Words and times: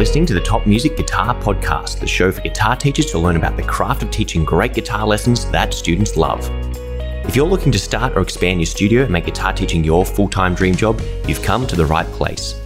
listening 0.00 0.24
to 0.24 0.32
the 0.32 0.40
Top 0.40 0.66
Music 0.66 0.96
Guitar 0.96 1.34
Podcast, 1.42 2.00
the 2.00 2.06
show 2.06 2.32
for 2.32 2.40
guitar 2.40 2.74
teachers 2.74 3.04
to 3.10 3.18
learn 3.18 3.36
about 3.36 3.58
the 3.58 3.62
craft 3.62 4.02
of 4.02 4.10
teaching 4.10 4.46
great 4.46 4.72
guitar 4.72 5.06
lessons 5.06 5.50
that 5.50 5.74
students 5.74 6.16
love. 6.16 6.48
If 7.26 7.36
you're 7.36 7.46
looking 7.46 7.70
to 7.70 7.78
start 7.78 8.16
or 8.16 8.22
expand 8.22 8.60
your 8.60 8.66
studio 8.66 9.02
and 9.02 9.10
make 9.10 9.26
guitar 9.26 9.52
teaching 9.52 9.84
your 9.84 10.06
full 10.06 10.26
time 10.26 10.54
dream 10.54 10.74
job, 10.74 10.98
you've 11.28 11.42
come 11.42 11.66
to 11.66 11.76
the 11.76 11.84
right 11.84 12.06
place. 12.06 12.58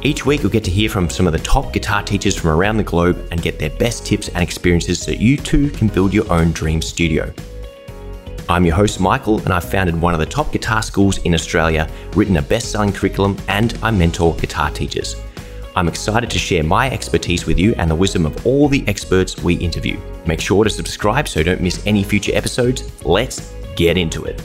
Each 0.00 0.24
week, 0.24 0.40
you'll 0.40 0.50
get 0.50 0.64
to 0.64 0.70
hear 0.70 0.88
from 0.88 1.10
some 1.10 1.26
of 1.26 1.34
the 1.34 1.38
top 1.40 1.70
guitar 1.70 2.02
teachers 2.02 2.34
from 2.34 2.48
around 2.48 2.78
the 2.78 2.82
globe 2.82 3.28
and 3.30 3.42
get 3.42 3.58
their 3.58 3.68
best 3.68 4.06
tips 4.06 4.28
and 4.28 4.42
experiences 4.42 5.02
so 5.02 5.10
you 5.10 5.36
too 5.36 5.68
can 5.68 5.88
build 5.88 6.14
your 6.14 6.32
own 6.32 6.50
dream 6.52 6.80
studio. 6.80 7.30
I'm 8.48 8.64
your 8.64 8.74
host, 8.74 9.00
Michael, 9.00 9.38
and 9.40 9.52
I've 9.52 9.70
founded 9.70 10.00
one 10.00 10.14
of 10.14 10.18
the 10.18 10.24
top 10.24 10.50
guitar 10.50 10.82
schools 10.82 11.18
in 11.18 11.34
Australia, 11.34 11.90
written 12.16 12.38
a 12.38 12.42
best 12.42 12.72
selling 12.72 12.90
curriculum, 12.90 13.36
and 13.48 13.78
I 13.82 13.90
mentor 13.90 14.34
guitar 14.36 14.70
teachers. 14.70 15.16
I'm 15.76 15.88
excited 15.88 16.30
to 16.30 16.38
share 16.38 16.62
my 16.62 16.88
expertise 16.88 17.46
with 17.46 17.58
you 17.58 17.74
and 17.78 17.90
the 17.90 17.96
wisdom 17.96 18.26
of 18.26 18.46
all 18.46 18.68
the 18.68 18.86
experts 18.86 19.36
we 19.38 19.54
interview. 19.54 19.98
Make 20.24 20.40
sure 20.40 20.62
to 20.62 20.70
subscribe 20.70 21.26
so 21.26 21.40
you 21.40 21.44
don't 21.44 21.60
miss 21.60 21.84
any 21.84 22.04
future 22.04 22.30
episodes. 22.32 23.04
Let's 23.04 23.52
get 23.74 23.98
into 23.98 24.24
it. 24.24 24.40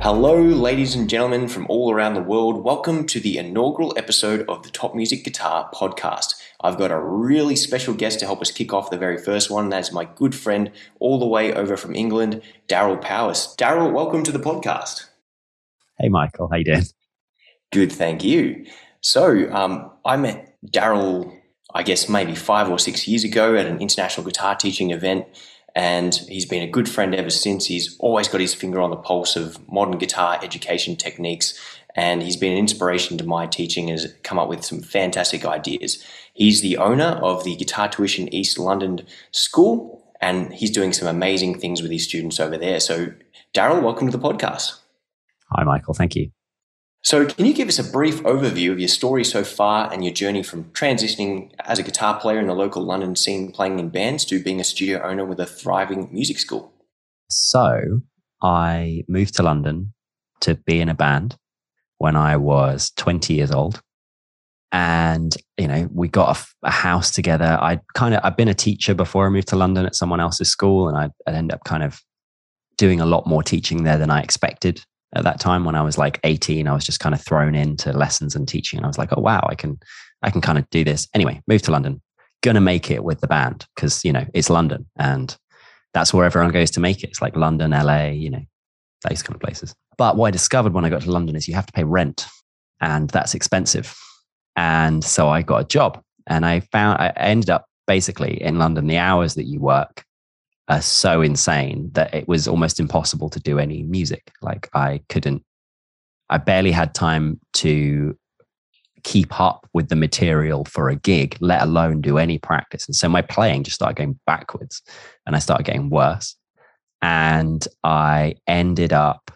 Hello, 0.00 0.42
ladies 0.42 0.96
and 0.96 1.08
gentlemen 1.08 1.46
from 1.46 1.64
all 1.68 1.92
around 1.92 2.14
the 2.14 2.20
world. 2.20 2.64
Welcome 2.64 3.06
to 3.06 3.20
the 3.20 3.38
inaugural 3.38 3.94
episode 3.96 4.44
of 4.48 4.64
the 4.64 4.70
Top 4.70 4.96
Music 4.96 5.22
Guitar 5.22 5.70
podcast. 5.72 6.34
I've 6.62 6.78
got 6.78 6.90
a 6.90 6.98
really 6.98 7.56
special 7.56 7.92
guest 7.92 8.20
to 8.20 8.26
help 8.26 8.40
us 8.40 8.50
kick 8.50 8.72
off 8.72 8.90
the 8.90 8.98
very 8.98 9.18
first 9.18 9.50
one. 9.50 9.68
That's 9.68 9.92
my 9.92 10.04
good 10.04 10.34
friend, 10.34 10.70
all 11.00 11.18
the 11.18 11.26
way 11.26 11.52
over 11.52 11.76
from 11.76 11.94
England, 11.94 12.42
Darryl 12.68 13.00
Powis. 13.00 13.54
Darryl, 13.58 13.92
welcome 13.92 14.22
to 14.22 14.32
the 14.32 14.38
podcast. 14.38 15.06
Hey, 15.98 16.08
Michael. 16.08 16.48
How 16.48 16.56
you 16.56 16.64
doing? 16.64 16.84
Good, 17.72 17.90
thank 17.90 18.22
you. 18.22 18.66
So, 19.00 19.52
um, 19.52 19.90
I 20.04 20.16
met 20.16 20.56
Darryl, 20.64 21.36
I 21.74 21.82
guess 21.82 22.08
maybe 22.08 22.34
five 22.36 22.70
or 22.70 22.78
six 22.78 23.08
years 23.08 23.24
ago 23.24 23.56
at 23.56 23.66
an 23.66 23.80
international 23.80 24.24
guitar 24.24 24.54
teaching 24.54 24.92
event, 24.92 25.26
and 25.74 26.14
he's 26.14 26.46
been 26.46 26.62
a 26.62 26.70
good 26.70 26.88
friend 26.88 27.14
ever 27.14 27.30
since. 27.30 27.66
He's 27.66 27.96
always 27.98 28.28
got 28.28 28.40
his 28.40 28.54
finger 28.54 28.80
on 28.80 28.90
the 28.90 28.96
pulse 28.96 29.34
of 29.34 29.58
modern 29.68 29.98
guitar 29.98 30.38
education 30.42 30.96
techniques 30.96 31.58
and 31.94 32.22
he's 32.22 32.36
been 32.36 32.52
an 32.52 32.58
inspiration 32.58 33.18
to 33.18 33.24
my 33.24 33.46
teaching 33.46 33.90
and 33.90 34.00
has 34.00 34.12
come 34.22 34.38
up 34.38 34.48
with 34.48 34.64
some 34.64 34.80
fantastic 34.80 35.44
ideas. 35.44 36.02
He's 36.34 36.62
the 36.62 36.78
owner 36.78 37.18
of 37.22 37.44
the 37.44 37.56
Guitar 37.56 37.88
Tuition 37.88 38.32
East 38.32 38.58
London 38.58 39.02
School, 39.32 40.02
and 40.20 40.52
he's 40.54 40.70
doing 40.70 40.92
some 40.92 41.06
amazing 41.06 41.58
things 41.58 41.82
with 41.82 41.90
his 41.90 42.04
students 42.04 42.40
over 42.40 42.56
there. 42.56 42.80
So, 42.80 43.12
Darryl, 43.54 43.82
welcome 43.82 44.10
to 44.10 44.16
the 44.16 44.22
podcast. 44.22 44.78
Hi, 45.50 45.62
Michael. 45.64 45.92
Thank 45.92 46.16
you. 46.16 46.30
So, 47.02 47.26
can 47.26 47.44
you 47.44 47.52
give 47.52 47.68
us 47.68 47.78
a 47.78 47.84
brief 47.84 48.22
overview 48.22 48.72
of 48.72 48.78
your 48.78 48.88
story 48.88 49.24
so 49.24 49.44
far 49.44 49.92
and 49.92 50.02
your 50.04 50.14
journey 50.14 50.42
from 50.42 50.64
transitioning 50.66 51.50
as 51.64 51.78
a 51.78 51.82
guitar 51.82 52.18
player 52.18 52.38
in 52.38 52.46
the 52.46 52.54
local 52.54 52.82
London 52.82 53.14
scene, 53.14 53.52
playing 53.52 53.78
in 53.78 53.90
bands, 53.90 54.24
to 54.26 54.42
being 54.42 54.60
a 54.60 54.64
studio 54.64 55.02
owner 55.02 55.26
with 55.26 55.38
a 55.38 55.46
thriving 55.46 56.08
music 56.12 56.38
school? 56.38 56.72
So, 57.28 58.00
I 58.40 59.04
moved 59.06 59.34
to 59.36 59.42
London 59.42 59.92
to 60.40 60.54
be 60.54 60.80
in 60.80 60.88
a 60.88 60.94
band 60.94 61.36
when 61.98 62.16
I 62.16 62.36
was 62.36 62.90
20 62.96 63.34
years 63.34 63.50
old. 63.50 63.82
And, 64.72 65.36
you 65.58 65.68
know, 65.68 65.88
we 65.92 66.08
got 66.08 66.36
a, 66.36 66.66
a 66.66 66.70
house 66.70 67.10
together. 67.10 67.58
I 67.60 67.80
kind 67.94 68.14
of, 68.14 68.20
I've 68.24 68.36
been 68.36 68.48
a 68.48 68.54
teacher 68.54 68.94
before 68.94 69.26
I 69.26 69.28
moved 69.28 69.48
to 69.48 69.56
London 69.56 69.84
at 69.84 69.94
someone 69.94 70.20
else's 70.20 70.48
school. 70.48 70.88
And 70.88 70.96
I, 70.96 71.10
I 71.26 71.34
ended 71.34 71.54
up 71.54 71.64
kind 71.64 71.82
of 71.82 72.00
doing 72.78 73.00
a 73.00 73.06
lot 73.06 73.26
more 73.26 73.42
teaching 73.42 73.84
there 73.84 73.98
than 73.98 74.10
I 74.10 74.22
expected 74.22 74.82
at 75.14 75.24
that 75.24 75.40
time. 75.40 75.64
When 75.64 75.74
I 75.74 75.82
was 75.82 75.98
like 75.98 76.20
18, 76.24 76.66
I 76.66 76.72
was 76.72 76.84
just 76.84 77.00
kind 77.00 77.14
of 77.14 77.20
thrown 77.20 77.54
into 77.54 77.92
lessons 77.92 78.34
and 78.34 78.48
teaching. 78.48 78.78
And 78.78 78.86
I 78.86 78.88
was 78.88 78.98
like, 78.98 79.10
oh, 79.12 79.20
wow, 79.20 79.46
I 79.48 79.54
can, 79.54 79.78
I 80.22 80.30
can 80.30 80.40
kind 80.40 80.58
of 80.58 80.68
do 80.70 80.84
this. 80.84 81.06
Anyway, 81.12 81.42
moved 81.46 81.64
to 81.66 81.70
London, 81.70 82.00
to 82.42 82.60
make 82.60 82.90
it 82.90 83.04
with 83.04 83.20
the 83.20 83.28
band 83.28 83.66
because, 83.76 84.04
you 84.04 84.12
know, 84.12 84.24
it's 84.34 84.50
London 84.50 84.86
and 84.98 85.36
that's 85.94 86.14
where 86.14 86.24
everyone 86.24 86.50
goes 86.50 86.70
to 86.72 86.80
make 86.80 87.04
it. 87.04 87.10
It's 87.10 87.22
like 87.22 87.36
London, 87.36 87.70
LA, 87.70 88.06
you 88.06 88.30
know, 88.30 88.42
those 89.08 89.22
kind 89.22 89.34
of 89.34 89.40
places. 89.40 89.74
But 89.98 90.16
what 90.16 90.28
I 90.28 90.30
discovered 90.30 90.72
when 90.72 90.84
I 90.84 90.88
got 90.88 91.02
to 91.02 91.10
London 91.10 91.36
is 91.36 91.46
you 91.46 91.54
have 91.54 91.66
to 91.66 91.72
pay 91.72 91.84
rent, 91.84 92.26
and 92.80 93.10
that's 93.10 93.34
expensive. 93.34 93.94
And 94.56 95.02
so 95.02 95.28
I 95.28 95.42
got 95.42 95.62
a 95.62 95.66
job, 95.66 96.02
and 96.26 96.44
I 96.44 96.60
found 96.60 97.00
I 97.00 97.12
ended 97.16 97.50
up 97.50 97.66
basically 97.86 98.40
in 98.40 98.58
London. 98.58 98.86
The 98.86 98.98
hours 98.98 99.34
that 99.34 99.44
you 99.44 99.60
work 99.60 100.04
are 100.68 100.82
so 100.82 101.22
insane 101.22 101.90
that 101.92 102.14
it 102.14 102.28
was 102.28 102.46
almost 102.46 102.78
impossible 102.78 103.28
to 103.30 103.40
do 103.40 103.58
any 103.58 103.82
music. 103.82 104.30
Like 104.40 104.68
I 104.74 105.00
couldn't, 105.08 105.42
I 106.30 106.38
barely 106.38 106.70
had 106.70 106.94
time 106.94 107.40
to 107.54 108.16
keep 109.02 109.40
up 109.40 109.68
with 109.72 109.88
the 109.88 109.96
material 109.96 110.64
for 110.64 110.88
a 110.88 110.94
gig, 110.94 111.36
let 111.40 111.62
alone 111.62 112.00
do 112.00 112.18
any 112.18 112.38
practice. 112.38 112.86
And 112.86 112.94
so 112.94 113.08
my 113.08 113.22
playing 113.22 113.64
just 113.64 113.74
started 113.74 113.96
going 113.96 114.18
backwards 114.26 114.80
and 115.26 115.34
I 115.34 115.40
started 115.40 115.66
getting 115.66 115.90
worse. 115.90 116.36
And 117.00 117.66
I 117.82 118.36
ended 118.46 118.92
up, 118.92 119.32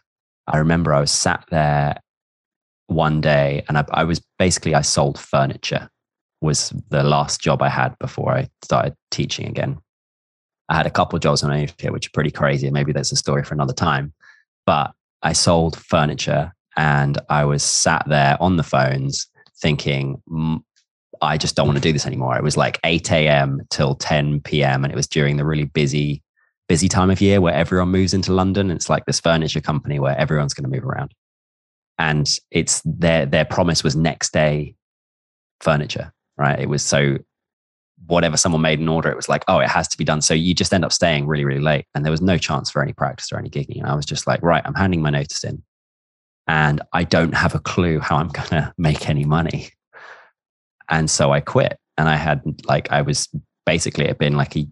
I 0.47 0.59
remember 0.59 0.95
I 0.95 1.01
was 1.01 1.11
sat 1.11 1.45
there 1.51 1.97
one 2.87 3.21
day 3.21 3.65
and 3.69 3.79
I, 3.79 3.85
I 3.91 4.05
was 4.05 4.23
basically, 4.39 4.75
I 4.75 4.83
sold 4.83 5.19
furniture, 5.19 5.91
was 6.41 6.71
the 6.91 7.03
last 7.03 7.41
job 7.41 7.63
I 7.63 7.69
had 7.69 7.97
before 7.99 8.33
I 8.33 8.49
started 8.63 8.95
teaching 9.11 9.47
again. 9.47 9.79
I 10.69 10.77
had 10.77 10.87
a 10.87 10.91
couple 10.91 11.19
jobs 11.19 11.43
when 11.43 11.53
I 11.53 11.61
moved 11.61 11.81
here, 11.81 11.93
which 11.93 12.09
are 12.09 12.15
pretty 12.15 12.31
crazy. 12.31 12.71
Maybe 12.71 12.93
that's 12.93 13.13
a 13.13 13.17
story 13.17 13.45
for 13.45 13.55
another 13.55 13.73
time. 13.73 14.13
But 14.67 14.93
I 15.23 15.33
sold 15.33 15.77
furniture 15.79 16.53
and 16.77 17.19
I 17.29 17.45
was 17.45 17.63
sat 17.63 18.05
there 18.07 18.37
on 18.41 18.57
the 18.57 18.63
phones 18.63 19.29
thinking, 19.61 20.23
I 21.23 21.39
just 21.39 21.57
don't 21.57 21.67
want 21.67 21.79
to 21.79 21.83
do 21.83 21.93
this 21.93 22.07
anymore. 22.07 22.37
It 22.37 22.43
was 22.43 22.57
like 22.57 22.79
8 22.85 23.11
a.m. 23.13 23.63
till 23.71 23.95
10 23.95 24.41
p.m. 24.43 24.85
And 24.85 24.93
it 24.93 24.97
was 24.97 25.07
during 25.07 25.37
the 25.37 25.45
really 25.45 25.65
busy 25.65 26.23
busy 26.69 26.89
time 26.89 27.11
of 27.11 27.21
year 27.21 27.41
where 27.41 27.55
everyone 27.55 27.91
moves 27.91 28.13
into 28.13 28.33
London. 28.33 28.73
It's 28.73 28.91
like 28.91 29.05
this 29.07 29.21
furniture 29.21 29.61
company 29.61 30.01
where 30.01 30.19
everyone's 30.19 30.53
going 30.53 30.69
to 30.69 30.77
move 30.77 30.85
around. 30.85 31.13
And 31.99 32.29
it's 32.51 32.83
their 32.85 33.27
their 33.27 33.45
promise 33.45 33.83
was 33.83 33.97
next 33.97 34.33
day 34.33 34.77
furniture, 35.61 36.13
right? 36.37 36.59
It 36.59 36.69
was 36.69 36.83
so 36.83 37.19
whatever 38.07 38.37
someone 38.37 38.61
made 38.61 38.79
an 38.79 38.89
order, 38.89 39.11
it 39.11 39.17
was 39.17 39.29
like, 39.29 39.45
oh, 39.49 39.59
it 39.59 39.69
has 39.69 39.89
to 39.89 39.99
be 39.99 40.05
done. 40.05 40.21
So 40.21 40.35
you 40.35 40.55
just 40.55 40.73
end 40.73 40.85
up 40.85 40.93
staying 40.93 41.27
really, 41.27 41.45
really 41.45 41.61
late. 41.61 41.87
And 41.95 42.05
there 42.05 42.11
was 42.11 42.21
no 42.21 42.37
chance 42.37 42.71
for 42.71 42.83
any 42.83 42.93
practice 42.93 43.33
or 43.33 43.39
any 43.39 43.49
gigging. 43.49 43.79
And 43.79 43.87
I 43.87 43.95
was 43.95 44.05
just 44.05 44.27
like, 44.27 44.43
right, 44.43 44.63
I'm 44.65 44.75
handing 44.75 45.01
my 45.01 45.11
notice 45.11 45.45
in. 45.45 45.63
And 46.47 46.83
I 46.93 47.05
don't 47.05 47.35
have 47.35 47.55
a 47.55 47.59
clue 47.59 47.99
how 47.99 48.17
I'm 48.17 48.29
going 48.41 48.49
to 48.49 48.73
make 48.79 49.09
any 49.09 49.25
money. 49.25 49.71
And 50.89 51.11
so 51.11 51.33
I 51.33 51.41
quit. 51.41 51.79
And 51.99 52.09
I 52.09 52.17
had 52.17 52.43
like, 52.67 52.93
I 52.93 53.03
was 53.03 53.29
basically, 53.65 54.05
it 54.05 54.09
had 54.09 54.19
been 54.19 54.37
like 54.37 54.57
a, 54.57 54.69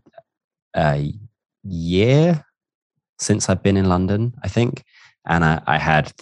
a 0.77 1.13
year 1.63 2.45
since 3.19 3.49
I've 3.49 3.63
been 3.63 3.79
in 3.79 3.89
London, 3.89 4.35
I 4.43 4.49
think. 4.49 4.85
And 5.27 5.43
I, 5.43 5.63
I 5.67 5.79
had 5.79 6.13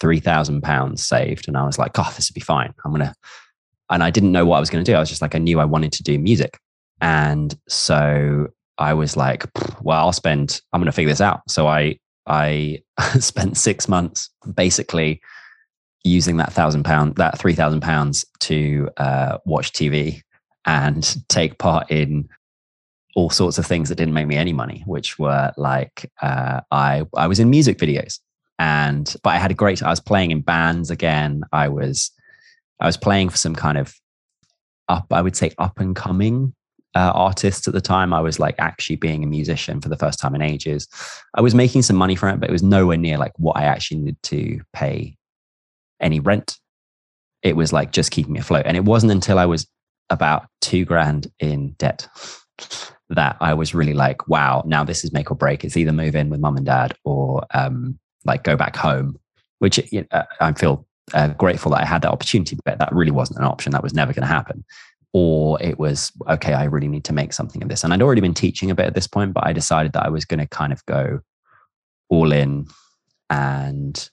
three 0.00 0.20
thousand 0.20 0.62
pounds 0.62 1.04
saved, 1.04 1.48
and 1.48 1.56
I 1.56 1.64
was 1.64 1.78
like, 1.78 1.92
"Oh, 1.98 2.12
this 2.16 2.30
would 2.30 2.34
be 2.34 2.40
fine. 2.40 2.72
I'm 2.84 2.92
gonna." 2.92 3.14
And 3.90 4.04
I 4.04 4.10
didn't 4.10 4.32
know 4.32 4.46
what 4.46 4.56
I 4.56 4.60
was 4.60 4.70
going 4.70 4.84
to 4.84 4.90
do. 4.90 4.96
I 4.96 5.00
was 5.00 5.08
just 5.08 5.20
like, 5.20 5.34
I 5.34 5.38
knew 5.38 5.58
I 5.58 5.64
wanted 5.64 5.92
to 5.92 6.02
do 6.04 6.18
music, 6.18 6.58
and 7.00 7.56
so 7.68 8.48
I 8.78 8.94
was 8.94 9.16
like, 9.16 9.44
"Well, 9.82 9.98
I'll 9.98 10.12
spend. 10.12 10.60
I'm 10.72 10.84
to 10.84 10.92
figure 10.92 11.10
this 11.10 11.20
out." 11.20 11.42
So 11.48 11.66
I 11.66 11.98
I 12.26 12.82
spent 13.20 13.56
six 13.56 13.88
months 13.88 14.30
basically 14.54 15.20
using 16.04 16.38
that 16.38 16.52
thousand 16.52 16.84
pound, 16.84 17.16
that 17.16 17.38
three 17.38 17.54
thousand 17.54 17.80
pounds 17.80 18.24
to 18.40 18.88
uh, 18.96 19.38
watch 19.44 19.72
TV 19.72 20.22
and 20.66 21.16
take 21.28 21.58
part 21.58 21.90
in 21.90 22.28
all 23.16 23.30
sorts 23.30 23.58
of 23.58 23.66
things 23.66 23.88
that 23.88 23.96
didn't 23.96 24.14
make 24.14 24.26
me 24.26 24.36
any 24.36 24.52
money, 24.52 24.82
which 24.86 25.18
were 25.18 25.52
like 25.56 26.10
uh, 26.22 26.60
I 26.70 27.06
I 27.16 27.26
was 27.26 27.40
in 27.40 27.50
music 27.50 27.78
videos, 27.78 28.18
and 28.60 29.16
but 29.24 29.30
I 29.30 29.38
had 29.38 29.50
a 29.50 29.54
great. 29.54 29.82
I 29.82 29.88
was 29.88 30.00
playing 30.00 30.30
in 30.30 30.42
bands 30.42 30.90
again. 30.90 31.42
I 31.50 31.68
was 31.68 32.10
I 32.78 32.86
was 32.86 32.98
playing 32.98 33.30
for 33.30 33.38
some 33.38 33.54
kind 33.54 33.78
of 33.78 33.94
up. 34.88 35.06
I 35.10 35.22
would 35.22 35.34
say 35.34 35.50
up 35.56 35.80
and 35.80 35.96
coming 35.96 36.54
uh, 36.94 37.10
artists 37.14 37.66
at 37.66 37.72
the 37.72 37.80
time. 37.80 38.12
I 38.12 38.20
was 38.20 38.38
like 38.38 38.56
actually 38.58 38.96
being 38.96 39.24
a 39.24 39.26
musician 39.26 39.80
for 39.80 39.88
the 39.88 39.96
first 39.96 40.20
time 40.20 40.34
in 40.34 40.42
ages. 40.42 40.86
I 41.34 41.40
was 41.40 41.54
making 41.54 41.82
some 41.82 41.96
money 41.96 42.14
from 42.14 42.34
it, 42.34 42.40
but 42.40 42.50
it 42.50 42.52
was 42.52 42.62
nowhere 42.62 42.98
near 42.98 43.16
like 43.16 43.32
what 43.38 43.56
I 43.56 43.64
actually 43.64 44.00
needed 44.00 44.22
to 44.24 44.60
pay 44.74 45.16
any 45.98 46.20
rent. 46.20 46.58
It 47.42 47.56
was 47.56 47.72
like 47.72 47.92
just 47.92 48.10
keeping 48.10 48.34
me 48.34 48.40
afloat, 48.40 48.66
and 48.66 48.76
it 48.76 48.84
wasn't 48.84 49.12
until 49.12 49.38
I 49.38 49.46
was 49.46 49.66
about 50.10 50.48
two 50.60 50.84
grand 50.84 51.28
in 51.38 51.70
debt 51.78 52.06
that 53.08 53.38
I 53.40 53.54
was 53.54 53.74
really 53.74 53.94
like, 53.94 54.28
wow, 54.28 54.62
now 54.66 54.84
this 54.84 55.02
is 55.02 55.14
make 55.14 55.30
or 55.30 55.34
break. 55.34 55.64
It's 55.64 55.78
either 55.78 55.92
move 55.92 56.14
in 56.14 56.28
with 56.28 56.40
mum 56.40 56.58
and 56.58 56.66
dad 56.66 56.94
or 57.04 57.46
um, 57.54 57.98
like 58.24 58.44
go 58.44 58.56
back 58.56 58.76
home, 58.76 59.18
which 59.58 59.78
you 59.92 60.02
know, 60.02 60.06
uh, 60.10 60.24
I 60.40 60.52
feel 60.52 60.86
uh, 61.14 61.28
grateful 61.28 61.72
that 61.72 61.82
I 61.82 61.84
had 61.84 62.02
that 62.02 62.10
opportunity, 62.10 62.56
but 62.64 62.78
that 62.78 62.92
really 62.92 63.10
wasn't 63.10 63.38
an 63.38 63.44
option. 63.44 63.72
That 63.72 63.82
was 63.82 63.94
never 63.94 64.12
going 64.12 64.22
to 64.22 64.26
happen. 64.26 64.64
Or 65.12 65.60
it 65.60 65.78
was, 65.78 66.12
okay, 66.28 66.52
I 66.52 66.64
really 66.64 66.86
need 66.86 67.04
to 67.04 67.12
make 67.12 67.32
something 67.32 67.62
of 67.62 67.68
this. 67.68 67.82
And 67.82 67.92
I'd 67.92 68.02
already 68.02 68.20
been 68.20 68.34
teaching 68.34 68.70
a 68.70 68.74
bit 68.74 68.86
at 68.86 68.94
this 68.94 69.08
point, 69.08 69.32
but 69.32 69.44
I 69.44 69.52
decided 69.52 69.92
that 69.94 70.04
I 70.04 70.08
was 70.08 70.24
going 70.24 70.38
to 70.38 70.46
kind 70.46 70.72
of 70.72 70.84
go 70.86 71.20
all 72.08 72.30
in 72.30 72.66
and 73.28 74.10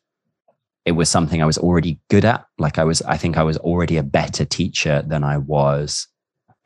it 0.86 0.94
was 0.94 1.10
something 1.10 1.42
I 1.42 1.46
was 1.46 1.58
already 1.58 2.00
good 2.10 2.26
at. 2.26 2.46
Like 2.58 2.80
I 2.80 2.84
was, 2.84 3.02
I 3.04 3.18
think 3.18 3.38
I 3.38 3.44
was 3.44 3.58
already 3.58 3.98
a 3.98 4.04
better 4.04 4.46
teacher 4.46 5.04
than 5.06 5.24
I 5.24 5.38
was 5.38 6.08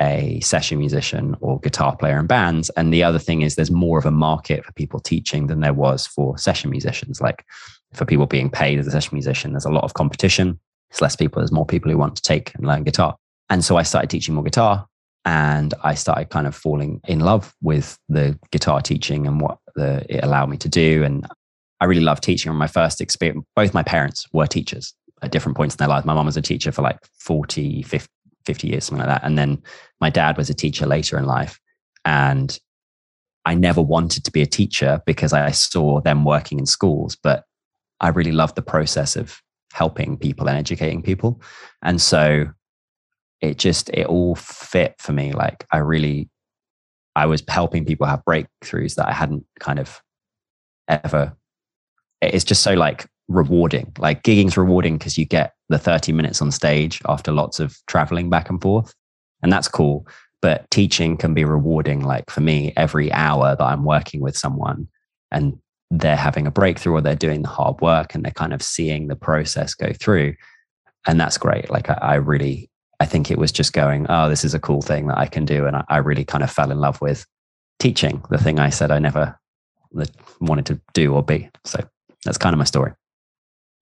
a 0.01 0.39
session 0.41 0.79
musician 0.79 1.35
or 1.41 1.59
guitar 1.59 1.95
player 1.95 2.19
in 2.19 2.25
bands. 2.25 2.69
And 2.71 2.93
the 2.93 3.03
other 3.03 3.19
thing 3.19 3.41
is 3.41 3.55
there's 3.55 3.71
more 3.71 3.99
of 3.99 4.05
a 4.05 4.11
market 4.11 4.65
for 4.65 4.73
people 4.73 4.99
teaching 4.99 5.47
than 5.47 5.61
there 5.61 5.73
was 5.73 6.07
for 6.07 6.37
session 6.37 6.71
musicians. 6.71 7.21
Like 7.21 7.45
for 7.93 8.05
people 8.05 8.25
being 8.25 8.49
paid 8.49 8.79
as 8.79 8.87
a 8.87 8.91
session 8.91 9.15
musician, 9.15 9.51
there's 9.53 9.65
a 9.65 9.71
lot 9.71 9.83
of 9.83 9.93
competition. 9.93 10.59
It's 10.89 11.01
less 11.01 11.15
people, 11.15 11.39
there's 11.39 11.51
more 11.51 11.65
people 11.65 11.91
who 11.91 11.97
want 11.97 12.15
to 12.15 12.21
take 12.23 12.53
and 12.55 12.65
learn 12.65 12.83
guitar. 12.83 13.15
And 13.49 13.63
so 13.63 13.77
I 13.77 13.83
started 13.83 14.09
teaching 14.09 14.33
more 14.33 14.43
guitar 14.43 14.87
and 15.23 15.73
I 15.83 15.93
started 15.93 16.29
kind 16.29 16.47
of 16.47 16.55
falling 16.55 16.99
in 17.07 17.19
love 17.19 17.53
with 17.61 17.97
the 18.09 18.37
guitar 18.51 18.81
teaching 18.81 19.27
and 19.27 19.39
what 19.39 19.59
the, 19.75 20.03
it 20.09 20.23
allowed 20.23 20.49
me 20.49 20.57
to 20.57 20.69
do. 20.69 21.03
And 21.03 21.27
I 21.79 21.85
really 21.85 22.01
love 22.01 22.21
teaching. 22.21 22.49
On 22.49 22.57
my 22.57 22.67
first 22.67 23.01
experience, 23.01 23.45
both 23.55 23.73
my 23.73 23.83
parents 23.83 24.25
were 24.33 24.47
teachers 24.47 24.95
at 25.21 25.31
different 25.31 25.55
points 25.55 25.75
in 25.75 25.77
their 25.77 25.87
lives. 25.87 26.05
My 26.05 26.13
mom 26.13 26.25
was 26.25 26.37
a 26.37 26.41
teacher 26.41 26.71
for 26.71 26.81
like 26.81 26.97
40, 27.19 27.83
50, 27.83 28.09
50 28.45 28.67
years, 28.67 28.85
something 28.85 29.05
like 29.05 29.21
that. 29.21 29.25
And 29.25 29.37
then 29.37 29.61
my 29.99 30.09
dad 30.09 30.37
was 30.37 30.49
a 30.49 30.53
teacher 30.53 30.85
later 30.85 31.17
in 31.17 31.25
life. 31.25 31.59
And 32.05 32.57
I 33.45 33.55
never 33.55 33.81
wanted 33.81 34.23
to 34.25 34.31
be 34.31 34.41
a 34.41 34.47
teacher 34.47 35.01
because 35.05 35.33
I 35.33 35.51
saw 35.51 36.01
them 36.01 36.23
working 36.23 36.59
in 36.59 36.65
schools, 36.65 37.17
but 37.21 37.43
I 37.99 38.09
really 38.09 38.31
loved 38.31 38.55
the 38.55 38.61
process 38.61 39.15
of 39.15 39.41
helping 39.73 40.17
people 40.17 40.47
and 40.47 40.57
educating 40.57 41.01
people. 41.01 41.41
And 41.81 42.01
so 42.01 42.45
it 43.41 43.57
just, 43.57 43.89
it 43.89 44.07
all 44.07 44.35
fit 44.35 44.95
for 44.99 45.13
me. 45.13 45.31
Like 45.31 45.65
I 45.71 45.77
really, 45.77 46.29
I 47.15 47.25
was 47.25 47.43
helping 47.47 47.85
people 47.85 48.07
have 48.07 48.23
breakthroughs 48.25 48.95
that 48.95 49.07
I 49.07 49.13
hadn't 49.13 49.45
kind 49.59 49.79
of 49.79 50.01
ever 50.87 51.35
it's 52.21 52.43
just 52.43 52.61
so 52.61 52.73
like 52.73 53.07
rewarding. 53.31 53.91
Like 53.97 54.23
gigging's 54.23 54.57
rewarding 54.57 54.97
because 54.97 55.17
you 55.17 55.25
get 55.25 55.53
the 55.69 55.79
30 55.79 56.11
minutes 56.11 56.41
on 56.41 56.51
stage 56.51 57.01
after 57.07 57.31
lots 57.31 57.59
of 57.59 57.77
traveling 57.87 58.29
back 58.29 58.49
and 58.49 58.61
forth. 58.61 58.93
And 59.41 59.51
that's 59.51 59.67
cool. 59.67 60.07
But 60.41 60.69
teaching 60.71 61.17
can 61.17 61.33
be 61.33 61.45
rewarding. 61.45 62.01
Like 62.01 62.29
for 62.29 62.41
me, 62.41 62.73
every 62.75 63.11
hour 63.13 63.55
that 63.55 63.63
I'm 63.63 63.83
working 63.83 64.21
with 64.21 64.37
someone 64.37 64.87
and 65.31 65.57
they're 65.89 66.15
having 66.15 66.47
a 66.47 66.51
breakthrough 66.51 66.93
or 66.93 67.01
they're 67.01 67.15
doing 67.15 67.41
the 67.41 67.49
hard 67.49 67.79
work 67.81 68.15
and 68.15 68.23
they're 68.23 68.31
kind 68.31 68.53
of 68.53 68.61
seeing 68.61 69.07
the 69.07 69.15
process 69.15 69.73
go 69.73 69.91
through. 69.93 70.35
And 71.07 71.19
that's 71.19 71.37
great. 71.37 71.69
Like 71.69 71.89
I, 71.89 71.97
I 72.01 72.15
really, 72.15 72.69
I 72.99 73.05
think 73.05 73.29
it 73.29 73.37
was 73.37 73.51
just 73.51 73.73
going, 73.73 74.05
oh, 74.09 74.29
this 74.29 74.43
is 74.43 74.53
a 74.53 74.59
cool 74.59 74.81
thing 74.81 75.07
that 75.07 75.17
I 75.17 75.25
can 75.25 75.45
do. 75.45 75.65
And 75.65 75.75
I, 75.75 75.83
I 75.89 75.97
really 75.97 76.23
kind 76.23 76.43
of 76.43 76.51
fell 76.51 76.71
in 76.71 76.79
love 76.79 77.01
with 77.01 77.25
teaching, 77.79 78.23
the 78.29 78.37
thing 78.37 78.59
I 78.59 78.69
said 78.69 78.91
I 78.91 78.99
never 78.99 79.37
wanted 80.39 80.65
to 80.67 80.79
do 80.93 81.13
or 81.13 81.23
be. 81.23 81.49
So 81.65 81.83
that's 82.23 82.37
kind 82.37 82.53
of 82.53 82.57
my 82.57 82.65
story. 82.65 82.93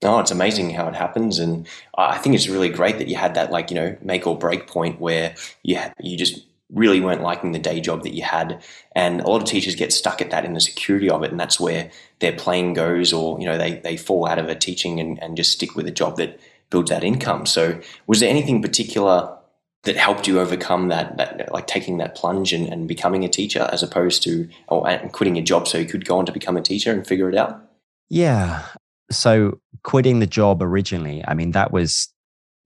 Oh, 0.02 0.20
it's 0.20 0.32
amazing 0.32 0.70
how 0.70 0.88
it 0.88 0.96
happens, 0.96 1.40
and 1.40 1.68
I 1.98 2.18
think 2.18 2.34
it's 2.34 2.48
really 2.48 2.70
great 2.70 3.00
that 3.00 3.10
you 3.10 3.18
had 3.18 3.36
that 3.36 3.52
like 3.52 3.70
you 3.70 3.76
know 3.76 3.98
make 4.02 4.26
or 4.26 4.38
break 4.38 4.68
point 4.68 5.02
where 5.02 5.36
you 5.64 5.78
you 6.00 6.18
just 6.18 6.46
really 6.72 7.02
weren't 7.02 7.22
liking 7.22 7.52
the 7.52 7.60
day 7.60 7.82
job 7.82 8.04
that 8.04 8.14
you 8.14 8.24
had, 8.24 8.64
and 8.96 9.20
a 9.20 9.28
lot 9.28 9.42
of 9.42 9.48
teachers 9.48 9.76
get 9.76 9.92
stuck 9.92 10.22
at 10.22 10.32
that 10.32 10.46
in 10.46 10.54
the 10.54 10.62
security 10.62 11.10
of 11.10 11.24
it, 11.24 11.32
and 11.32 11.40
that's 11.40 11.60
where 11.60 11.92
their 12.20 12.32
plane 12.32 12.74
goes, 12.74 13.12
or 13.12 13.38
you 13.42 13.46
know 13.46 13.58
they 13.58 13.74
they 13.80 13.98
fall 13.98 14.26
out 14.26 14.40
of 14.40 14.48
a 14.48 14.56
teaching 14.56 15.02
and, 15.02 15.22
and 15.22 15.36
just 15.36 15.52
stick 15.52 15.76
with 15.76 15.86
a 15.88 15.92
job 15.92 16.16
that 16.16 16.40
builds 16.70 16.90
that 16.90 17.04
income. 17.04 17.46
So, 17.46 17.80
was 18.08 18.22
there 18.22 18.30
anything 18.30 18.62
particular 18.62 19.36
that 19.84 19.96
helped 19.96 20.28
you 20.28 20.40
overcome 20.40 20.90
that, 20.90 21.18
that 21.18 21.52
like 21.52 21.68
taking 21.68 21.98
that 21.98 22.16
plunge 22.16 22.52
and, 22.54 22.68
and 22.68 22.88
becoming 22.88 23.24
a 23.24 23.30
teacher 23.30 23.70
as 23.72 23.82
opposed 23.82 24.22
to 24.24 24.48
or 24.68 24.86
quitting 25.14 25.36
your 25.36 25.46
job 25.46 25.68
so 25.68 25.78
you 25.78 25.86
could 25.86 26.06
go 26.06 26.18
on 26.18 26.26
to 26.26 26.32
become 26.32 26.58
a 26.58 26.62
teacher 26.62 26.92
and 26.92 27.08
figure 27.08 27.30
it 27.30 27.36
out? 27.36 27.64
Yeah. 28.10 28.66
So 29.12 29.60
quitting 29.84 30.20
the 30.20 30.28
job 30.28 30.62
originally, 30.62 31.24
I 31.28 31.34
mean, 31.34 31.52
that 31.52 31.72
was 31.72 32.14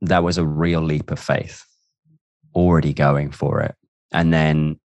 that 0.02 0.24
was 0.24 0.38
a 0.38 0.46
real 0.46 0.82
leap 0.82 1.12
of 1.12 1.20
faith. 1.20 1.64
Already 2.56 2.94
going 2.94 3.32
for 3.32 3.62
it. 3.62 3.76
And 4.12 4.34
then 4.34 4.80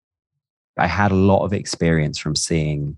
I 0.78 0.88
had 0.88 1.12
a 1.12 1.16
lot 1.16 1.46
of 1.46 1.54
experience 1.54 2.18
from 2.20 2.36
seeing 2.36 2.98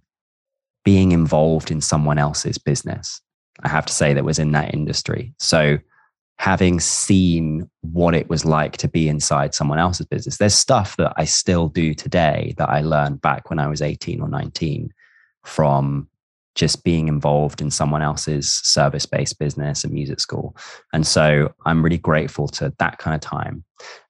being 0.83 1.11
involved 1.11 1.69
in 1.69 1.81
someone 1.81 2.17
else's 2.17 2.57
business. 2.57 3.21
I 3.63 3.69
have 3.69 3.85
to 3.85 3.93
say 3.93 4.13
that 4.13 4.23
was 4.23 4.39
in 4.39 4.51
that 4.53 4.73
industry. 4.73 5.33
So 5.39 5.79
having 6.39 6.79
seen 6.79 7.69
what 7.81 8.13
it 8.13 8.29
was 8.29 8.45
like 8.45 8.77
to 8.77 8.87
be 8.87 9.09
inside 9.09 9.53
someone 9.53 9.79
else's 9.79 10.05
business, 10.05 10.37
there's 10.37 10.53
stuff 10.53 10.95
that 10.97 11.13
I 11.17 11.25
still 11.25 11.67
do 11.67 11.93
today 11.93 12.53
that 12.57 12.69
I 12.69 12.81
learned 12.81 13.21
back 13.21 13.49
when 13.49 13.59
I 13.59 13.67
was 13.67 13.81
18 13.81 14.21
or 14.21 14.29
19 14.29 14.93
from 15.43 16.07
just 16.57 16.83
being 16.83 17.07
involved 17.07 17.61
in 17.61 17.69
someone 17.69 18.01
else's 18.01 18.51
service 18.51 19.05
based 19.05 19.37
business 19.37 19.83
and 19.83 19.93
music 19.93 20.19
school. 20.19 20.57
And 20.91 21.05
so 21.05 21.53
I'm 21.65 21.83
really 21.83 21.99
grateful 21.99 22.47
to 22.49 22.73
that 22.79 22.97
kind 22.97 23.13
of 23.13 23.21
time. 23.21 23.63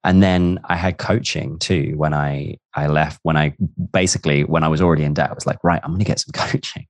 And 0.05 0.23
then 0.23 0.59
I 0.63 0.77
had 0.77 0.97
coaching 0.97 1.59
too 1.59 1.93
when 1.97 2.13
I 2.13 2.57
I 2.73 2.87
left 2.87 3.19
when 3.23 3.35
I 3.35 3.53
basically 3.91 4.45
when 4.45 4.63
I 4.63 4.69
was 4.69 4.81
already 4.81 5.03
in 5.03 5.13
debt 5.13 5.29
I 5.29 5.33
was 5.33 5.45
like 5.45 5.61
right 5.61 5.81
I'm 5.83 5.91
going 5.91 5.99
to 5.99 6.05
get 6.05 6.21
some 6.21 6.31
coaching. 6.33 6.87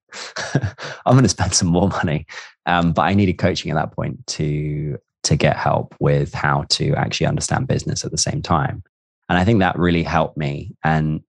I'm 1.05 1.13
going 1.13 1.23
to 1.23 1.29
spend 1.29 1.55
some 1.55 1.69
more 1.69 1.89
money. 1.89 2.27
Um, 2.67 2.93
but 2.93 3.01
I 3.01 3.15
needed 3.15 3.39
coaching 3.39 3.71
at 3.71 3.75
that 3.75 3.93
point 3.93 4.25
to 4.27 4.97
to 5.23 5.35
get 5.35 5.57
help 5.57 5.95
with 5.99 6.33
how 6.33 6.65
to 6.69 6.93
actually 6.93 7.27
understand 7.27 7.67
business 7.67 8.05
at 8.05 8.11
the 8.11 8.17
same 8.17 8.41
time. 8.41 8.83
And 9.27 9.37
I 9.37 9.43
think 9.43 9.59
that 9.59 9.77
really 9.77 10.03
helped 10.03 10.37
me 10.37 10.75
and 10.83 11.21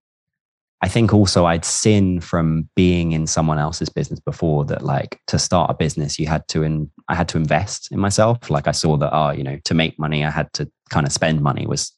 I 0.81 0.89
think 0.89 1.13
also 1.13 1.45
I'd 1.45 1.65
seen 1.65 2.21
from 2.21 2.69
being 2.77 3.13
in 3.13 3.27
someone 3.27 3.59
else's 3.59 3.89
business 3.89 4.21
before 4.21 4.65
that 4.67 4.83
like 4.83 5.21
to 5.27 5.39
start 5.39 5.71
a 5.71 5.75
business, 5.75 6.19
you 6.19 6.27
had 6.27 6.47
to, 6.49 6.63
in, 6.63 6.91
I 7.09 7.17
had 7.17 7.29
to 7.31 7.37
invest 7.37 7.91
in 7.91 7.99
myself. 7.99 8.49
Like 8.49 8.69
I 8.69 8.73
saw 8.73 8.97
that, 8.99 9.13
oh, 9.13 9.31
you 9.31 9.43
know, 9.43 9.59
to 9.65 9.75
make 9.75 9.99
money, 9.99 10.25
I 10.25 10.31
had 10.31 10.53
to 10.55 10.71
kind 10.91 11.05
of 11.05 11.13
spend 11.13 11.43
money 11.43 11.67
was 11.67 11.93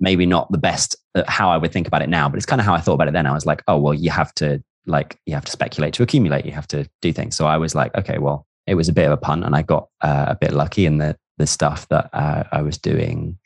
maybe 0.00 0.26
not 0.26 0.50
the 0.52 0.58
best 0.58 0.94
how 1.26 1.50
I 1.50 1.56
would 1.56 1.72
think 1.72 1.88
about 1.88 2.02
it 2.02 2.08
now, 2.08 2.28
but 2.28 2.36
it's 2.36 2.46
kind 2.46 2.60
of 2.60 2.66
how 2.66 2.74
I 2.74 2.80
thought 2.80 2.94
about 2.94 3.08
it 3.08 3.14
then. 3.14 3.26
I 3.26 3.32
was 3.32 3.46
like, 3.46 3.64
oh, 3.66 3.78
well, 3.78 3.94
you 3.94 4.10
have 4.10 4.32
to 4.34 4.62
like, 4.86 5.18
you 5.26 5.34
have 5.34 5.44
to 5.44 5.52
speculate 5.52 5.92
to 5.94 6.02
accumulate. 6.02 6.46
You 6.46 6.52
have 6.52 6.68
to 6.68 6.88
do 7.02 7.12
things. 7.12 7.36
So 7.36 7.46
I 7.46 7.56
was 7.56 7.74
like, 7.74 7.94
okay, 7.96 8.18
well, 8.18 8.46
it 8.66 8.74
was 8.74 8.88
a 8.88 8.92
bit 8.92 9.06
of 9.06 9.12
a 9.12 9.16
punt 9.16 9.44
and 9.44 9.56
I 9.56 9.62
got 9.62 9.88
uh, 10.02 10.26
a 10.28 10.36
bit 10.36 10.52
lucky 10.52 10.86
in 10.86 10.98
the, 10.98 11.16
the 11.36 11.46
stuff 11.46 11.88
that 11.88 12.10
uh, 12.12 12.44
I 12.52 12.62
was 12.62 12.78
doing 12.78 13.38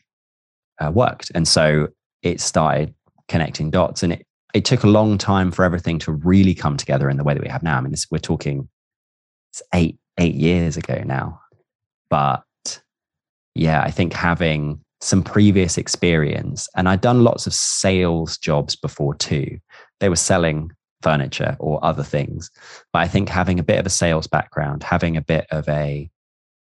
uh, 0.79 0.91
worked. 0.91 1.33
And 1.35 1.49
so 1.49 1.89
it 2.23 2.41
started 2.41 2.95
connecting 3.29 3.71
dots 3.71 4.03
and 4.03 4.13
it, 4.13 4.27
it 4.55 4.65
took 4.65 4.85
a 4.85 4.89
long 4.89 5.19
time 5.19 5.51
for 5.51 5.65
everything 5.65 5.99
to 6.01 6.13
really 6.13 6.55
come 6.55 6.77
together 6.77 7.09
in 7.09 7.17
the 7.17 7.25
way 7.25 7.35
that 7.35 7.43
we 7.43 7.49
have 7.49 7.63
now. 7.63 7.79
I 7.79 7.81
mean, 7.81 7.91
this, 7.91 8.07
we're 8.11 8.19
talking 8.19 8.69
it's 9.53 9.63
eight 9.75 9.99
eight 10.19 10.35
years 10.35 10.77
ago 10.77 11.03
now, 11.05 11.41
but 12.11 12.43
yeah, 13.55 13.83
I 13.83 13.91
think 13.91 14.13
having 14.13 14.81
some 15.01 15.23
previous 15.23 15.77
experience, 15.79 16.69
and 16.77 16.89
I'd 16.89 17.01
done 17.01 17.25
lots 17.25 17.47
of 17.47 17.55
sales 17.55 18.39
jobs 18.39 18.77
before 18.77 19.15
too. 19.15 19.59
They 20.01 20.09
were 20.09 20.17
selling 20.17 20.71
furniture 21.03 21.57
or 21.59 21.85
other 21.85 22.05
things, 22.05 22.51
but 22.93 23.01
I 23.01 23.09
think 23.09 23.29
having 23.29 23.59
a 23.59 23.65
bit 23.65 23.79
of 23.79 23.87
a 23.87 23.91
sales 23.91 24.27
background, 24.27 24.83
having 24.83 25.17
a 25.17 25.23
bit 25.23 25.47
of 25.51 25.69
a 25.69 26.09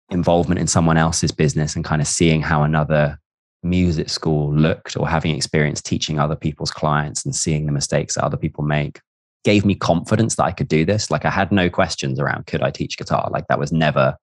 involvement 0.09 0.59
in 0.59 0.67
someone 0.67 0.97
else's 0.97 1.31
business, 1.31 1.75
and 1.75 1.85
kind 1.85 2.01
of 2.01 2.07
seeing 2.07 2.41
how 2.41 2.63
another 2.63 3.19
music 3.63 4.09
school 4.09 4.53
looked 4.53 4.95
or 4.95 5.07
having 5.07 5.35
experience 5.35 5.81
teaching 5.81 6.19
other 6.19 6.35
people's 6.35 6.71
clients 6.71 7.25
and 7.25 7.35
seeing 7.35 7.65
the 7.65 7.71
mistakes 7.71 8.15
that 8.15 8.23
other 8.23 8.37
people 8.37 8.63
make 8.63 9.01
gave 9.43 9.65
me 9.65 9.75
confidence 9.75 10.35
that 10.35 10.43
I 10.43 10.51
could 10.51 10.67
do 10.67 10.85
this. 10.85 11.11
Like 11.11 11.25
I 11.25 11.29
had 11.29 11.51
no 11.51 11.69
questions 11.69 12.19
around 12.19 12.45
could 12.45 12.61
I 12.61 12.71
teach 12.71 12.97
guitar? 12.97 13.29
Like 13.31 13.47
that 13.47 13.59
was 13.59 13.71
never 13.71 14.15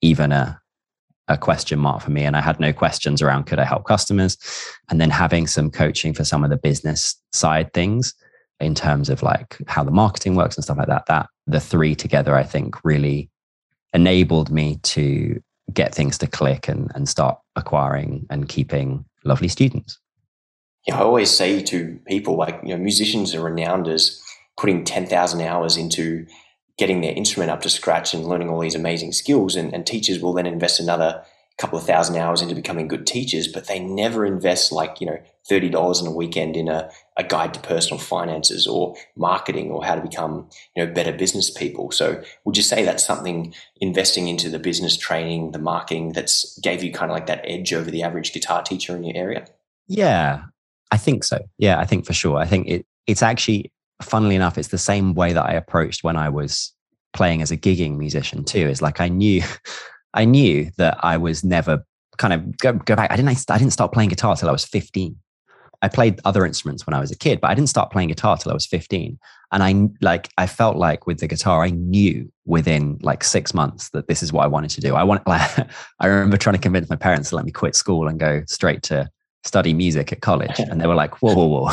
even 0.00 0.32
a 0.32 0.58
a 1.28 1.38
question 1.38 1.78
mark 1.78 2.02
for 2.02 2.10
me 2.10 2.24
and 2.24 2.36
I 2.36 2.40
had 2.40 2.58
no 2.58 2.72
questions 2.72 3.22
around 3.22 3.44
could 3.44 3.60
I 3.60 3.64
help 3.64 3.86
customers 3.86 4.36
and 4.90 5.00
then 5.00 5.08
having 5.08 5.46
some 5.46 5.70
coaching 5.70 6.12
for 6.12 6.24
some 6.24 6.42
of 6.42 6.50
the 6.50 6.56
business 6.56 7.16
side 7.32 7.72
things 7.72 8.12
in 8.58 8.74
terms 8.74 9.08
of 9.08 9.22
like 9.22 9.56
how 9.68 9.84
the 9.84 9.92
marketing 9.92 10.34
works 10.34 10.56
and 10.56 10.64
stuff 10.64 10.78
like 10.78 10.88
that 10.88 11.06
that 11.06 11.28
the 11.46 11.60
three 11.60 11.94
together 11.94 12.34
I 12.34 12.42
think 12.42 12.84
really 12.84 13.30
enabled 13.92 14.50
me 14.50 14.78
to 14.82 15.40
get 15.72 15.94
things 15.94 16.18
to 16.18 16.26
click 16.26 16.68
and, 16.68 16.90
and 16.94 17.08
start 17.08 17.38
acquiring 17.56 18.26
and 18.30 18.48
keeping 18.48 19.04
lovely 19.24 19.48
students. 19.48 19.98
Yeah, 20.86 20.98
I 20.98 21.02
always 21.02 21.30
say 21.30 21.62
to 21.62 22.00
people 22.06 22.36
like, 22.36 22.60
you 22.62 22.70
know, 22.70 22.78
musicians 22.78 23.34
are 23.34 23.42
renowned 23.42 23.88
as 23.88 24.20
putting 24.58 24.84
10,000 24.84 25.40
hours 25.40 25.76
into 25.76 26.26
getting 26.78 27.00
their 27.00 27.12
instrument 27.12 27.50
up 27.50 27.60
to 27.62 27.68
scratch 27.68 28.14
and 28.14 28.24
learning 28.24 28.48
all 28.48 28.60
these 28.60 28.74
amazing 28.74 29.12
skills. 29.12 29.54
And, 29.54 29.72
and 29.72 29.86
teachers 29.86 30.20
will 30.20 30.32
then 30.32 30.46
invest 30.46 30.80
another 30.80 31.22
couple 31.58 31.78
of 31.78 31.84
thousand 31.84 32.16
hours 32.16 32.42
into 32.42 32.54
becoming 32.54 32.88
good 32.88 33.06
teachers, 33.06 33.46
but 33.46 33.66
they 33.68 33.78
never 33.78 34.26
invest 34.26 34.72
like, 34.72 35.00
you 35.00 35.06
know, 35.06 35.18
$30 35.50 36.00
in 36.00 36.06
a 36.06 36.12
weekend 36.12 36.56
in 36.56 36.68
a, 36.68 36.90
a 37.16 37.24
guide 37.24 37.52
to 37.54 37.60
personal 37.60 37.98
finances 37.98 38.66
or 38.66 38.94
marketing 39.16 39.70
or 39.70 39.84
how 39.84 39.94
to 39.94 40.00
become, 40.00 40.48
you 40.76 40.84
know, 40.84 40.92
better 40.92 41.12
business 41.12 41.50
people. 41.50 41.90
So 41.90 42.22
would 42.44 42.56
you 42.56 42.62
say 42.62 42.84
that's 42.84 43.04
something 43.04 43.54
investing 43.80 44.28
into 44.28 44.48
the 44.48 44.58
business 44.58 44.96
training, 44.96 45.50
the 45.50 45.58
marketing 45.58 46.12
that's 46.12 46.58
gave 46.60 46.82
you 46.82 46.92
kind 46.92 47.10
of 47.10 47.14
like 47.14 47.26
that 47.26 47.44
edge 47.44 47.72
over 47.72 47.90
the 47.90 48.02
average 48.02 48.32
guitar 48.32 48.62
teacher 48.62 48.96
in 48.96 49.04
your 49.04 49.16
area? 49.16 49.46
Yeah, 49.88 50.44
I 50.90 50.96
think 50.96 51.24
so. 51.24 51.38
Yeah, 51.58 51.78
I 51.78 51.86
think 51.86 52.06
for 52.06 52.12
sure. 52.12 52.38
I 52.38 52.46
think 52.46 52.68
it, 52.68 52.86
it's 53.06 53.22
actually, 53.22 53.72
funnily 54.00 54.36
enough, 54.36 54.58
it's 54.58 54.68
the 54.68 54.78
same 54.78 55.14
way 55.14 55.32
that 55.32 55.44
I 55.44 55.52
approached 55.52 56.04
when 56.04 56.16
I 56.16 56.28
was 56.28 56.72
playing 57.12 57.42
as 57.42 57.50
a 57.50 57.56
gigging 57.56 57.98
musician 57.98 58.44
too. 58.44 58.68
Is 58.68 58.80
like 58.80 59.00
I 59.00 59.08
knew, 59.08 59.42
I 60.14 60.24
knew 60.24 60.70
that 60.76 60.98
I 61.02 61.16
was 61.16 61.42
never 61.44 61.84
kind 62.18 62.34
of 62.34 62.56
go, 62.58 62.72
go 62.72 62.96
back. 62.96 63.10
I 63.10 63.16
didn't. 63.16 63.50
I 63.50 63.58
didn't 63.58 63.72
start 63.72 63.92
playing 63.92 64.10
guitar 64.10 64.36
till 64.36 64.48
I 64.48 64.52
was 64.52 64.64
15. 64.64 65.16
I 65.82 65.88
played 65.88 66.20
other 66.24 66.46
instruments 66.46 66.86
when 66.86 66.94
I 66.94 67.00
was 67.00 67.10
a 67.10 67.16
kid, 67.16 67.40
but 67.40 67.50
I 67.50 67.54
didn't 67.54 67.68
start 67.68 67.90
playing 67.90 68.08
guitar 68.08 68.36
till 68.36 68.52
I 68.52 68.54
was 68.54 68.66
15. 68.66 69.18
And 69.50 69.62
I 69.62 69.88
like 70.00 70.30
I 70.38 70.46
felt 70.46 70.76
like 70.76 71.06
with 71.06 71.18
the 71.18 71.26
guitar, 71.26 71.64
I 71.64 71.70
knew 71.70 72.30
within 72.46 72.98
like 73.02 73.24
six 73.24 73.52
months 73.52 73.90
that 73.90 74.06
this 74.06 74.22
is 74.22 74.32
what 74.32 74.44
I 74.44 74.46
wanted 74.46 74.70
to 74.70 74.80
do. 74.80 74.94
I 74.94 75.02
want 75.02 75.26
like 75.26 75.68
I 75.98 76.06
remember 76.06 76.36
trying 76.36 76.54
to 76.54 76.62
convince 76.62 76.88
my 76.88 76.96
parents 76.96 77.30
to 77.30 77.36
let 77.36 77.44
me 77.44 77.52
quit 77.52 77.74
school 77.74 78.08
and 78.08 78.18
go 78.18 78.42
straight 78.46 78.82
to 78.84 79.10
study 79.44 79.74
music 79.74 80.12
at 80.12 80.20
college. 80.20 80.58
And 80.58 80.80
they 80.80 80.86
were 80.86 80.94
like, 80.94 81.20
whoa, 81.20 81.34
whoa, 81.34 81.46
whoa. 81.46 81.70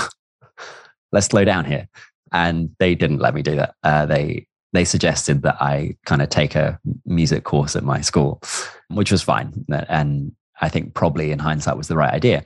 Let's 1.11 1.27
slow 1.27 1.45
down 1.45 1.65
here. 1.65 1.87
And 2.31 2.75
they 2.79 2.95
didn't 2.95 3.19
let 3.19 3.33
me 3.33 3.41
do 3.41 3.55
that. 3.55 3.75
Uh, 3.83 4.05
they 4.05 4.47
they 4.73 4.85
suggested 4.85 5.41
that 5.43 5.61
I 5.61 5.95
kind 6.05 6.21
of 6.21 6.29
take 6.29 6.55
a 6.55 6.79
music 7.05 7.43
course 7.43 7.75
at 7.75 7.83
my 7.83 8.01
school, 8.01 8.41
which 8.89 9.11
was 9.11 9.21
fine. 9.21 9.65
And 9.89 10.31
I 10.61 10.69
think 10.69 10.93
probably 10.93 11.31
in 11.31 11.39
hindsight 11.39 11.77
was 11.77 11.87
the 11.87 11.97
right 11.97 12.13
idea. 12.13 12.43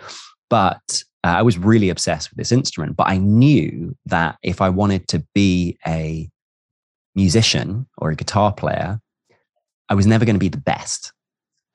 But 0.49 1.03
uh, 1.23 1.27
I 1.27 1.41
was 1.41 1.57
really 1.57 1.89
obsessed 1.89 2.29
with 2.29 2.37
this 2.37 2.51
instrument, 2.51 2.95
but 2.95 3.07
I 3.07 3.17
knew 3.17 3.95
that 4.05 4.37
if 4.43 4.61
I 4.61 4.69
wanted 4.69 5.07
to 5.09 5.25
be 5.33 5.77
a 5.85 6.29
musician 7.15 7.87
or 7.97 8.11
a 8.11 8.15
guitar 8.15 8.53
player, 8.53 8.99
I 9.89 9.95
was 9.95 10.07
never 10.07 10.25
going 10.25 10.35
to 10.35 10.39
be 10.39 10.49
the 10.49 10.57
best 10.57 11.11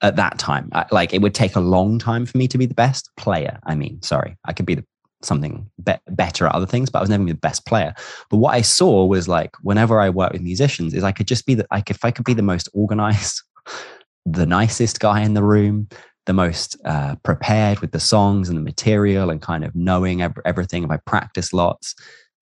at 0.01 0.15
that 0.15 0.39
time. 0.39 0.69
I, 0.71 0.85
like 0.91 1.13
it 1.13 1.21
would 1.21 1.35
take 1.35 1.55
a 1.55 1.61
long 1.61 1.99
time 1.99 2.25
for 2.25 2.37
me 2.37 2.47
to 2.47 2.57
be 2.57 2.65
the 2.65 2.73
best 2.73 3.09
player. 3.17 3.59
I 3.63 3.75
mean, 3.75 4.01
sorry, 4.01 4.37
I 4.45 4.53
could 4.53 4.65
be 4.65 4.75
the, 4.75 4.85
something 5.21 5.69
be- 5.83 5.93
better 6.07 6.45
at 6.45 6.55
other 6.55 6.65
things, 6.65 6.89
but 6.89 6.99
I 6.99 7.01
was 7.01 7.09
never 7.09 7.23
the 7.23 7.33
best 7.33 7.65
player. 7.65 7.93
But 8.29 8.37
what 8.37 8.53
I 8.53 8.61
saw 8.61 9.05
was 9.05 9.27
like 9.27 9.55
whenever 9.61 9.99
I 9.99 10.09
worked 10.09 10.33
with 10.33 10.41
musicians, 10.41 10.93
is 10.93 11.03
I 11.03 11.11
could 11.11 11.27
just 11.27 11.45
be 11.45 11.55
the 11.55 11.67
like 11.71 11.89
if 11.89 12.03
I 12.03 12.11
could 12.11 12.25
be 12.25 12.33
the 12.33 12.41
most 12.41 12.69
organized, 12.73 13.41
the 14.25 14.45
nicest 14.45 14.99
guy 14.99 15.21
in 15.21 15.33
the 15.33 15.43
room, 15.43 15.87
the 16.25 16.33
most 16.33 16.77
uh, 16.85 17.15
prepared 17.23 17.79
with 17.79 17.91
the 17.91 17.99
songs 17.99 18.49
and 18.49 18.57
the 18.57 18.61
material 18.61 19.29
and 19.29 19.41
kind 19.41 19.63
of 19.63 19.75
knowing 19.75 20.21
ev- 20.21 20.37
everything. 20.45 20.83
If 20.83 20.91
I 20.91 20.97
practiced 20.97 21.53
lots 21.53 21.95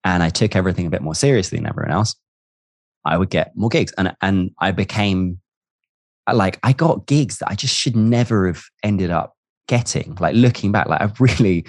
and 0.04 0.22
I 0.22 0.28
took 0.28 0.54
everything 0.54 0.86
a 0.86 0.90
bit 0.90 1.02
more 1.02 1.14
seriously 1.14 1.58
than 1.58 1.66
everyone 1.66 1.92
else, 1.92 2.14
I 3.04 3.16
would 3.16 3.30
get 3.30 3.56
more 3.56 3.70
gigs. 3.70 3.92
And, 3.96 4.14
and 4.20 4.50
I 4.60 4.72
became 4.72 5.40
like, 6.32 6.58
I 6.62 6.72
got 6.72 7.06
gigs 7.06 7.38
that 7.38 7.50
I 7.50 7.54
just 7.54 7.74
should 7.74 7.96
never 7.96 8.46
have 8.46 8.62
ended 8.82 9.10
up 9.10 9.34
getting. 9.66 10.16
Like 10.20 10.34
looking 10.34 10.72
back, 10.72 10.88
like 10.88 11.00
I 11.00 11.10
really 11.18 11.64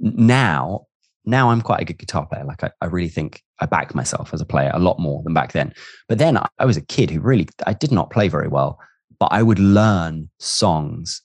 now, 0.00 0.86
now 1.24 1.50
I'm 1.50 1.62
quite 1.62 1.80
a 1.80 1.84
good 1.84 1.98
guitar 1.98 2.26
player. 2.26 2.44
Like 2.44 2.64
I, 2.64 2.70
I 2.80 2.86
really 2.86 3.08
think 3.08 3.42
I 3.60 3.66
back 3.66 3.94
myself 3.94 4.32
as 4.32 4.40
a 4.40 4.46
player 4.46 4.70
a 4.74 4.78
lot 4.78 4.98
more 4.98 5.22
than 5.22 5.34
back 5.34 5.52
then. 5.52 5.72
But 6.08 6.18
then 6.18 6.36
I, 6.36 6.46
I 6.58 6.64
was 6.64 6.76
a 6.76 6.82
kid 6.82 7.10
who 7.10 7.20
really, 7.20 7.48
I 7.66 7.72
did 7.72 7.92
not 7.92 8.10
play 8.10 8.28
very 8.28 8.48
well, 8.48 8.78
but 9.18 9.32
I 9.32 9.42
would 9.42 9.58
learn 9.58 10.30
songs 10.38 11.22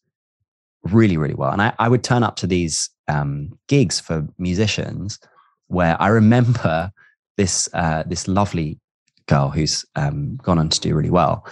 really, 0.84 1.18
really 1.18 1.36
well. 1.36 1.51
And 1.51 1.62
I, 1.62 1.74
I 1.80 1.88
would 1.88 2.03
turn 2.03 2.24
up 2.24 2.36
to 2.38 2.48
these 2.48 2.89
um, 3.08 3.50
gigs 3.68 4.00
for 4.00 4.27
musicians 4.38 5.20
where 5.68 6.01
I 6.01 6.08
remember 6.08 6.92
this 7.38 7.68
uh, 7.74 8.03
this 8.06 8.27
lovely 8.27 8.80
girl 9.27 9.50
who's 9.50 9.86
um, 9.96 10.38
gone 10.44 10.60
on 10.60 10.70
to 10.70 10.80
do 10.80 10.96
really 10.96 11.10
well. 11.10 11.48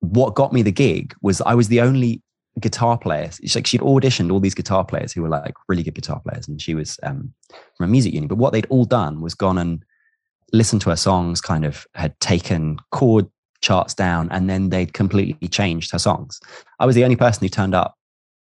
What 0.00 0.34
got 0.34 0.52
me 0.52 0.62
the 0.62 0.72
gig 0.72 1.14
was 1.22 1.40
I 1.40 1.54
was 1.54 1.68
the 1.68 1.80
only 1.80 2.22
guitar 2.60 2.98
players. 2.98 3.36
She's 3.36 3.54
like 3.54 3.66
she'd 3.66 3.80
auditioned 3.80 4.32
all 4.32 4.40
these 4.40 4.54
guitar 4.54 4.84
players 4.84 5.12
who 5.12 5.22
were 5.22 5.28
like 5.28 5.54
really 5.68 5.82
good 5.82 5.94
guitar 5.94 6.20
players, 6.20 6.48
and 6.48 6.60
she 6.60 6.74
was 6.74 6.98
um, 7.02 7.32
from 7.76 7.84
a 7.84 7.88
music 7.88 8.12
uni. 8.12 8.26
But 8.26 8.38
what 8.38 8.52
they'd 8.52 8.66
all 8.66 8.84
done 8.84 9.20
was 9.20 9.34
gone 9.34 9.58
and 9.58 9.84
listened 10.52 10.82
to 10.82 10.90
her 10.90 10.96
songs, 10.96 11.40
kind 11.40 11.64
of 11.64 11.86
had 11.94 12.18
taken 12.20 12.78
chord 12.90 13.26
charts 13.60 13.94
down, 13.94 14.28
and 14.30 14.48
then 14.48 14.70
they'd 14.70 14.92
completely 14.92 15.48
changed 15.48 15.92
her 15.92 15.98
songs. 15.98 16.40
I 16.78 16.86
was 16.86 16.94
the 16.94 17.04
only 17.04 17.16
person 17.16 17.44
who 17.44 17.48
turned 17.48 17.74
up 17.74 17.98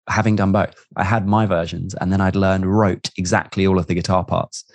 having 0.09 0.35
done 0.35 0.51
both. 0.51 0.85
I 0.95 1.03
had 1.03 1.27
my 1.27 1.45
versions 1.45 1.95
and 1.95 2.11
then 2.11 2.21
I'd 2.21 2.35
learned, 2.35 2.65
wrote 2.65 3.09
exactly 3.17 3.65
all 3.65 3.79
of 3.79 3.87
the 3.87 3.93
guitar 3.93 4.23
parts 4.23 4.65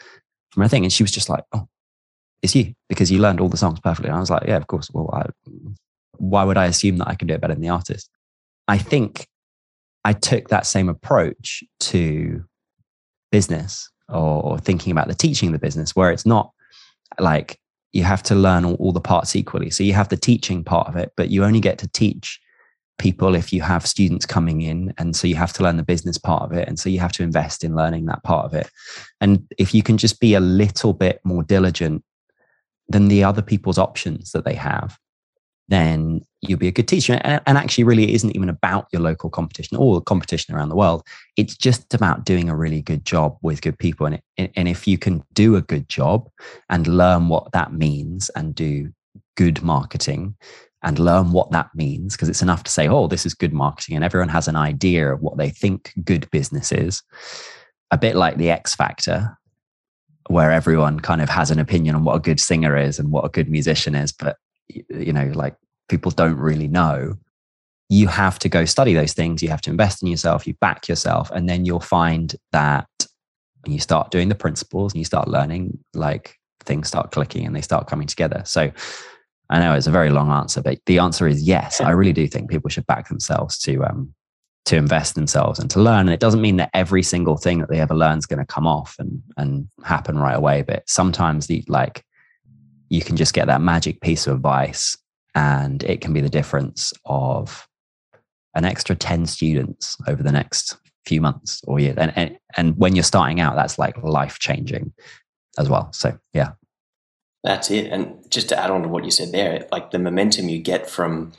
from 0.50 0.62
her 0.62 0.68
thing. 0.68 0.84
And 0.84 0.92
she 0.92 1.02
was 1.02 1.10
just 1.10 1.28
like, 1.28 1.44
oh, 1.52 1.68
it's 2.42 2.54
you 2.54 2.74
because 2.88 3.10
you 3.10 3.18
learned 3.18 3.40
all 3.40 3.48
the 3.48 3.56
songs 3.56 3.80
perfectly. 3.80 4.08
And 4.08 4.16
I 4.16 4.20
was 4.20 4.30
like, 4.30 4.44
yeah, 4.46 4.56
of 4.56 4.66
course. 4.66 4.90
Well, 4.92 5.10
I, 5.12 5.26
why 6.18 6.44
would 6.44 6.56
I 6.56 6.66
assume 6.66 6.98
that 6.98 7.08
I 7.08 7.14
can 7.14 7.28
do 7.28 7.34
it 7.34 7.40
better 7.40 7.54
than 7.54 7.62
the 7.62 7.68
artist? 7.68 8.10
I 8.68 8.78
think 8.78 9.28
I 10.04 10.12
took 10.12 10.48
that 10.48 10.66
same 10.66 10.88
approach 10.88 11.62
to 11.80 12.44
business 13.32 13.90
or, 14.08 14.42
or 14.42 14.58
thinking 14.58 14.92
about 14.92 15.08
the 15.08 15.14
teaching 15.14 15.48
of 15.48 15.52
the 15.52 15.58
business, 15.58 15.96
where 15.96 16.10
it's 16.10 16.26
not 16.26 16.52
like 17.18 17.58
you 17.92 18.02
have 18.02 18.22
to 18.24 18.34
learn 18.34 18.64
all, 18.64 18.74
all 18.74 18.92
the 18.92 19.00
parts 19.00 19.34
equally. 19.34 19.70
So 19.70 19.82
you 19.82 19.92
have 19.94 20.08
the 20.08 20.16
teaching 20.16 20.62
part 20.62 20.88
of 20.88 20.96
it, 20.96 21.12
but 21.16 21.30
you 21.30 21.44
only 21.44 21.60
get 21.60 21.78
to 21.78 21.88
teach 21.88 22.40
people 22.98 23.34
if 23.34 23.52
you 23.52 23.60
have 23.62 23.86
students 23.86 24.26
coming 24.26 24.62
in. 24.62 24.94
And 24.96 25.14
so 25.14 25.26
you 25.26 25.34
have 25.34 25.52
to 25.54 25.62
learn 25.62 25.76
the 25.76 25.82
business 25.82 26.18
part 26.18 26.42
of 26.42 26.52
it. 26.52 26.66
And 26.66 26.78
so 26.78 26.88
you 26.88 27.00
have 27.00 27.12
to 27.12 27.22
invest 27.22 27.64
in 27.64 27.76
learning 27.76 28.06
that 28.06 28.22
part 28.22 28.46
of 28.46 28.54
it. 28.54 28.70
And 29.20 29.46
if 29.58 29.74
you 29.74 29.82
can 29.82 29.98
just 29.98 30.20
be 30.20 30.34
a 30.34 30.40
little 30.40 30.92
bit 30.92 31.20
more 31.24 31.42
diligent 31.42 32.04
than 32.88 33.08
the 33.08 33.24
other 33.24 33.42
people's 33.42 33.78
options 33.78 34.32
that 34.32 34.44
they 34.44 34.54
have 34.54 34.98
then 35.68 36.20
you'll 36.42 36.58
be 36.58 36.68
a 36.68 36.72
good 36.72 36.86
teacher 36.86 37.20
and, 37.22 37.40
and 37.46 37.58
actually 37.58 37.84
really 37.84 38.04
it 38.04 38.10
isn't 38.10 38.36
even 38.36 38.48
about 38.48 38.86
your 38.92 39.02
local 39.02 39.28
competition 39.28 39.76
or 39.76 40.00
competition 40.00 40.54
around 40.54 40.68
the 40.68 40.76
world 40.76 41.02
it's 41.36 41.56
just 41.56 41.92
about 41.92 42.24
doing 42.24 42.48
a 42.48 42.56
really 42.56 42.82
good 42.82 43.04
job 43.04 43.36
with 43.42 43.62
good 43.62 43.78
people 43.78 44.06
and, 44.06 44.20
it, 44.36 44.52
and 44.54 44.68
if 44.68 44.86
you 44.86 44.96
can 44.96 45.22
do 45.32 45.56
a 45.56 45.62
good 45.62 45.88
job 45.88 46.28
and 46.70 46.86
learn 46.86 47.28
what 47.28 47.50
that 47.52 47.72
means 47.72 48.30
and 48.36 48.54
do 48.54 48.92
good 49.36 49.62
marketing 49.62 50.34
and 50.82 50.98
learn 50.98 51.32
what 51.32 51.50
that 51.50 51.68
means 51.74 52.14
because 52.14 52.28
it's 52.28 52.42
enough 52.42 52.62
to 52.64 52.70
say, 52.70 52.86
oh, 52.88 53.08
this 53.08 53.26
is 53.26 53.34
good 53.34 53.52
marketing, 53.52 53.96
and 53.96 54.04
everyone 54.04 54.28
has 54.28 54.46
an 54.46 54.56
idea 54.56 55.12
of 55.12 55.20
what 55.20 55.36
they 55.36 55.50
think 55.50 55.92
good 56.04 56.30
business 56.30 56.70
is. 56.70 57.02
A 57.90 57.98
bit 57.98 58.16
like 58.16 58.36
the 58.36 58.50
X 58.50 58.74
Factor, 58.74 59.36
where 60.28 60.50
everyone 60.52 61.00
kind 61.00 61.20
of 61.20 61.28
has 61.28 61.50
an 61.50 61.58
opinion 61.58 61.94
on 61.94 62.04
what 62.04 62.16
a 62.16 62.20
good 62.20 62.40
singer 62.40 62.76
is 62.76 62.98
and 62.98 63.10
what 63.10 63.24
a 63.24 63.30
good 63.30 63.48
musician 63.48 63.94
is, 63.94 64.12
but 64.12 64.36
you 64.68 65.12
know, 65.12 65.30
like 65.34 65.56
people 65.88 66.10
don't 66.10 66.36
really 66.36 66.68
know. 66.68 67.14
You 67.88 68.08
have 68.08 68.38
to 68.40 68.48
go 68.48 68.64
study 68.64 68.94
those 68.94 69.12
things. 69.12 69.42
You 69.42 69.48
have 69.50 69.60
to 69.62 69.70
invest 69.70 70.02
in 70.02 70.08
yourself. 70.08 70.46
You 70.46 70.54
back 70.54 70.88
yourself, 70.88 71.30
and 71.30 71.48
then 71.48 71.64
you'll 71.64 71.80
find 71.80 72.34
that 72.52 72.88
when 73.62 73.72
you 73.72 73.80
start 73.80 74.10
doing 74.10 74.28
the 74.28 74.34
principles 74.34 74.92
and 74.92 74.98
you 74.98 75.04
start 75.04 75.28
learning, 75.28 75.78
like 75.94 76.38
things 76.60 76.88
start 76.88 77.12
clicking 77.12 77.46
and 77.46 77.54
they 77.54 77.60
start 77.60 77.86
coming 77.86 78.06
together. 78.06 78.42
So 78.44 78.70
I 79.50 79.58
know 79.60 79.74
it's 79.74 79.86
a 79.86 79.92
very 79.92 80.10
long 80.10 80.30
answer, 80.30 80.60
but 80.60 80.78
the 80.86 80.98
answer 80.98 81.28
is 81.28 81.42
yes. 81.42 81.80
I 81.80 81.90
really 81.90 82.12
do 82.12 82.26
think 82.26 82.50
people 82.50 82.70
should 82.70 82.86
back 82.86 83.08
themselves 83.08 83.58
to 83.60 83.84
um, 83.84 84.12
to 84.66 84.76
invest 84.76 85.14
themselves 85.14 85.60
and 85.60 85.70
to 85.70 85.80
learn. 85.80 86.00
And 86.00 86.10
it 86.10 86.20
doesn't 86.20 86.40
mean 86.40 86.56
that 86.56 86.70
every 86.74 87.02
single 87.02 87.36
thing 87.36 87.60
that 87.60 87.70
they 87.70 87.80
ever 87.80 87.94
learn 87.94 88.18
is 88.18 88.26
going 88.26 88.40
to 88.40 88.46
come 88.46 88.66
off 88.66 88.96
and 88.98 89.22
and 89.36 89.68
happen 89.84 90.18
right 90.18 90.36
away. 90.36 90.62
But 90.62 90.88
sometimes 90.88 91.46
the 91.46 91.64
like 91.68 92.04
you 92.88 93.02
can 93.02 93.16
just 93.16 93.34
get 93.34 93.46
that 93.46 93.60
magic 93.60 94.00
piece 94.00 94.26
of 94.26 94.36
advice, 94.36 94.96
and 95.34 95.82
it 95.84 96.00
can 96.00 96.12
be 96.12 96.20
the 96.20 96.28
difference 96.28 96.92
of 97.04 97.66
an 98.54 98.64
extra 98.64 98.96
ten 98.96 99.26
students 99.26 99.96
over 100.06 100.22
the 100.22 100.32
next 100.32 100.76
few 101.04 101.20
months 101.20 101.62
or 101.66 101.78
year. 101.78 101.94
And 101.96 102.12
and, 102.16 102.38
and 102.56 102.76
when 102.76 102.94
you're 102.94 103.04
starting 103.04 103.40
out, 103.40 103.56
that's 103.56 103.78
like 103.78 103.96
life 104.02 104.38
changing 104.38 104.92
as 105.58 105.68
well. 105.68 105.92
So 105.92 106.18
yeah. 106.32 106.52
That's 107.44 107.70
it. 107.70 107.92
And 107.92 108.28
just 108.28 108.48
to 108.48 108.58
add 108.58 108.70
on 108.70 108.82
to 108.82 108.88
what 108.88 109.04
you 109.04 109.12
said 109.12 109.30
there, 109.30 109.68
like 109.70 109.92
the 109.92 110.00
momentum 110.00 110.48
you 110.48 110.58
get 110.58 110.90
from, 110.90 111.32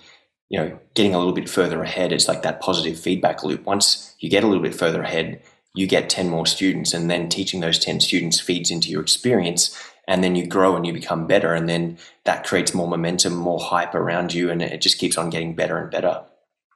you 0.47 0.57
know, 0.57 0.79
getting 0.93 1.13
a 1.13 1.17
little 1.17 1.33
bit 1.33 1.49
further 1.49 1.83
ahead, 1.83 2.13
it's 2.13 2.29
like 2.29 2.43
that 2.43 2.61
positive 2.61 2.97
feedback 2.97 3.43
loop. 3.43 3.65
Once 3.65 4.15
you 4.19 4.29
get 4.29 4.43
a 4.43 4.47
little 4.47 4.63
bit 4.63 4.73
further 4.73 5.01
ahead, 5.01 5.41
you 5.73 5.85
get 5.85 6.09
10 6.09 6.29
more 6.29 6.45
students, 6.45 6.93
and 6.93 7.11
then 7.11 7.29
teaching 7.29 7.59
those 7.59 7.77
10 7.77 7.99
students 7.99 8.39
feeds 8.39 8.71
into 8.71 8.89
your 8.89 9.01
experience. 9.01 9.77
And 10.07 10.23
then 10.23 10.35
you 10.35 10.47
grow 10.47 10.75
and 10.75 10.85
you 10.85 10.93
become 10.93 11.27
better. 11.27 11.53
And 11.53 11.67
then 11.67 11.97
that 12.23 12.45
creates 12.45 12.73
more 12.73 12.87
momentum, 12.87 13.35
more 13.35 13.59
hype 13.59 13.93
around 13.93 14.33
you. 14.33 14.49
And 14.49 14.61
it 14.61 14.81
just 14.81 14.97
keeps 14.97 15.17
on 15.17 15.29
getting 15.29 15.55
better 15.55 15.77
and 15.77 15.91
better. 15.91 16.23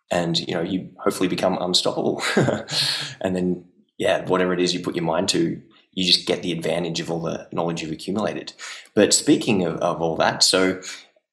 And, 0.10 0.38
you 0.40 0.54
know, 0.54 0.62
you 0.62 0.92
hopefully 1.00 1.30
become 1.30 1.58
unstoppable. 1.62 2.22
and 3.22 3.36
then, 3.36 3.66
yeah, 3.98 4.26
whatever 4.26 4.54
it 4.54 4.60
is 4.60 4.74
you 4.74 4.82
put 4.82 4.96
your 4.96 5.06
mind 5.06 5.30
to, 5.30 5.62
you 5.94 6.06
just 6.06 6.28
get 6.28 6.42
the 6.42 6.52
advantage 6.52 7.00
of 7.00 7.10
all 7.10 7.22
the 7.22 7.48
knowledge 7.52 7.82
you've 7.82 7.92
accumulated. 7.92 8.54
But 8.94 9.14
speaking 9.14 9.64
of, 9.64 9.78
of 9.78 10.02
all 10.02 10.18
that, 10.18 10.44
so 10.44 10.82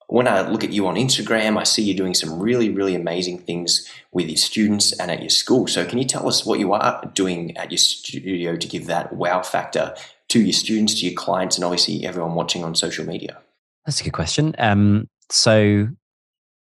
when 0.08 0.26
I 0.26 0.48
look 0.48 0.64
at 0.64 0.72
you 0.72 0.86
on 0.86 0.94
Instagram, 0.94 1.58
I 1.58 1.64
see 1.64 1.82
you 1.82 1.94
doing 1.94 2.14
some 2.14 2.40
really, 2.40 2.70
really 2.70 2.94
amazing 2.94 3.38
things 3.40 3.88
with 4.10 4.26
your 4.26 4.38
students 4.38 4.98
and 4.98 5.10
at 5.10 5.20
your 5.20 5.30
school. 5.30 5.66
So, 5.66 5.84
can 5.84 5.98
you 5.98 6.04
tell 6.04 6.26
us 6.26 6.46
what 6.46 6.58
you 6.58 6.72
are 6.72 7.10
doing 7.14 7.56
at 7.56 7.70
your 7.70 7.78
studio 7.78 8.56
to 8.56 8.66
give 8.68 8.86
that 8.86 9.12
wow 9.12 9.42
factor 9.42 9.94
to 10.28 10.40
your 10.40 10.52
students, 10.52 11.00
to 11.00 11.06
your 11.06 11.14
clients, 11.14 11.56
and 11.56 11.64
obviously 11.64 12.04
everyone 12.04 12.34
watching 12.34 12.64
on 12.64 12.74
social 12.74 13.04
media? 13.04 13.38
That's 13.86 14.00
a 14.00 14.04
good 14.04 14.12
question. 14.12 14.54
Um, 14.58 15.08
so, 15.30 15.88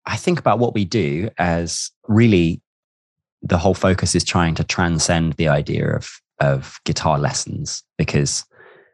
I 0.07 0.17
think 0.17 0.39
about 0.39 0.59
what 0.59 0.75
we 0.75 0.85
do 0.85 1.31
as 1.39 1.91
really 2.09 2.63
the 3.43 3.59
whole 3.59 3.75
focus 3.75 4.15
is 4.15 4.25
trying 4.25 4.55
to 4.57 4.65
transcend 4.65 5.35
the 5.35 5.49
idea 5.49 5.95
of 5.95 6.11
of 6.41 6.81
guitar 6.85 7.19
lessons 7.19 7.83
because 7.99 8.45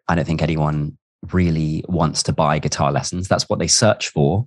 I 0.09 0.15
don't 0.15 0.25
think 0.25 0.43
anyone 0.43 0.99
really 1.33 1.85
wants 1.89 2.23
to 2.25 2.33
buy 2.33 2.59
guitar 2.59 2.93
lessons. 2.93 3.29
That's 3.29 3.49
what 3.49 3.59
they 3.59 3.69
search 3.69 4.09
for. 4.09 4.47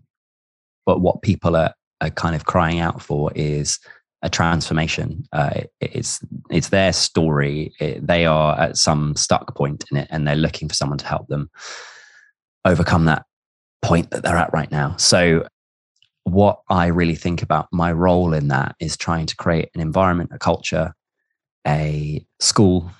But 0.85 1.01
what 1.01 1.21
people 1.21 1.55
are, 1.55 1.73
are 2.01 2.09
kind 2.09 2.35
of 2.35 2.45
crying 2.45 2.79
out 2.79 3.01
for 3.01 3.31
is 3.35 3.79
a 4.21 4.29
transformation. 4.29 5.23
Uh, 5.31 5.61
it's 5.79 6.19
it's 6.49 6.69
their 6.69 6.93
story. 6.93 7.73
It, 7.79 8.05
they 8.05 8.25
are 8.25 8.59
at 8.59 8.77
some 8.77 9.15
stuck 9.15 9.55
point 9.55 9.85
in 9.91 9.97
it, 9.97 10.07
and 10.11 10.27
they're 10.27 10.35
looking 10.35 10.67
for 10.67 10.75
someone 10.75 10.97
to 10.97 11.05
help 11.05 11.27
them 11.27 11.49
overcome 12.65 13.05
that 13.05 13.25
point 13.81 14.11
that 14.11 14.23
they're 14.23 14.37
at 14.37 14.53
right 14.53 14.71
now. 14.71 14.95
So, 14.97 15.47
what 16.23 16.61
I 16.69 16.87
really 16.87 17.15
think 17.15 17.41
about 17.41 17.67
my 17.71 17.91
role 17.91 18.33
in 18.33 18.49
that 18.49 18.75
is 18.79 18.97
trying 18.97 19.25
to 19.27 19.35
create 19.35 19.69
an 19.73 19.81
environment, 19.81 20.31
a 20.33 20.39
culture, 20.39 20.93
a 21.65 22.25
school 22.39 22.91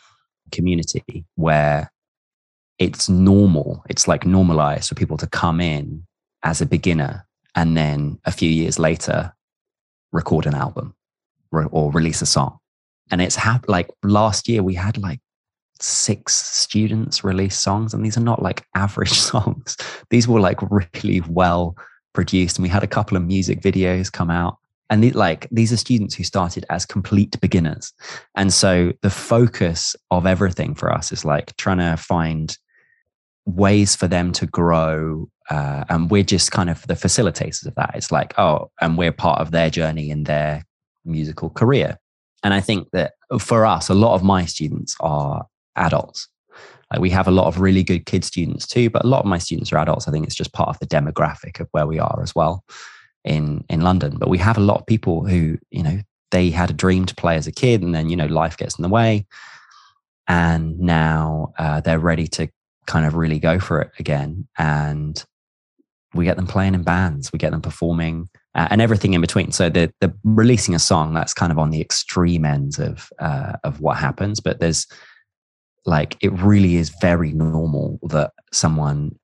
community 0.52 1.26
where 1.36 1.92
it's 2.78 3.10
normal. 3.10 3.84
It's 3.90 4.08
like 4.08 4.26
normalized 4.26 4.88
for 4.88 4.96
people 4.96 5.18
to 5.18 5.28
come 5.28 5.60
in 5.60 6.06
as 6.44 6.62
a 6.62 6.66
beginner 6.66 7.28
and 7.56 7.76
then 7.76 8.20
a 8.26 8.32
few 8.32 8.50
years 8.50 8.80
later 8.80 9.34
record 10.12 10.46
an 10.46 10.56
album 10.56 10.96
or 11.52 11.92
release 11.92 12.22
a 12.22 12.26
song. 12.26 12.58
And 13.12 13.22
it's 13.22 13.36
hap- 13.36 13.68
like 13.68 13.90
last 14.04 14.48
year 14.48 14.64
we 14.64 14.76
had 14.76 14.98
like 14.98 15.20
six 15.82 16.36
students 16.36 17.24
release 17.24 17.58
songs, 17.58 17.94
and 17.94 18.06
these 18.06 18.18
are 18.18 18.22
not 18.22 18.42
like 18.42 18.66
average 18.76 19.14
songs. 19.32 19.78
These 20.10 20.28
were 20.28 20.40
like 20.40 20.60
really 20.70 21.22
well 21.22 21.76
produced, 22.14 22.58
and 22.58 22.64
we 22.64 22.70
had 22.70 22.84
a 22.84 22.88
couple 22.88 23.18
of 23.18 23.26
music 23.26 23.62
videos 23.62 24.12
come 24.12 24.30
out. 24.30 24.58
And 24.92 25.04
the, 25.04 25.12
like 25.12 25.48
these 25.52 25.72
are 25.72 25.78
students 25.78 26.16
who 26.16 26.24
started 26.24 26.66
as 26.70 26.86
complete 26.86 27.40
beginners, 27.42 27.94
and 28.36 28.54
so 28.54 28.94
the 29.02 29.10
focus 29.10 29.96
of 30.12 30.26
everything 30.26 30.76
for 30.76 30.92
us 30.92 31.12
is 31.12 31.26
like 31.26 31.56
trying 31.58 31.78
to 31.78 31.96
find 31.98 32.58
ways 33.46 33.96
for 33.96 34.08
them 34.08 34.32
to 34.32 34.46
grow 34.46 35.28
uh, 35.50 35.84
and 35.90 36.12
we're 36.12 36.24
just 36.24 36.52
kind 36.52 36.70
of 36.70 36.86
the 36.88 36.94
facilitators 36.94 37.66
of 37.66 37.74
that 37.76 37.92
it's 37.96 38.12
like 38.12 38.38
oh 38.38 38.70
and 38.80 38.98
we're 38.98 39.12
part 39.12 39.40
of 39.40 39.52
their 39.52 39.70
journey 39.70 40.12
in 40.12 40.24
their 40.24 40.64
musical 41.10 41.50
career. 41.50 41.98
And 42.44 42.54
i 42.54 42.62
think 42.62 42.90
that 42.92 43.14
for 43.40 43.66
us 43.66 43.90
a 43.90 43.94
lot 43.94 44.16
of 44.16 44.24
my 44.24 44.46
students 44.46 44.96
are 45.00 45.46
adults. 45.76 46.28
Like 46.92 47.02
we 47.02 47.12
have 47.12 47.28
a 47.28 47.32
lot 47.32 47.48
of 47.48 47.60
really 47.60 47.84
good 47.84 48.06
kid 48.06 48.24
students 48.24 48.66
too 48.66 48.90
but 48.90 49.04
a 49.04 49.08
lot 49.08 49.20
of 49.20 49.26
my 49.26 49.38
students 49.38 49.72
are 49.72 49.78
adults. 49.80 50.08
I 50.08 50.12
think 50.12 50.26
it's 50.26 50.36
just 50.36 50.54
part 50.54 50.70
of 50.70 50.80
the 50.80 50.88
demographic 50.88 51.60
of 51.60 51.68
where 51.72 51.88
we 51.88 52.00
are 52.00 52.20
as 52.22 52.34
well 52.34 52.64
in 53.24 53.64
in 53.70 53.82
london. 53.82 54.18
But 54.18 54.30
we 54.30 54.38
have 54.38 54.58
a 54.58 54.62
lot 54.62 54.80
of 54.80 54.88
people 54.88 55.28
who 55.28 55.58
you 55.72 55.84
know 55.84 56.00
they 56.32 56.50
had 56.50 56.70
a 56.70 56.74
dream 56.74 57.06
to 57.06 57.16
play 57.16 57.36
as 57.36 57.48
a 57.48 57.52
kid 57.52 57.82
and 57.82 57.94
then 57.94 58.10
you 58.10 58.16
know 58.16 58.28
life 58.28 58.58
gets 58.58 58.78
in 58.78 58.84
the 58.84 58.90
way. 58.90 59.26
And 60.28 60.80
now 60.80 61.54
uh, 61.58 61.82
they're 61.82 62.00
ready 62.00 62.28
to 62.28 62.50
kind 62.86 63.06
of 63.06 63.16
really 63.16 63.40
go 63.40 63.60
for 63.60 63.82
it 63.82 63.92
again. 64.00 64.48
And 64.58 65.24
we 66.14 66.26
get 66.26 66.38
them 66.38 66.48
playing 66.48 66.76
in 66.76 66.84
bands, 66.84 67.32
we 67.32 67.40
get 67.40 67.52
them 67.52 67.62
performing, 67.62 68.30
uh, 68.60 68.68
and 68.72 68.82
everything 68.82 69.14
in 69.14 69.22
between. 69.22 69.54
So 69.54 69.70
the 69.70 69.90
the 70.02 70.14
releasing 70.26 70.76
a 70.76 70.80
song 70.80 71.14
that's 71.14 71.34
kind 71.34 71.50
of 71.52 71.58
on 71.58 71.70
the 71.70 71.80
extreme 71.80 72.44
ends 72.44 72.78
of 72.78 73.10
uh, 73.20 73.54
of 73.64 73.80
what 73.80 73.98
happens. 73.98 74.42
But 74.42 74.60
there's 74.60 74.86
like 75.86 76.18
it 76.20 76.34
really 76.34 76.76
is 76.76 76.90
very 77.00 77.32
normal 77.32 78.00
that 78.10 78.32
someone 78.52 79.18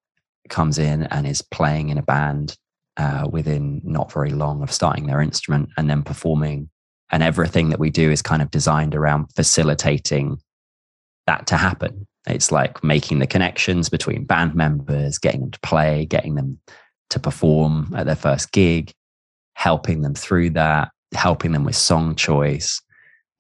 comes 0.48 0.78
in 0.80 1.04
and 1.04 1.28
is 1.28 1.42
playing 1.42 1.90
in 1.90 1.98
a 1.98 2.02
band 2.02 2.56
uh, 2.96 3.28
within 3.30 3.82
not 3.84 4.10
very 4.10 4.30
long 4.30 4.64
of 4.64 4.72
starting 4.72 5.08
their 5.08 5.20
instrument 5.20 5.68
and 5.76 5.90
then 5.90 6.02
performing. 6.02 6.70
And 7.12 7.22
everything 7.22 7.70
that 7.70 7.80
we 7.80 7.90
do 7.90 8.10
is 8.10 8.22
kind 8.22 8.42
of 8.42 8.52
designed 8.52 8.96
around 8.96 9.28
facilitating 9.36 10.38
that 11.28 11.46
to 11.48 11.58
happen. 11.58 12.08
It's 12.26 12.54
like 12.54 12.86
making 12.86 13.20
the 13.20 13.28
connections 13.28 13.90
between 13.90 14.24
band 14.24 14.56
members, 14.56 15.18
getting 15.18 15.42
them 15.42 15.52
to 15.52 15.60
play, 15.60 16.06
getting 16.06 16.36
them 16.36 16.58
to 17.10 17.20
perform 17.20 17.94
at 17.96 18.06
their 18.06 18.16
first 18.16 18.54
gig, 18.54 18.94
helping 19.56 20.02
them 20.02 20.14
through 20.14 20.52
that, 20.52 20.92
helping 21.14 21.52
them 21.52 21.64
with 21.64 21.76
song 21.76 22.16
choice, 22.16 22.82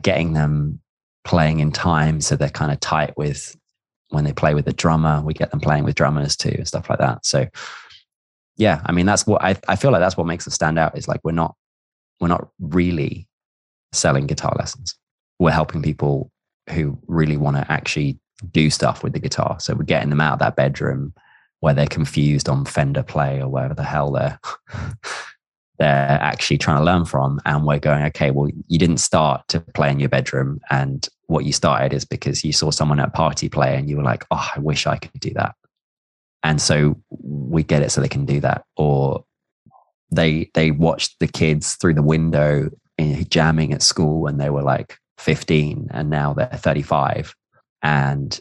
getting 0.01 0.33
them 0.33 0.79
playing 1.23 1.59
in 1.59 1.71
time 1.71 2.21
so 2.21 2.35
they're 2.35 2.49
kind 2.49 2.71
of 2.71 2.79
tight 2.79 3.15
with 3.17 3.55
when 4.09 4.23
they 4.23 4.33
play 4.33 4.53
with 4.53 4.65
the 4.65 4.73
drummer. 4.73 5.21
We 5.23 5.33
get 5.33 5.51
them 5.51 5.59
playing 5.59 5.83
with 5.83 5.95
drummers 5.95 6.35
too 6.35 6.53
and 6.55 6.67
stuff 6.67 6.89
like 6.89 6.99
that. 6.99 7.25
So 7.25 7.47
yeah, 8.57 8.81
I 8.85 8.91
mean 8.91 9.05
that's 9.05 9.27
what 9.27 9.43
I, 9.43 9.55
I 9.67 9.75
feel 9.75 9.91
like 9.91 10.01
that's 10.01 10.17
what 10.17 10.27
makes 10.27 10.47
us 10.47 10.53
stand 10.53 10.79
out 10.79 10.97
is 10.97 11.07
like 11.07 11.19
we're 11.23 11.31
not 11.31 11.55
we're 12.19 12.29
not 12.29 12.49
really 12.59 13.27
selling 13.91 14.25
guitar 14.25 14.55
lessons. 14.57 14.95
We're 15.39 15.51
helping 15.51 15.81
people 15.81 16.31
who 16.69 16.97
really 17.07 17.37
want 17.37 17.57
to 17.57 17.69
actually 17.71 18.17
do 18.51 18.69
stuff 18.69 19.03
with 19.03 19.13
the 19.13 19.19
guitar. 19.19 19.57
So 19.59 19.73
we're 19.75 19.83
getting 19.83 20.09
them 20.09 20.21
out 20.21 20.33
of 20.33 20.39
that 20.39 20.55
bedroom 20.55 21.13
where 21.59 21.73
they're 21.73 21.87
confused 21.87 22.47
on 22.47 22.65
Fender 22.65 23.03
play 23.03 23.41
or 23.41 23.49
wherever 23.49 23.73
the 23.73 23.83
hell 23.83 24.11
they're 24.11 24.39
they're 25.77 26.19
actually 26.21 26.57
trying 26.57 26.77
to 26.77 26.83
learn 26.83 27.05
from. 27.05 27.39
And 27.45 27.65
we're 27.65 27.79
going, 27.79 28.03
okay, 28.05 28.31
well, 28.31 28.49
you 28.67 28.79
didn't 28.79 28.97
start 28.97 29.47
to 29.49 29.59
play 29.59 29.91
in 29.91 29.99
your 29.99 30.09
bedroom. 30.09 30.59
And 30.69 31.07
what 31.27 31.45
you 31.45 31.53
started 31.53 31.93
is 31.93 32.05
because 32.05 32.43
you 32.43 32.53
saw 32.53 32.71
someone 32.71 32.99
at 32.99 33.09
a 33.09 33.11
party 33.11 33.49
play 33.49 33.75
and 33.75 33.89
you 33.89 33.97
were 33.97 34.03
like, 34.03 34.25
oh, 34.31 34.49
I 34.55 34.59
wish 34.59 34.87
I 34.87 34.97
could 34.97 35.19
do 35.19 35.31
that. 35.35 35.55
And 36.43 36.61
so 36.61 36.95
we 37.09 37.63
get 37.63 37.81
it 37.81 37.91
so 37.91 38.01
they 38.01 38.07
can 38.07 38.25
do 38.25 38.39
that. 38.41 38.63
Or 38.77 39.25
they 40.11 40.51
they 40.53 40.71
watched 40.71 41.19
the 41.19 41.27
kids 41.27 41.75
through 41.75 41.95
the 41.95 42.03
window 42.03 42.69
jamming 43.29 43.73
at 43.73 43.81
school 43.81 44.21
when 44.21 44.37
they 44.37 44.49
were 44.49 44.61
like 44.61 44.97
15 45.17 45.89
and 45.91 46.09
now 46.09 46.33
they're 46.33 46.47
35 46.47 47.35
and 47.81 48.39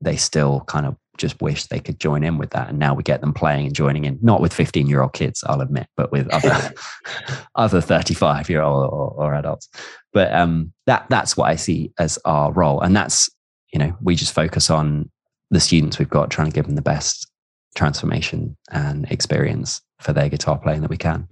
they 0.00 0.16
still 0.16 0.62
kind 0.66 0.86
of 0.86 0.96
just 1.20 1.40
wish 1.40 1.66
they 1.66 1.78
could 1.78 2.00
join 2.00 2.24
in 2.24 2.38
with 2.38 2.50
that. 2.50 2.70
And 2.70 2.78
now 2.78 2.94
we 2.94 3.02
get 3.02 3.20
them 3.20 3.34
playing 3.34 3.66
and 3.66 3.74
joining 3.74 4.04
in 4.04 4.18
not 4.22 4.40
with 4.40 4.52
15 4.52 4.86
year 4.86 5.02
old 5.02 5.12
kids 5.12 5.44
i'll 5.46 5.60
admit 5.60 5.86
but 5.96 6.10
with 6.10 6.28
other 6.30 6.74
other 7.54 7.80
35 7.80 8.48
year 8.48 8.62
old 8.62 8.90
or, 8.90 9.10
or, 9.10 9.34
adults. 9.34 9.68
But 10.12 10.32
um 10.34 10.72
that 10.86 11.06
that's 11.08 11.36
what 11.36 11.50
i 11.50 11.56
see 11.56 11.92
as 11.98 12.18
our 12.24 12.50
role. 12.52 12.80
And 12.80 12.96
that's 12.96 13.30
you 13.72 13.78
know 13.78 13.96
we 14.02 14.16
just 14.16 14.34
focus 14.34 14.70
on 14.70 15.10
the 15.50 15.60
students 15.60 15.98
we've 15.98 16.08
got 16.08 16.30
trying 16.30 16.48
to 16.48 16.54
give 16.54 16.66
them 16.66 16.76
the 16.76 16.82
best 16.82 17.30
transformation 17.74 18.56
and 18.70 19.04
experience 19.10 19.80
for 20.00 20.12
their 20.12 20.28
guitar 20.28 20.58
playing 20.58 20.80
that 20.80 20.90
we 20.90 20.96
can. 20.96 21.28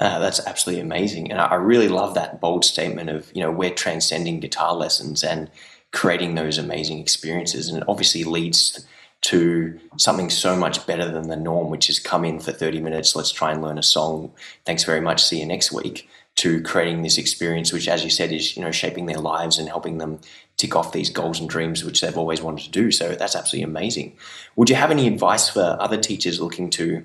Uh, 0.00 0.18
that's 0.18 0.40
absolutely 0.46 0.80
amazing, 0.80 1.30
and 1.30 1.38
I, 1.38 1.46
I 1.46 1.54
really 1.56 1.88
love 1.88 2.14
that 2.14 2.40
bold 2.40 2.64
statement 2.64 3.10
of 3.10 3.30
you 3.34 3.42
know 3.42 3.50
we're 3.50 3.74
transcending 3.74 4.40
guitar 4.40 4.74
lessons 4.74 5.22
and 5.22 5.50
creating 5.92 6.34
those 6.34 6.56
amazing 6.56 6.98
experiences, 6.98 7.68
and 7.68 7.76
it 7.76 7.84
obviously 7.86 8.24
leads 8.24 8.86
to 9.22 9.78
something 9.98 10.30
so 10.30 10.56
much 10.56 10.86
better 10.86 11.10
than 11.10 11.28
the 11.28 11.36
norm, 11.36 11.70
which 11.70 11.90
is 11.90 11.98
come 11.98 12.24
in 12.24 12.40
for 12.40 12.52
30 12.52 12.80
minutes, 12.80 13.14
let's 13.14 13.32
try 13.32 13.52
and 13.52 13.62
learn 13.62 13.78
a 13.78 13.82
song. 13.82 14.32
Thanks 14.64 14.84
very 14.84 15.00
much. 15.00 15.22
See 15.22 15.40
you 15.40 15.46
next 15.46 15.72
week. 15.72 16.08
To 16.36 16.62
creating 16.62 17.02
this 17.02 17.18
experience, 17.18 17.72
which, 17.72 17.86
as 17.88 18.02
you 18.02 18.08
said, 18.08 18.32
is 18.32 18.56
you 18.56 18.62
know 18.62 18.70
shaping 18.70 19.06
their 19.06 19.18
lives 19.18 19.58
and 19.58 19.68
helping 19.68 19.98
them 19.98 20.20
tick 20.56 20.74
off 20.74 20.92
these 20.92 21.10
goals 21.10 21.40
and 21.40 21.50
dreams 21.50 21.84
which 21.84 22.00
they've 22.00 22.16
always 22.16 22.40
wanted 22.40 22.64
to 22.64 22.70
do. 22.70 22.90
So 22.90 23.14
that's 23.14 23.36
absolutely 23.36 23.64
amazing. 23.64 24.16
Would 24.56 24.70
you 24.70 24.76
have 24.76 24.90
any 24.90 25.06
advice 25.06 25.50
for 25.50 25.76
other 25.80 25.98
teachers 25.98 26.40
looking 26.40 26.70
to 26.70 27.04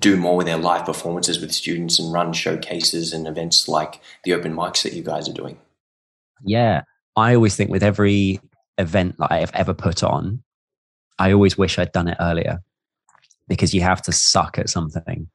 do 0.00 0.16
more 0.16 0.36
with 0.36 0.46
their 0.46 0.58
live 0.58 0.86
performances 0.86 1.40
with 1.40 1.52
students 1.52 1.98
and 1.98 2.12
run 2.12 2.32
showcases 2.32 3.12
and 3.12 3.26
events 3.26 3.68
like 3.68 4.00
the 4.24 4.32
open 4.32 4.54
mics 4.54 4.82
that 4.84 4.92
you 4.92 5.02
guys 5.02 5.28
are 5.28 5.34
doing? 5.34 5.58
Yeah. 6.44 6.82
I 7.16 7.34
always 7.34 7.56
think 7.56 7.70
with 7.70 7.82
every 7.82 8.40
event 8.78 9.16
that 9.18 9.28
I 9.30 9.38
have 9.38 9.52
ever 9.54 9.74
put 9.74 10.02
on, 10.02 10.42
I 11.18 11.32
always 11.32 11.58
wish 11.58 11.78
I'd 11.78 11.92
done 11.92 12.08
it 12.08 12.16
earlier 12.20 12.60
because 13.48 13.74
you 13.74 13.82
have 13.82 14.02
to 14.02 14.12
suck 14.12 14.58
at 14.58 14.70
something. 14.70 15.28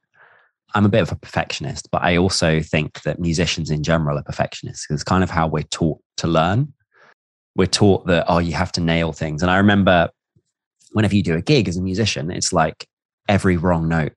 I'm 0.76 0.86
a 0.86 0.90
bit 0.90 1.02
of 1.02 1.12
a 1.12 1.16
perfectionist, 1.16 1.90
but 1.92 2.04
I 2.04 2.18
also 2.18 2.62
think 2.62 3.02
that 3.04 3.20
musicians 3.20 3.70
in 3.70 3.84
general 3.84 4.18
are 4.18 4.24
perfectionists. 4.24 4.88
It's 4.90 5.04
kind 5.04 5.24
of 5.24 5.30
how 5.30 5.48
we're 5.48 5.64
taught 5.64 6.00
to 6.18 6.28
learn. 6.28 6.74
We're 7.56 7.68
taught 7.68 8.06
that, 8.08 8.26
oh, 8.28 8.40
you 8.40 8.54
have 8.54 8.72
to 8.74 8.82
nail 8.82 9.14
things. 9.14 9.42
And 9.42 9.50
I 9.50 9.58
remember 9.58 10.10
whenever 10.92 11.16
you 11.16 11.24
do 11.24 11.36
a 11.36 11.42
gig 11.42 11.68
as 11.68 11.78
a 11.78 11.82
musician, 11.82 12.32
it's 12.32 12.54
like 12.54 12.88
every 13.28 13.58
wrong 13.58 13.88
note 13.88 14.14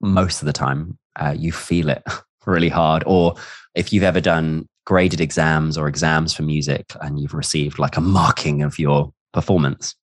most 0.00 0.42
of 0.42 0.46
the 0.46 0.52
time 0.52 0.98
uh, 1.16 1.34
you 1.36 1.52
feel 1.52 1.88
it 1.88 2.02
really 2.46 2.68
hard. 2.68 3.02
Or 3.06 3.34
if 3.74 3.92
you've 3.92 4.04
ever 4.04 4.20
done 4.20 4.68
graded 4.86 5.20
exams 5.20 5.76
or 5.76 5.88
exams 5.88 6.32
for 6.32 6.42
music 6.42 6.86
and 7.00 7.20
you've 7.20 7.34
received 7.34 7.78
like 7.78 7.96
a 7.96 8.00
marking 8.00 8.62
of 8.62 8.78
your 8.78 9.12
performance, 9.32 9.94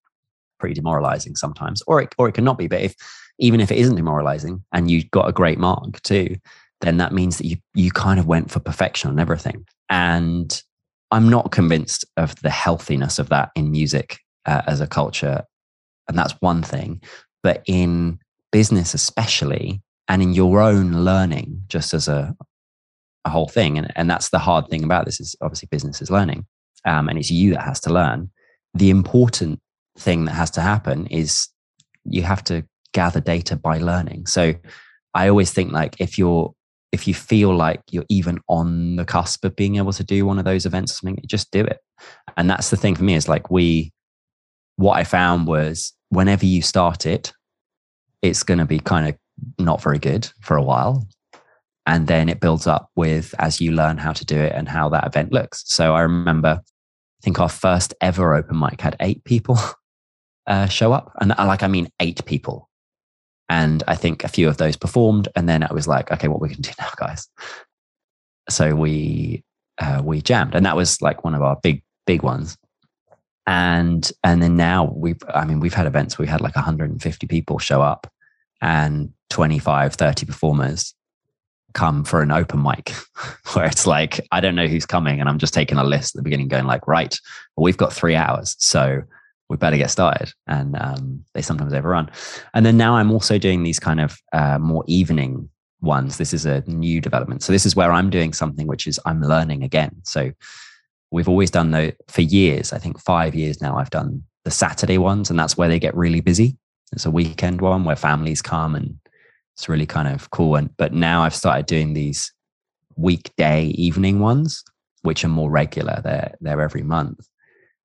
pretty 0.59 0.75
demoralizing 0.75 1.35
sometimes. 1.35 1.81
Or 1.87 2.01
it, 2.01 2.13
or 2.17 2.27
it 2.27 2.33
can 2.33 2.43
not 2.43 2.57
be. 2.57 2.67
But 2.67 2.81
if 2.81 2.95
even 3.39 3.59
if 3.61 3.71
it 3.71 3.77
isn't 3.77 3.95
demoralizing 3.95 4.63
and 4.71 4.89
you 4.89 5.03
got 5.09 5.29
a 5.29 5.33
great 5.33 5.59
mark 5.59 6.01
too, 6.01 6.35
then 6.81 6.97
that 6.97 7.13
means 7.13 7.37
that 7.37 7.47
you 7.47 7.57
you 7.73 7.91
kind 7.91 8.19
of 8.19 8.27
went 8.27 8.51
for 8.51 8.59
perfection 8.59 9.09
on 9.09 9.19
everything. 9.19 9.65
And 9.89 10.61
I'm 11.11 11.29
not 11.29 11.51
convinced 11.51 12.05
of 12.17 12.35
the 12.41 12.49
healthiness 12.49 13.19
of 13.19 13.29
that 13.29 13.51
in 13.55 13.71
music 13.71 14.19
uh, 14.45 14.61
as 14.67 14.81
a 14.81 14.87
culture. 14.87 15.43
And 16.07 16.17
that's 16.17 16.33
one 16.39 16.63
thing. 16.63 17.01
But 17.43 17.63
in 17.65 18.19
business, 18.51 18.93
especially, 18.93 19.81
and 20.07 20.21
in 20.21 20.33
your 20.33 20.61
own 20.61 21.03
learning 21.03 21.63
just 21.67 21.93
as 21.93 22.07
a, 22.07 22.35
a 23.25 23.29
whole 23.29 23.47
thing 23.47 23.77
and, 23.77 23.91
and 23.95 24.09
that's 24.09 24.29
the 24.29 24.39
hard 24.39 24.67
thing 24.69 24.83
about 24.83 25.05
this 25.05 25.19
is 25.19 25.35
obviously 25.41 25.67
business 25.69 26.01
is 26.01 26.11
learning 26.11 26.45
um, 26.85 27.09
and 27.09 27.17
it's 27.17 27.31
you 27.31 27.53
that 27.53 27.63
has 27.63 27.79
to 27.81 27.91
learn 27.91 28.29
the 28.73 28.89
important 28.89 29.59
thing 29.97 30.25
that 30.25 30.33
has 30.33 30.51
to 30.51 30.61
happen 30.61 31.07
is 31.07 31.49
you 32.05 32.23
have 32.23 32.43
to 32.45 32.65
gather 32.93 33.19
data 33.19 33.55
by 33.55 33.77
learning. 33.77 34.25
So 34.27 34.53
I 35.13 35.27
always 35.29 35.51
think 35.51 35.71
like 35.71 35.95
if 35.99 36.17
you're 36.17 36.53
if 36.91 37.07
you 37.07 37.13
feel 37.13 37.53
like 37.53 37.81
you're 37.91 38.05
even 38.09 38.39
on 38.47 38.95
the 38.95 39.03
cusp 39.03 39.43
of 39.43 39.55
being 39.55 39.75
able 39.75 39.91
to 39.91 40.03
do 40.03 40.25
one 40.25 40.39
of 40.39 40.45
those 40.45 40.65
events 40.65 40.93
or 40.93 40.95
something, 40.95 41.21
just 41.27 41.51
do 41.51 41.61
it. 41.61 41.79
And 42.37 42.49
that's 42.49 42.69
the 42.69 42.77
thing 42.77 42.95
for 42.95 43.03
me 43.03 43.15
is 43.15 43.27
like 43.27 43.51
we 43.51 43.91
what 44.77 44.97
I 44.97 45.03
found 45.03 45.47
was 45.47 45.93
whenever 46.09 46.45
you 46.45 46.61
start 46.61 47.05
it, 47.05 47.33
it's 48.21 48.43
going 48.43 48.59
to 48.59 48.65
be 48.65 48.79
kind 48.79 49.09
of 49.09 49.15
not 49.59 49.81
very 49.81 49.99
good 49.99 50.29
for 50.41 50.55
a 50.55 50.63
while. 50.63 51.07
And 51.85 52.07
then 52.07 52.29
it 52.29 52.39
builds 52.39 52.67
up 52.67 52.89
with 52.95 53.33
as 53.39 53.61
you 53.61 53.71
learn 53.71 53.97
how 53.97 54.13
to 54.13 54.25
do 54.25 54.37
it 54.37 54.53
and 54.53 54.67
how 54.67 54.89
that 54.89 55.07
event 55.07 55.31
looks. 55.31 55.63
So 55.67 55.93
I 55.93 56.01
remember, 56.01 56.61
I 56.61 57.21
think 57.23 57.39
our 57.39 57.49
first 57.49 57.93
ever 58.01 58.35
open 58.35 58.59
mic 58.59 58.81
had 58.81 58.95
eight 58.99 59.23
people 59.23 59.57
uh, 60.47 60.67
show 60.67 60.93
up. 60.93 61.11
And 61.19 61.33
uh, 61.37 61.45
like, 61.45 61.63
I 61.63 61.67
mean, 61.67 61.89
eight 61.99 62.23
people. 62.25 62.69
And 63.49 63.83
I 63.87 63.95
think 63.95 64.23
a 64.23 64.27
few 64.27 64.49
of 64.49 64.57
those 64.57 64.75
performed. 64.75 65.29
And 65.35 65.47
then 65.47 65.63
I 65.63 65.71
was 65.71 65.87
like, 65.87 66.11
okay, 66.11 66.27
what 66.27 66.41
we 66.41 66.49
can 66.49 66.61
do 66.61 66.71
now, 66.79 66.89
guys? 66.97 67.27
So 68.49 68.75
we, 68.75 69.43
uh, 69.77 70.01
we 70.03 70.21
jammed. 70.21 70.55
And 70.55 70.65
that 70.65 70.75
was 70.75 71.01
like 71.01 71.23
one 71.23 71.33
of 71.33 71.41
our 71.41 71.57
big, 71.61 71.83
big 72.05 72.23
ones 72.23 72.57
and 73.47 74.11
and 74.23 74.43
then 74.43 74.55
now 74.55 74.91
we've 74.93 75.21
i 75.33 75.45
mean 75.45 75.59
we've 75.59 75.73
had 75.73 75.87
events 75.87 76.19
we 76.19 76.27
had 76.27 76.41
like 76.41 76.55
150 76.55 77.27
people 77.27 77.57
show 77.57 77.81
up 77.81 78.11
and 78.61 79.11
25 79.29 79.95
30 79.95 80.25
performers 80.25 80.93
come 81.73 82.03
for 82.03 82.21
an 82.21 82.31
open 82.31 82.61
mic 82.61 82.89
where 83.53 83.65
it's 83.65 83.87
like 83.87 84.19
i 84.31 84.39
don't 84.41 84.55
know 84.55 84.67
who's 84.67 84.85
coming 84.85 85.19
and 85.19 85.29
i'm 85.29 85.39
just 85.39 85.53
taking 85.53 85.77
a 85.77 85.83
list 85.83 86.15
at 86.15 86.19
the 86.19 86.23
beginning 86.23 86.47
going 86.47 86.65
like 86.65 86.85
right 86.87 87.19
well, 87.55 87.63
we've 87.63 87.77
got 87.77 87.93
three 87.93 88.15
hours 88.15 88.55
so 88.59 89.01
we 89.49 89.57
better 89.57 89.77
get 89.77 89.91
started 89.91 90.31
and 90.47 90.75
um, 90.79 91.23
they 91.33 91.41
sometimes 91.41 91.73
overrun 91.73 92.09
and 92.53 92.65
then 92.65 92.77
now 92.77 92.95
i'm 92.95 93.11
also 93.11 93.37
doing 93.37 93.63
these 93.63 93.79
kind 93.79 93.99
of 93.99 94.17
uh, 94.33 94.57
more 94.59 94.83
evening 94.87 95.49
ones 95.81 96.17
this 96.17 96.33
is 96.33 96.45
a 96.45 96.61
new 96.67 96.99
development 96.99 97.43
so 97.43 97.51
this 97.53 97.65
is 97.65 97.75
where 97.75 97.91
i'm 97.91 98.09
doing 98.09 98.33
something 98.33 98.67
which 98.67 98.87
is 98.87 98.99
i'm 99.05 99.21
learning 99.21 99.63
again 99.63 99.95
so 100.03 100.31
we've 101.11 101.29
always 101.29 101.51
done 101.51 101.71
though 101.71 101.91
for 102.07 102.21
years. 102.21 102.73
I 102.73 102.79
think 102.79 102.99
five 102.99 103.35
years 103.35 103.61
now. 103.61 103.77
I've 103.77 103.89
done 103.89 104.23
the 104.43 104.51
Saturday 104.51 104.97
ones, 104.97 105.29
and 105.29 105.39
that's 105.39 105.57
where 105.57 105.69
they 105.69 105.79
get 105.79 105.95
really 105.95 106.21
busy. 106.21 106.57
It's 106.93 107.05
a 107.05 107.11
weekend 107.11 107.61
one 107.61 107.83
where 107.83 107.95
families 107.95 108.41
come, 108.41 108.75
and 108.75 108.97
it's 109.55 109.69
really 109.69 109.85
kind 109.85 110.07
of 110.07 110.29
cool. 110.31 110.55
And 110.55 110.75
but 110.77 110.93
now 110.93 111.23
I've 111.23 111.35
started 111.35 111.65
doing 111.65 111.93
these 111.93 112.31
weekday 112.95 113.65
evening 113.65 114.19
ones, 114.19 114.63
which 115.01 115.23
are 115.23 115.29
more 115.29 115.49
regular. 115.49 116.01
They're 116.03 116.35
they're 116.41 116.61
every 116.61 116.83
month, 116.83 117.27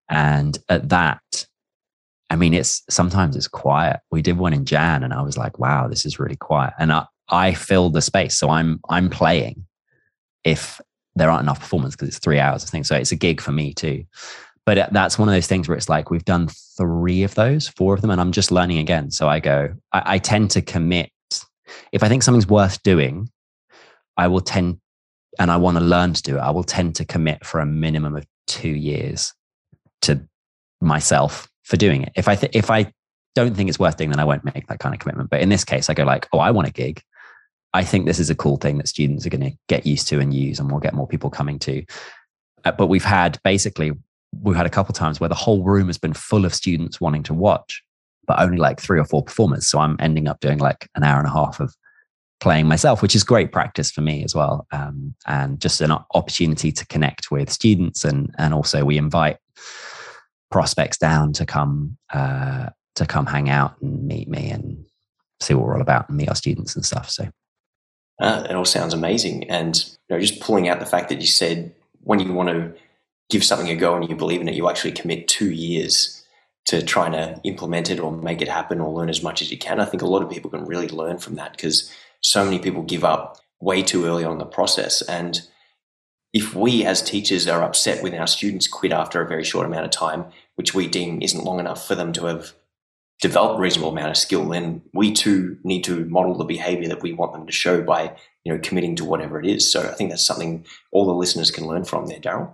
and 0.08 0.58
at 0.68 0.88
that. 0.90 1.46
I 2.32 2.36
mean, 2.36 2.54
it's 2.54 2.82
sometimes 2.88 3.36
it's 3.36 3.46
quiet. 3.46 4.00
We 4.10 4.22
did 4.22 4.38
one 4.38 4.54
in 4.54 4.64
Jan, 4.64 5.02
and 5.02 5.12
I 5.12 5.20
was 5.20 5.36
like, 5.36 5.58
"Wow, 5.58 5.86
this 5.86 6.06
is 6.06 6.18
really 6.18 6.34
quiet." 6.34 6.72
And 6.78 6.90
I, 6.90 7.04
I 7.28 7.52
filled 7.52 7.92
the 7.92 8.00
space, 8.00 8.38
so 8.38 8.48
I'm 8.48 8.80
I'm 8.88 9.10
playing. 9.10 9.66
If 10.42 10.80
there 11.14 11.28
aren't 11.28 11.42
enough 11.42 11.60
performance 11.60 11.94
because 11.94 12.08
it's 12.08 12.18
three 12.18 12.38
hours 12.38 12.64
of 12.64 12.70
things. 12.70 12.88
So 12.88 12.96
it's 12.96 13.12
a 13.12 13.16
gig 13.16 13.42
for 13.42 13.52
me 13.52 13.74
too. 13.74 14.04
But 14.64 14.78
uh, 14.78 14.88
that's 14.92 15.18
one 15.18 15.28
of 15.28 15.34
those 15.34 15.46
things 15.46 15.68
where 15.68 15.76
it's 15.76 15.90
like 15.90 16.10
we've 16.10 16.24
done 16.24 16.48
three 16.78 17.22
of 17.22 17.34
those, 17.34 17.68
four 17.68 17.92
of 17.92 18.00
them, 18.00 18.10
and 18.10 18.18
I'm 18.18 18.32
just 18.32 18.50
learning 18.50 18.78
again. 18.78 19.10
So 19.10 19.28
I 19.28 19.38
go, 19.38 19.74
I, 19.92 20.14
I 20.14 20.18
tend 20.18 20.52
to 20.52 20.62
commit. 20.62 21.10
If 21.92 22.02
I 22.02 22.08
think 22.08 22.22
something's 22.22 22.48
worth 22.48 22.82
doing, 22.82 23.28
I 24.16 24.28
will 24.28 24.40
tend, 24.40 24.80
and 25.38 25.50
I 25.50 25.58
want 25.58 25.76
to 25.76 25.84
learn 25.84 26.14
to 26.14 26.22
do 26.22 26.38
it, 26.38 26.40
I 26.40 26.50
will 26.50 26.64
tend 26.64 26.94
to 26.96 27.04
commit 27.04 27.44
for 27.44 27.60
a 27.60 27.66
minimum 27.66 28.16
of 28.16 28.24
two 28.46 28.70
years 28.70 29.34
to 30.02 30.26
myself 30.80 31.51
for 31.64 31.76
doing 31.76 32.02
it. 32.02 32.12
If 32.16 32.28
I 32.28 32.36
th- 32.36 32.54
if 32.54 32.70
I 32.70 32.92
don't 33.34 33.54
think 33.54 33.68
it's 33.68 33.78
worth 33.78 33.96
doing, 33.96 34.10
then 34.10 34.20
I 34.20 34.24
won't 34.24 34.44
make 34.44 34.66
that 34.66 34.78
kind 34.78 34.94
of 34.94 35.00
commitment. 35.00 35.30
But 35.30 35.40
in 35.40 35.48
this 35.48 35.64
case, 35.64 35.88
I 35.88 35.94
go 35.94 36.04
like, 36.04 36.28
oh, 36.32 36.38
I 36.38 36.50
want 36.50 36.68
a 36.68 36.72
gig. 36.72 37.02
I 37.74 37.84
think 37.84 38.06
this 38.06 38.18
is 38.18 38.28
a 38.28 38.34
cool 38.34 38.58
thing 38.58 38.76
that 38.78 38.88
students 38.88 39.24
are 39.24 39.30
going 39.30 39.50
to 39.50 39.56
get 39.68 39.86
used 39.86 40.08
to 40.08 40.20
and 40.20 40.34
use, 40.34 40.58
and 40.58 40.70
we'll 40.70 40.80
get 40.80 40.94
more 40.94 41.08
people 41.08 41.30
coming 41.30 41.58
to. 41.60 41.84
Uh, 42.64 42.72
but 42.72 42.88
we've 42.88 43.04
had 43.04 43.38
basically, 43.42 43.92
we've 44.42 44.56
had 44.56 44.66
a 44.66 44.70
couple 44.70 44.92
times 44.92 45.20
where 45.20 45.28
the 45.28 45.34
whole 45.34 45.62
room 45.62 45.86
has 45.86 45.98
been 45.98 46.12
full 46.12 46.44
of 46.44 46.54
students 46.54 47.00
wanting 47.00 47.22
to 47.24 47.34
watch, 47.34 47.82
but 48.26 48.38
only 48.40 48.58
like 48.58 48.80
three 48.80 49.00
or 49.00 49.04
four 49.04 49.22
performers. 49.22 49.66
So 49.66 49.78
I'm 49.78 49.96
ending 50.00 50.28
up 50.28 50.40
doing 50.40 50.58
like 50.58 50.88
an 50.94 51.02
hour 51.02 51.18
and 51.18 51.26
a 51.26 51.32
half 51.32 51.60
of 51.60 51.74
playing 52.40 52.66
myself, 52.66 53.00
which 53.00 53.14
is 53.14 53.24
great 53.24 53.52
practice 53.52 53.90
for 53.90 54.00
me 54.02 54.22
as 54.24 54.34
well, 54.34 54.66
um, 54.72 55.14
and 55.26 55.60
just 55.60 55.80
an 55.80 55.92
opportunity 56.14 56.72
to 56.72 56.86
connect 56.88 57.30
with 57.30 57.50
students, 57.50 58.04
and 58.04 58.34
and 58.36 58.52
also 58.52 58.84
we 58.84 58.98
invite 58.98 59.38
prospects 60.52 60.98
down 60.98 61.32
to 61.32 61.46
come 61.46 61.96
uh, 62.12 62.68
to 62.94 63.06
come 63.06 63.26
hang 63.26 63.48
out 63.48 63.80
and 63.80 64.06
meet 64.06 64.28
me 64.28 64.50
and 64.50 64.84
see 65.40 65.54
what 65.54 65.66
we're 65.66 65.74
all 65.74 65.82
about 65.82 66.08
and 66.08 66.16
meet 66.16 66.28
our 66.28 66.36
students 66.36 66.76
and 66.76 66.84
stuff. 66.84 67.10
So 67.10 67.28
uh, 68.20 68.46
it 68.48 68.54
all 68.54 68.64
sounds 68.64 68.94
amazing. 68.94 69.50
And 69.50 69.76
you 70.08 70.14
know, 70.14 70.20
just 70.20 70.40
pulling 70.40 70.68
out 70.68 70.78
the 70.78 70.86
fact 70.86 71.08
that 71.08 71.20
you 71.20 71.26
said 71.26 71.74
when 72.02 72.20
you 72.20 72.32
want 72.32 72.50
to 72.50 72.74
give 73.30 73.42
something 73.42 73.68
a 73.68 73.76
go 73.76 73.94
and 73.96 74.08
you 74.08 74.14
believe 74.14 74.40
in 74.40 74.48
it, 74.48 74.54
you 74.54 74.68
actually 74.68 74.92
commit 74.92 75.26
two 75.26 75.50
years 75.50 76.24
to 76.66 76.82
trying 76.82 77.12
to 77.12 77.40
implement 77.44 77.90
it 77.90 77.98
or 77.98 78.12
make 78.12 78.40
it 78.40 78.48
happen 78.48 78.80
or 78.80 78.92
learn 78.92 79.08
as 79.08 79.22
much 79.22 79.42
as 79.42 79.50
you 79.50 79.58
can. 79.58 79.80
I 79.80 79.84
think 79.84 80.02
a 80.02 80.06
lot 80.06 80.22
of 80.22 80.30
people 80.30 80.50
can 80.50 80.64
really 80.64 80.88
learn 80.88 81.18
from 81.18 81.34
that 81.36 81.52
because 81.52 81.92
so 82.20 82.44
many 82.44 82.58
people 82.58 82.82
give 82.82 83.02
up 83.02 83.38
way 83.60 83.82
too 83.82 84.04
early 84.04 84.24
on 84.24 84.38
the 84.38 84.44
process. 84.44 85.02
And 85.02 85.40
if 86.32 86.54
we 86.54 86.84
as 86.84 87.02
teachers 87.02 87.46
are 87.46 87.62
upset 87.62 88.02
when 88.02 88.14
our 88.14 88.26
students 88.26 88.66
quit 88.66 88.92
after 88.92 89.20
a 89.20 89.28
very 89.28 89.44
short 89.44 89.66
amount 89.66 89.84
of 89.84 89.90
time, 89.90 90.24
which 90.54 90.74
we 90.74 90.86
deem 90.86 91.20
isn't 91.20 91.44
long 91.44 91.60
enough 91.60 91.86
for 91.86 91.94
them 91.94 92.12
to 92.14 92.26
have 92.26 92.52
developed 93.20 93.58
a 93.58 93.62
reasonable 93.62 93.90
amount 93.90 94.10
of 94.10 94.16
skill, 94.16 94.48
then 94.48 94.82
we 94.94 95.12
too 95.12 95.58
need 95.62 95.84
to 95.84 96.04
model 96.06 96.36
the 96.36 96.44
behavior 96.44 96.88
that 96.88 97.02
we 97.02 97.12
want 97.12 97.32
them 97.32 97.46
to 97.46 97.52
show 97.52 97.82
by, 97.82 98.16
you 98.44 98.52
know, 98.52 98.58
committing 98.62 98.96
to 98.96 99.04
whatever 99.04 99.38
it 99.38 99.46
is. 99.46 99.70
So 99.70 99.82
I 99.82 99.92
think 99.92 100.10
that's 100.10 100.26
something 100.26 100.64
all 100.90 101.06
the 101.06 101.12
listeners 101.12 101.50
can 101.50 101.66
learn 101.66 101.84
from 101.84 102.06
there, 102.06 102.18
Darryl. 102.18 102.52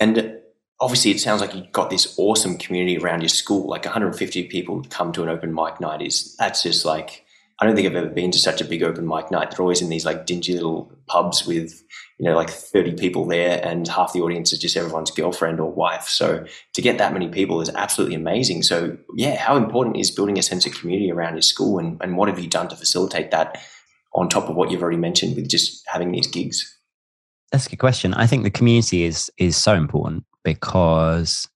And 0.00 0.38
obviously 0.80 1.10
it 1.10 1.20
sounds 1.20 1.40
like 1.40 1.54
you've 1.54 1.72
got 1.72 1.90
this 1.90 2.14
awesome 2.18 2.56
community 2.56 2.98
around 2.98 3.20
your 3.20 3.28
school, 3.28 3.68
like 3.68 3.84
150 3.84 4.44
people 4.44 4.84
come 4.88 5.12
to 5.12 5.22
an 5.22 5.28
open 5.28 5.54
mic 5.54 5.80
night 5.80 6.02
is 6.02 6.34
that's 6.36 6.62
just 6.62 6.84
like 6.84 7.24
I 7.60 7.66
don't 7.66 7.74
think 7.74 7.88
I've 7.88 7.96
ever 7.96 8.08
been 8.08 8.30
to 8.30 8.38
such 8.38 8.60
a 8.60 8.64
big 8.64 8.84
open 8.84 9.06
mic 9.06 9.32
night. 9.32 9.50
They're 9.50 9.62
always 9.62 9.82
in 9.82 9.88
these 9.88 10.04
like 10.04 10.26
dingy 10.26 10.54
little 10.54 10.92
pubs 11.08 11.44
with, 11.44 11.82
you 12.18 12.28
know, 12.28 12.34
like 12.34 12.50
30 12.50 12.94
people 12.94 13.26
there 13.26 13.64
and 13.64 13.86
half 13.86 14.12
the 14.12 14.20
audience 14.20 14.52
is 14.52 14.58
just 14.58 14.76
everyone's 14.76 15.10
girlfriend 15.10 15.60
or 15.60 15.70
wife. 15.70 16.08
So 16.08 16.44
to 16.74 16.82
get 16.82 16.98
that 16.98 17.12
many 17.12 17.28
people 17.28 17.60
is 17.60 17.70
absolutely 17.70 18.16
amazing. 18.16 18.64
So 18.64 18.96
yeah, 19.14 19.36
how 19.36 19.56
important 19.56 19.96
is 19.96 20.10
building 20.10 20.38
a 20.38 20.42
sense 20.42 20.66
of 20.66 20.74
community 20.74 21.12
around 21.12 21.34
your 21.34 21.42
school 21.42 21.78
and, 21.78 21.96
and 22.02 22.16
what 22.16 22.28
have 22.28 22.40
you 22.40 22.48
done 22.48 22.68
to 22.68 22.76
facilitate 22.76 23.30
that 23.30 23.62
on 24.14 24.28
top 24.28 24.48
of 24.48 24.56
what 24.56 24.70
you've 24.70 24.82
already 24.82 24.98
mentioned 24.98 25.36
with 25.36 25.48
just 25.48 25.84
having 25.86 26.10
these 26.10 26.26
gigs? 26.26 26.76
That's 27.52 27.66
a 27.66 27.70
good 27.70 27.78
question. 27.78 28.14
I 28.14 28.26
think 28.26 28.42
the 28.42 28.50
community 28.50 29.04
is 29.04 29.30
is 29.38 29.56
so 29.56 29.74
important 29.74 30.24
because 30.44 31.48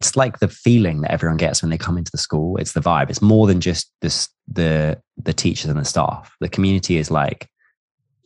it's 0.00 0.16
like 0.16 0.38
the 0.38 0.48
feeling 0.48 1.02
that 1.02 1.12
everyone 1.12 1.36
gets 1.36 1.62
when 1.62 1.70
they 1.70 1.78
come 1.78 1.98
into 1.98 2.10
the 2.10 2.18
school. 2.18 2.56
It's 2.56 2.72
the 2.72 2.80
vibe. 2.80 3.10
It's 3.10 3.22
more 3.22 3.46
than 3.46 3.60
just 3.60 3.92
this 4.00 4.28
the 4.48 5.00
the 5.16 5.34
teachers 5.34 5.70
and 5.70 5.78
the 5.78 5.84
staff. 5.84 6.34
The 6.40 6.48
community 6.48 6.96
is 6.96 7.10
like 7.10 7.48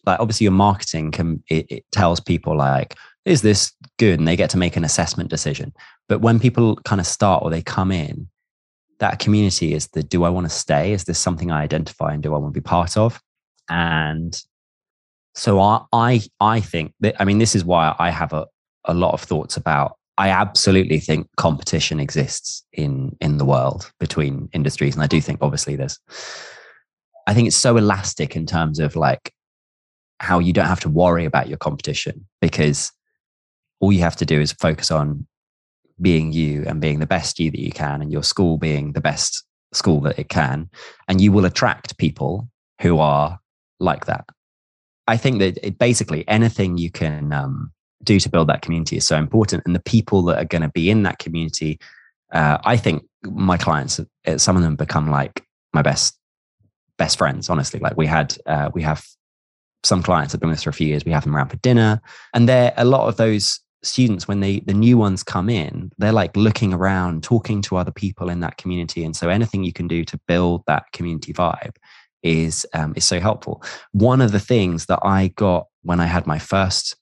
like 0.06 0.20
obviously 0.20 0.44
your 0.44 0.52
marketing 0.52 1.10
can 1.10 1.42
it, 1.48 1.66
it 1.70 1.84
tells 1.92 2.20
people 2.20 2.56
like 2.56 2.96
is 3.24 3.42
this 3.42 3.72
good 3.98 4.18
and 4.18 4.28
they 4.28 4.36
get 4.36 4.50
to 4.50 4.58
make 4.58 4.76
an 4.76 4.84
assessment 4.84 5.30
decision. 5.30 5.72
But 6.08 6.20
when 6.20 6.38
people 6.38 6.76
kind 6.84 7.00
of 7.00 7.06
start 7.06 7.42
or 7.42 7.50
they 7.50 7.62
come 7.62 7.90
in, 7.90 8.28
that 8.98 9.18
community 9.18 9.72
is 9.72 9.88
the 9.88 10.02
do 10.02 10.24
I 10.24 10.30
want 10.30 10.46
to 10.46 10.50
stay? 10.50 10.92
Is 10.92 11.04
this 11.04 11.18
something 11.18 11.50
I 11.50 11.62
identify 11.62 12.12
and 12.12 12.22
do 12.22 12.34
I 12.34 12.38
want 12.38 12.54
to 12.54 12.60
be 12.60 12.64
part 12.64 12.96
of? 12.96 13.20
And 13.68 14.40
so 15.34 15.58
I 15.60 15.80
I 15.92 16.22
I 16.40 16.60
think 16.60 16.92
that 17.00 17.16
I 17.18 17.24
mean 17.24 17.38
this 17.38 17.54
is 17.54 17.64
why 17.64 17.94
I 17.98 18.10
have 18.10 18.32
a, 18.32 18.46
a 18.84 18.94
lot 18.94 19.14
of 19.14 19.22
thoughts 19.22 19.56
about 19.56 19.96
I 20.16 20.28
absolutely 20.28 21.00
think 21.00 21.28
competition 21.36 21.98
exists 21.98 22.64
in 22.72 23.16
in 23.20 23.38
the 23.38 23.44
world 23.44 23.90
between 23.98 24.48
industries, 24.52 24.94
and 24.94 25.02
I 25.02 25.06
do 25.06 25.20
think 25.20 25.38
obviously 25.42 25.76
there's. 25.76 25.98
I 27.26 27.32
think 27.32 27.48
it's 27.48 27.56
so 27.56 27.78
elastic 27.78 28.36
in 28.36 28.44
terms 28.44 28.78
of 28.78 28.96
like 28.96 29.32
how 30.20 30.38
you 30.38 30.52
don't 30.52 30.66
have 30.66 30.80
to 30.80 30.88
worry 30.88 31.24
about 31.24 31.48
your 31.48 31.58
competition 31.58 32.26
because 32.40 32.92
all 33.80 33.92
you 33.92 34.00
have 34.00 34.16
to 34.16 34.24
do 34.24 34.40
is 34.40 34.52
focus 34.52 34.90
on 34.90 35.26
being 36.00 36.32
you 36.32 36.64
and 36.66 36.80
being 36.80 37.00
the 37.00 37.06
best 37.06 37.38
you 37.38 37.50
that 37.50 37.60
you 37.60 37.70
can, 37.70 38.02
and 38.02 38.12
your 38.12 38.22
school 38.22 38.58
being 38.58 38.92
the 38.92 39.00
best 39.00 39.44
school 39.72 40.00
that 40.00 40.18
it 40.18 40.28
can, 40.28 40.68
and 41.08 41.20
you 41.20 41.32
will 41.32 41.44
attract 41.44 41.98
people 41.98 42.48
who 42.80 42.98
are 42.98 43.38
like 43.80 44.06
that. 44.06 44.24
I 45.06 45.16
think 45.16 45.38
that 45.38 45.58
it, 45.62 45.78
basically 45.78 46.26
anything 46.28 46.78
you 46.78 46.90
can 46.90 47.32
um, 47.32 47.72
do 48.02 48.18
to 48.18 48.28
build 48.28 48.48
that 48.48 48.62
community 48.62 48.96
is 48.96 49.06
so 49.06 49.16
important. 49.16 49.62
And 49.66 49.74
the 49.74 49.82
people 49.82 50.22
that 50.24 50.38
are 50.38 50.44
going 50.46 50.62
to 50.62 50.70
be 50.70 50.90
in 50.90 51.02
that 51.02 51.18
community, 51.18 51.78
uh, 52.32 52.58
I 52.64 52.76
think 52.76 53.04
my 53.22 53.56
clients, 53.56 54.00
uh, 54.26 54.38
some 54.38 54.56
of 54.56 54.62
them 54.62 54.76
become 54.76 55.10
like 55.10 55.44
my 55.72 55.82
best 55.82 56.18
best 56.96 57.18
friends. 57.18 57.50
Honestly, 57.50 57.80
like 57.80 57.96
we 57.96 58.06
had, 58.06 58.36
uh, 58.46 58.70
we 58.72 58.82
have 58.82 59.04
some 59.84 60.02
clients 60.02 60.32
have 60.32 60.40
been 60.40 60.50
with 60.50 60.58
us 60.58 60.64
for 60.64 60.70
a 60.70 60.74
few 60.74 60.86
years. 60.86 61.04
We 61.04 61.12
have 61.12 61.24
them 61.24 61.36
around 61.36 61.48
for 61.48 61.56
dinner, 61.56 62.00
and 62.32 62.48
there 62.48 62.72
are 62.76 62.82
a 62.82 62.84
lot 62.84 63.08
of 63.08 63.16
those 63.16 63.60
students 63.86 64.26
when 64.26 64.40
they 64.40 64.60
the 64.60 64.74
new 64.74 64.96
ones 64.96 65.22
come 65.22 65.50
in 65.50 65.92
they're 65.98 66.12
like 66.12 66.36
looking 66.36 66.72
around 66.72 67.22
talking 67.22 67.60
to 67.60 67.76
other 67.76 67.90
people 67.90 68.30
in 68.30 68.40
that 68.40 68.56
community 68.56 69.04
and 69.04 69.14
so 69.14 69.28
anything 69.28 69.62
you 69.62 69.72
can 69.72 69.86
do 69.86 70.04
to 70.04 70.18
build 70.26 70.62
that 70.66 70.90
community 70.92 71.32
vibe 71.32 71.76
is 72.22 72.66
um, 72.72 72.94
is 72.96 73.04
so 73.04 73.20
helpful 73.20 73.62
one 73.92 74.20
of 74.20 74.32
the 74.32 74.40
things 74.40 74.86
that 74.86 74.98
i 75.02 75.28
got 75.36 75.66
when 75.82 76.00
i 76.00 76.06
had 76.06 76.26
my 76.26 76.38
first 76.38 76.96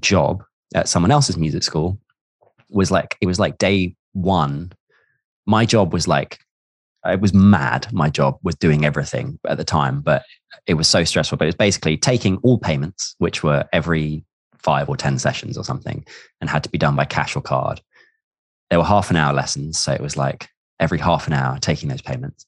job 0.00 0.42
at 0.74 0.88
someone 0.88 1.10
else's 1.10 1.36
music 1.36 1.62
school 1.62 1.98
was 2.68 2.90
like 2.90 3.16
it 3.20 3.26
was 3.26 3.38
like 3.38 3.58
day 3.58 3.94
one 4.12 4.72
my 5.46 5.64
job 5.64 5.92
was 5.92 6.08
like 6.08 6.40
it 7.06 7.20
was 7.20 7.34
mad 7.34 7.86
my 7.92 8.08
job 8.08 8.38
was 8.42 8.54
doing 8.54 8.84
everything 8.84 9.38
at 9.48 9.56
the 9.56 9.64
time 9.64 10.00
but 10.00 10.22
it 10.66 10.74
was 10.74 10.86
so 10.88 11.02
stressful 11.04 11.36
but 11.36 11.44
it 11.44 11.48
was 11.48 11.54
basically 11.54 11.96
taking 11.96 12.36
all 12.38 12.58
payments 12.58 13.14
which 13.18 13.42
were 13.42 13.64
every 13.72 14.24
five 14.62 14.88
or 14.88 14.96
10 14.96 15.18
sessions 15.18 15.58
or 15.58 15.64
something 15.64 16.04
and 16.40 16.48
had 16.48 16.62
to 16.64 16.70
be 16.70 16.78
done 16.78 16.96
by 16.96 17.04
cash 17.04 17.36
or 17.36 17.42
card. 17.42 17.80
There 18.70 18.78
were 18.78 18.84
half 18.84 19.10
an 19.10 19.16
hour 19.16 19.34
lessons. 19.34 19.78
So 19.78 19.92
it 19.92 20.00
was 20.00 20.16
like 20.16 20.48
every 20.80 20.98
half 20.98 21.26
an 21.26 21.32
hour 21.32 21.58
taking 21.58 21.88
those 21.88 22.02
payments, 22.02 22.46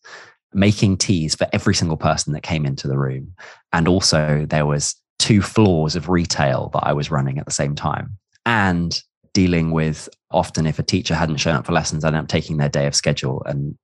making 0.52 0.98
teas 0.98 1.34
for 1.34 1.46
every 1.52 1.74
single 1.74 1.96
person 1.96 2.32
that 2.32 2.42
came 2.42 2.64
into 2.64 2.88
the 2.88 2.98
room. 2.98 3.34
And 3.72 3.88
also 3.88 4.46
there 4.48 4.66
was 4.66 4.94
two 5.18 5.42
floors 5.42 5.96
of 5.96 6.08
retail 6.08 6.70
that 6.72 6.84
I 6.84 6.92
was 6.92 7.10
running 7.10 7.38
at 7.38 7.46
the 7.46 7.52
same 7.52 7.74
time 7.74 8.16
and 8.46 9.00
dealing 9.32 9.72
with 9.72 10.08
often 10.30 10.66
if 10.66 10.78
a 10.78 10.82
teacher 10.82 11.14
hadn't 11.14 11.36
shown 11.36 11.56
up 11.56 11.66
for 11.66 11.72
lessons, 11.72 12.04
I'd 12.04 12.08
end 12.08 12.16
up 12.16 12.28
taking 12.28 12.56
their 12.56 12.68
day 12.68 12.86
of 12.86 12.94
schedule 12.94 13.42
and 13.46 13.76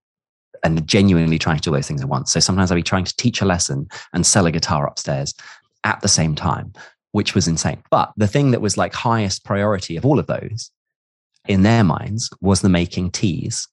and 0.64 0.86
genuinely 0.86 1.38
trying 1.38 1.56
to 1.56 1.62
do 1.62 1.70
those 1.70 1.88
things 1.88 2.02
at 2.02 2.08
once. 2.08 2.32
So 2.32 2.40
sometimes 2.40 2.70
I'd 2.70 2.76
be 2.76 2.82
trying 2.82 3.04
to 3.04 3.16
teach 3.16 3.40
a 3.40 3.46
lesson 3.46 3.88
and 4.12 4.26
sell 4.26 4.46
a 4.46 4.52
guitar 4.52 4.86
upstairs 4.86 5.34
at 5.84 6.00
the 6.00 6.08
same 6.08 6.34
time 6.34 6.72
which 7.12 7.34
was 7.34 7.48
insane. 7.48 7.82
But 7.90 8.12
the 8.16 8.26
thing 8.26 8.50
that 8.52 8.60
was 8.60 8.76
like 8.76 8.94
highest 8.94 9.44
priority 9.44 9.96
of 9.96 10.06
all 10.06 10.18
of 10.18 10.26
those 10.26 10.70
in 11.48 11.62
their 11.62 11.84
minds 11.84 12.30
was 12.40 12.60
the 12.60 12.68
making 12.68 13.10
teas 13.10 13.66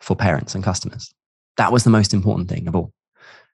for 0.00 0.14
parents 0.14 0.54
and 0.54 0.62
customers. 0.62 1.12
That 1.56 1.72
was 1.72 1.84
the 1.84 1.90
most 1.90 2.14
important 2.14 2.48
thing 2.48 2.68
of 2.68 2.76
all. 2.76 2.92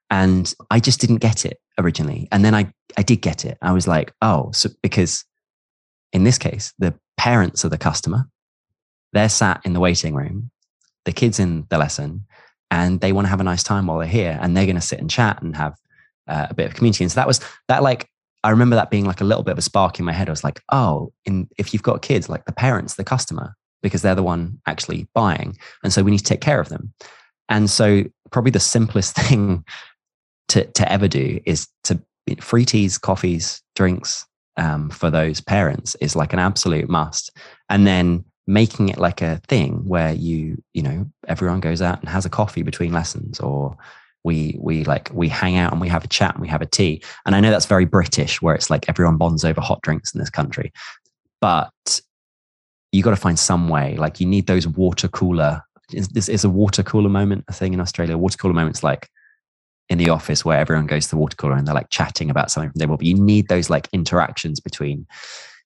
And 0.09 0.53
I 0.69 0.79
just 0.79 0.99
didn't 0.99 1.17
get 1.17 1.45
it 1.45 1.59
originally. 1.77 2.27
And 2.31 2.43
then 2.43 2.53
I, 2.53 2.71
I 2.97 3.03
did 3.03 3.21
get 3.21 3.45
it. 3.45 3.57
I 3.61 3.71
was 3.71 3.87
like, 3.87 4.13
oh, 4.21 4.51
so 4.51 4.69
because 4.83 5.23
in 6.11 6.25
this 6.25 6.37
case, 6.37 6.73
the 6.79 6.93
parents 7.17 7.63
of 7.63 7.71
the 7.71 7.77
customer, 7.77 8.27
they're 9.13 9.29
sat 9.29 9.61
in 9.63 9.73
the 9.73 9.79
waiting 9.79 10.13
room, 10.13 10.51
the 11.05 11.13
kids 11.13 11.39
in 11.39 11.65
the 11.69 11.77
lesson, 11.77 12.25
and 12.71 13.01
they 13.01 13.11
want 13.11 13.25
to 13.25 13.29
have 13.29 13.41
a 13.41 13.43
nice 13.43 13.61
time 13.61 13.85
while 13.85 13.99
they're 13.99 14.07
here. 14.07 14.39
And 14.41 14.55
they're 14.55 14.65
going 14.65 14.75
to 14.75 14.81
sit 14.81 14.99
and 14.99 15.09
chat 15.09 15.41
and 15.41 15.55
have 15.55 15.75
uh, 16.27 16.47
a 16.49 16.53
bit 16.53 16.67
of 16.67 16.73
community. 16.73 17.03
And 17.03 17.11
so 17.11 17.15
that 17.15 17.27
was 17.27 17.41
that 17.67 17.83
like 17.83 18.09
I 18.43 18.49
remember 18.49 18.75
that 18.75 18.89
being 18.89 19.05
like 19.05 19.21
a 19.21 19.25
little 19.25 19.43
bit 19.43 19.51
of 19.51 19.57
a 19.57 19.61
spark 19.61 19.99
in 19.99 20.05
my 20.05 20.13
head. 20.13 20.27
I 20.27 20.31
was 20.31 20.43
like, 20.43 20.61
oh, 20.71 21.13
in, 21.25 21.47
if 21.59 21.73
you've 21.73 21.83
got 21.83 22.01
kids, 22.01 22.27
like 22.27 22.45
the 22.45 22.51
parents, 22.51 22.95
the 22.95 23.03
customer, 23.03 23.53
because 23.83 24.01
they're 24.01 24.15
the 24.15 24.23
one 24.23 24.59
actually 24.65 25.07
buying. 25.13 25.57
And 25.83 25.93
so 25.93 26.01
we 26.01 26.11
need 26.11 26.19
to 26.19 26.23
take 26.23 26.41
care 26.41 26.59
of 26.59 26.69
them. 26.69 26.93
And 27.49 27.69
so 27.69 28.03
probably 28.31 28.51
the 28.51 28.59
simplest 28.59 29.15
thing 29.27 29.63
to, 30.49 30.65
to 30.65 30.91
ever 30.91 31.07
do 31.07 31.39
is 31.45 31.67
to 31.83 32.01
free 32.39 32.65
teas, 32.65 32.97
coffees, 32.97 33.61
drinks 33.75 34.25
um, 34.57 34.89
for 34.89 35.11
those 35.11 35.41
parents 35.41 35.95
is 36.01 36.15
like 36.15 36.33
an 36.33 36.39
absolute 36.39 36.89
must. 36.89 37.31
And 37.69 37.85
then 37.85 38.25
making 38.47 38.89
it 38.89 38.97
like 38.97 39.21
a 39.21 39.41
thing 39.47 39.87
where 39.87 40.13
you, 40.13 40.61
you 40.73 40.81
know, 40.81 41.09
everyone 41.27 41.59
goes 41.59 41.81
out 41.81 41.99
and 41.99 42.09
has 42.09 42.25
a 42.25 42.29
coffee 42.29 42.63
between 42.63 42.91
lessons 42.91 43.39
or 43.39 43.77
we 44.23 44.57
we 44.61 44.83
like 44.83 45.09
we 45.13 45.27
hang 45.27 45.57
out 45.57 45.71
and 45.71 45.81
we 45.81 45.87
have 45.87 46.03
a 46.03 46.07
chat 46.07 46.35
and 46.35 46.41
we 46.41 46.47
have 46.47 46.61
a 46.61 46.65
tea. 46.65 47.01
And 47.25 47.35
i 47.35 47.39
know 47.39 47.49
that's 47.49 47.65
very 47.65 47.85
british 47.85 48.41
where 48.41 48.55
it's 48.55 48.69
like 48.69 48.87
everyone 48.87 49.17
bonds 49.17 49.43
over 49.43 49.61
hot 49.61 49.81
drinks 49.81 50.13
in 50.13 50.19
this 50.19 50.29
country 50.29 50.71
but 51.39 52.01
you 52.91 53.01
got 53.01 53.11
to 53.11 53.15
find 53.15 53.39
some 53.39 53.69
way 53.69 53.95
like 53.97 54.19
you 54.19 54.27
need 54.27 54.47
those 54.47 54.67
water 54.67 55.07
cooler 55.07 55.63
this 55.89 56.29
is 56.29 56.43
a 56.43 56.49
water 56.49 56.83
cooler 56.83 57.09
moment 57.09 57.43
a 57.47 57.53
thing 57.53 57.73
in 57.73 57.81
australia? 57.81 58.17
Water 58.17 58.37
cooler 58.37 58.53
moments 58.53 58.83
like 58.83 59.09
in 59.89 59.97
the 59.97 60.09
office 60.09 60.45
where 60.45 60.57
everyone 60.57 60.87
goes 60.87 61.05
to 61.05 61.11
the 61.11 61.17
water 61.17 61.35
cooler 61.35 61.55
and 61.55 61.67
they're 61.67 61.75
like 61.75 61.89
chatting 61.89 62.29
about 62.29 62.49
something 62.49 62.71
from 62.71 62.79
their 62.79 62.87
but 62.87 63.03
you 63.03 63.15
need 63.15 63.49
those 63.49 63.69
like 63.69 63.89
interactions 63.91 64.59
between 64.59 65.05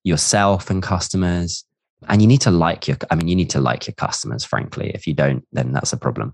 yourself 0.03 0.69
and 0.69 0.81
customers 0.81 1.63
and 2.07 2.21
you 2.21 2.27
need 2.27 2.41
to 2.41 2.51
like 2.51 2.87
your 2.87 2.97
i 3.11 3.15
mean 3.15 3.27
you 3.27 3.35
need 3.35 3.49
to 3.49 3.59
like 3.59 3.87
your 3.87 3.93
customers 3.93 4.43
frankly 4.43 4.91
if 4.93 5.07
you 5.07 5.13
don't 5.13 5.45
then 5.51 5.71
that's 5.71 5.93
a 5.93 5.97
problem 5.97 6.33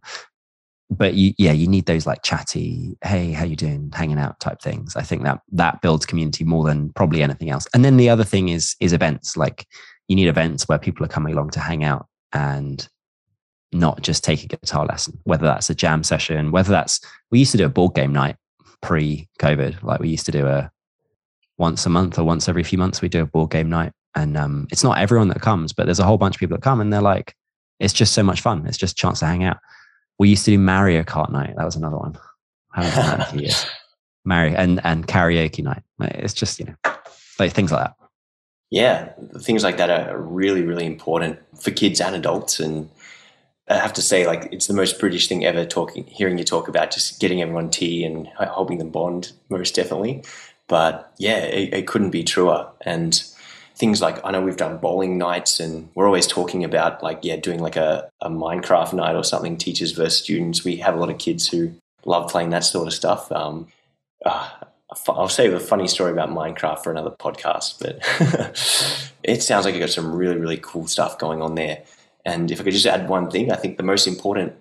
but 0.91 1.13
you, 1.13 1.33
yeah, 1.37 1.53
you 1.53 1.67
need 1.67 1.85
those 1.85 2.05
like 2.05 2.21
chatty, 2.21 2.97
hey, 3.01 3.31
how 3.31 3.45
you 3.45 3.55
doing, 3.55 3.91
hanging 3.93 4.19
out 4.19 4.41
type 4.41 4.61
things. 4.61 4.97
I 4.97 5.03
think 5.03 5.23
that 5.23 5.39
that 5.53 5.81
builds 5.81 6.05
community 6.05 6.43
more 6.43 6.65
than 6.65 6.91
probably 6.91 7.23
anything 7.23 7.49
else. 7.49 7.65
And 7.73 7.85
then 7.85 7.95
the 7.95 8.09
other 8.09 8.25
thing 8.25 8.49
is 8.49 8.75
is 8.81 8.91
events. 8.91 9.37
Like 9.37 9.65
you 10.09 10.17
need 10.17 10.27
events 10.27 10.67
where 10.67 10.77
people 10.77 11.05
are 11.05 11.09
coming 11.09 11.33
along 11.33 11.51
to 11.51 11.61
hang 11.61 11.85
out 11.85 12.07
and 12.33 12.85
not 13.71 14.01
just 14.01 14.25
take 14.25 14.43
a 14.43 14.47
guitar 14.47 14.85
lesson. 14.85 15.17
Whether 15.23 15.45
that's 15.45 15.69
a 15.69 15.75
jam 15.75 16.03
session, 16.03 16.51
whether 16.51 16.71
that's 16.71 16.99
we 17.31 17.39
used 17.39 17.53
to 17.53 17.57
do 17.57 17.65
a 17.65 17.69
board 17.69 17.95
game 17.95 18.11
night 18.11 18.35
pre-COVID. 18.81 19.83
Like 19.83 20.01
we 20.01 20.09
used 20.09 20.25
to 20.25 20.33
do 20.33 20.45
a 20.45 20.69
once 21.57 21.85
a 21.85 21.89
month 21.89 22.19
or 22.19 22.25
once 22.25 22.49
every 22.49 22.63
few 22.63 22.77
months 22.77 23.01
we 23.01 23.07
do 23.07 23.21
a 23.21 23.25
board 23.25 23.51
game 23.51 23.69
night. 23.69 23.93
And 24.15 24.37
um, 24.37 24.67
it's 24.71 24.83
not 24.83 24.97
everyone 24.97 25.29
that 25.29 25.41
comes, 25.41 25.73
but 25.73 25.85
there's 25.85 25.99
a 25.99 26.03
whole 26.03 26.17
bunch 26.17 26.35
of 26.35 26.39
people 26.39 26.57
that 26.57 26.63
come 26.63 26.81
and 26.81 26.91
they're 26.91 27.01
like, 27.01 27.35
it's 27.79 27.93
just 27.93 28.13
so 28.13 28.23
much 28.23 28.41
fun. 28.41 28.65
It's 28.67 28.77
just 28.77 28.93
a 28.93 29.01
chance 29.01 29.19
to 29.19 29.25
hang 29.25 29.43
out. 29.43 29.57
We 30.19 30.29
used 30.29 30.45
to 30.45 30.51
do 30.51 30.59
Mario 30.59 31.03
Kart 31.03 31.31
night. 31.31 31.55
That 31.57 31.65
was 31.65 31.75
another 31.75 31.97
one. 31.97 32.17
I 32.73 32.83
haven't 32.83 33.01
done 33.01 33.09
that 33.09 33.15
in 33.15 33.21
a 33.21 33.31
few 33.31 33.41
years. 33.41 33.65
Mario 34.25 34.55
and 34.55 34.79
and 34.83 35.07
karaoke 35.07 35.63
night. 35.63 35.81
It's 35.99 36.35
just 36.35 36.59
you 36.59 36.65
know 36.65 36.93
like 37.39 37.53
things 37.53 37.71
like 37.71 37.85
that. 37.85 37.95
Yeah, 38.69 39.13
things 39.39 39.63
like 39.63 39.77
that 39.77 39.89
are 39.89 40.21
really 40.21 40.61
really 40.61 40.85
important 40.85 41.39
for 41.59 41.71
kids 41.71 41.99
and 41.99 42.15
adults. 42.15 42.59
And 42.59 42.89
I 43.67 43.77
have 43.77 43.93
to 43.93 44.01
say, 44.01 44.27
like 44.27 44.47
it's 44.51 44.67
the 44.67 44.75
most 44.75 44.99
British 44.99 45.27
thing 45.27 45.43
ever. 45.43 45.65
Talking, 45.65 46.05
hearing 46.05 46.37
you 46.37 46.43
talk 46.43 46.67
about 46.67 46.91
just 46.91 47.19
getting 47.19 47.41
everyone 47.41 47.71
tea 47.71 48.03
and 48.03 48.27
helping 48.37 48.77
them 48.77 48.91
bond, 48.91 49.31
most 49.49 49.73
definitely. 49.73 50.23
But 50.67 51.11
yeah, 51.17 51.39
it, 51.39 51.73
it 51.73 51.87
couldn't 51.87 52.11
be 52.11 52.23
truer. 52.23 52.69
And 52.81 53.21
things 53.81 53.99
like 53.99 54.23
I 54.23 54.29
know 54.29 54.43
we've 54.43 54.55
done 54.55 54.77
bowling 54.77 55.17
nights 55.17 55.59
and 55.59 55.89
we're 55.95 56.05
always 56.05 56.27
talking 56.27 56.63
about 56.63 57.01
like 57.01 57.21
yeah 57.23 57.35
doing 57.35 57.59
like 57.59 57.75
a, 57.75 58.07
a 58.21 58.29
Minecraft 58.29 58.93
night 58.93 59.15
or 59.15 59.23
something 59.23 59.57
teachers 59.57 59.91
versus 59.91 60.19
students. 60.19 60.63
We 60.63 60.75
have 60.77 60.93
a 60.93 60.99
lot 60.99 61.09
of 61.09 61.17
kids 61.17 61.47
who 61.47 61.73
love 62.05 62.29
playing 62.29 62.51
that 62.51 62.63
sort 62.63 62.85
of 62.85 62.93
stuff. 62.93 63.31
Um, 63.31 63.67
uh, 64.23 64.49
I'll 65.07 65.27
save 65.27 65.53
a 65.53 65.59
funny 65.59 65.87
story 65.87 66.11
about 66.11 66.29
Minecraft 66.29 66.83
for 66.83 66.91
another 66.91 67.09
podcast 67.09 67.79
but 67.81 69.09
it 69.23 69.41
sounds 69.41 69.65
like 69.65 69.73
you've 69.73 69.81
got 69.81 69.89
some 69.89 70.13
really 70.15 70.37
really 70.37 70.59
cool 70.61 70.85
stuff 70.85 71.17
going 71.17 71.41
on 71.41 71.55
there. 71.55 71.81
And 72.23 72.51
if 72.51 72.61
I 72.61 72.63
could 72.63 72.73
just 72.73 72.85
add 72.85 73.09
one 73.09 73.31
thing 73.31 73.51
I 73.51 73.55
think 73.55 73.77
the 73.77 73.83
most 73.83 74.05
important 74.05 74.53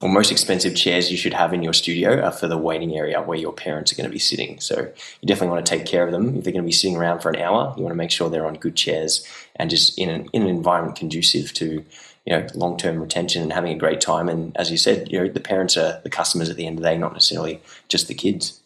or 0.00 0.08
most 0.08 0.30
expensive 0.30 0.74
chairs 0.74 1.10
you 1.10 1.16
should 1.16 1.32
have 1.32 1.54
in 1.54 1.62
your 1.62 1.72
studio 1.72 2.20
are 2.20 2.32
for 2.32 2.46
the 2.46 2.58
waiting 2.58 2.96
area 2.96 3.22
where 3.22 3.38
your 3.38 3.52
parents 3.52 3.92
are 3.92 3.96
going 3.96 4.08
to 4.08 4.12
be 4.12 4.18
sitting. 4.18 4.60
So 4.60 4.80
you 5.20 5.26
definitely 5.26 5.54
want 5.54 5.64
to 5.64 5.70
take 5.70 5.86
care 5.86 6.04
of 6.04 6.12
them. 6.12 6.36
If 6.36 6.44
they're 6.44 6.52
going 6.52 6.64
to 6.64 6.66
be 6.66 6.72
sitting 6.72 6.96
around 6.96 7.20
for 7.20 7.30
an 7.30 7.40
hour, 7.40 7.72
you 7.76 7.82
want 7.82 7.92
to 7.92 7.96
make 7.96 8.10
sure 8.10 8.28
they're 8.28 8.46
on 8.46 8.54
good 8.54 8.76
chairs 8.76 9.26
and 9.56 9.70
just 9.70 9.98
in 9.98 10.10
an, 10.10 10.28
in 10.32 10.42
an 10.42 10.48
environment 10.48 10.96
conducive 10.96 11.52
to 11.54 11.84
you 12.26 12.32
know 12.32 12.46
long 12.54 12.76
term 12.76 13.00
retention 13.00 13.42
and 13.42 13.52
having 13.52 13.72
a 13.72 13.78
great 13.78 14.00
time. 14.00 14.28
And 14.28 14.56
as 14.56 14.70
you 14.70 14.76
said, 14.76 15.10
you 15.10 15.20
know 15.20 15.28
the 15.28 15.40
parents 15.40 15.76
are 15.76 16.00
the 16.02 16.10
customers 16.10 16.50
at 16.50 16.56
the 16.56 16.66
end 16.66 16.78
of 16.78 16.82
the 16.82 16.90
day, 16.90 16.98
not 16.98 17.12
necessarily 17.12 17.60
just 17.88 18.08
the 18.08 18.14
kids. 18.14 18.60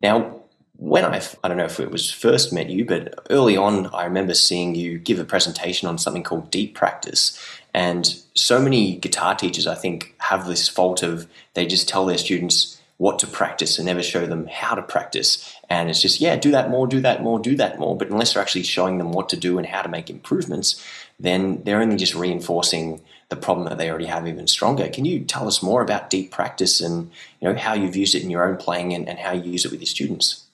Now, 0.00 0.40
when 0.78 1.04
I, 1.04 1.22
I 1.42 1.48
don't 1.48 1.56
know 1.56 1.64
if 1.64 1.80
it 1.80 1.90
was 1.90 2.10
first 2.10 2.52
met 2.52 2.68
you, 2.68 2.84
but 2.84 3.18
early 3.30 3.56
on, 3.56 3.86
I 3.94 4.04
remember 4.04 4.34
seeing 4.34 4.74
you 4.74 4.98
give 4.98 5.18
a 5.18 5.24
presentation 5.24 5.88
on 5.88 5.96
something 5.96 6.22
called 6.22 6.50
deep 6.50 6.74
practice. 6.74 7.38
And 7.76 8.16
so 8.34 8.58
many 8.58 8.96
guitar 8.96 9.34
teachers, 9.34 9.66
I 9.66 9.74
think, 9.74 10.14
have 10.16 10.46
this 10.46 10.66
fault 10.66 11.02
of 11.02 11.26
they 11.52 11.66
just 11.66 11.86
tell 11.86 12.06
their 12.06 12.16
students 12.16 12.80
what 12.96 13.18
to 13.18 13.26
practice 13.26 13.78
and 13.78 13.84
never 13.84 14.02
show 14.02 14.24
them 14.24 14.46
how 14.46 14.74
to 14.74 14.80
practice. 14.80 15.54
And 15.68 15.90
it's 15.90 16.00
just, 16.00 16.18
yeah, 16.18 16.36
do 16.36 16.52
that 16.52 16.70
more, 16.70 16.86
do 16.86 17.02
that 17.02 17.22
more, 17.22 17.38
do 17.38 17.54
that 17.56 17.78
more. 17.78 17.94
But 17.94 18.08
unless 18.08 18.32
they're 18.32 18.42
actually 18.42 18.62
showing 18.62 18.96
them 18.96 19.12
what 19.12 19.28
to 19.28 19.36
do 19.36 19.58
and 19.58 19.66
how 19.66 19.82
to 19.82 19.90
make 19.90 20.08
improvements, 20.08 20.82
then 21.20 21.62
they're 21.64 21.82
only 21.82 21.96
just 21.96 22.14
reinforcing 22.14 23.02
the 23.28 23.36
problem 23.36 23.68
that 23.68 23.76
they 23.76 23.90
already 23.90 24.06
have 24.06 24.26
even 24.26 24.46
stronger. 24.46 24.88
Can 24.88 25.04
you 25.04 25.20
tell 25.20 25.46
us 25.46 25.62
more 25.62 25.82
about 25.82 26.08
deep 26.08 26.30
practice 26.30 26.80
and 26.80 27.10
you 27.42 27.48
know 27.52 27.58
how 27.58 27.74
you've 27.74 27.96
used 27.96 28.14
it 28.14 28.22
in 28.22 28.30
your 28.30 28.48
own 28.48 28.56
playing 28.56 28.94
and, 28.94 29.06
and 29.06 29.18
how 29.18 29.32
you 29.32 29.52
use 29.52 29.66
it 29.66 29.70
with 29.70 29.80
your 29.80 29.86
students? 29.86 30.46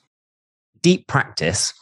Deep 0.80 1.06
practice 1.06 1.72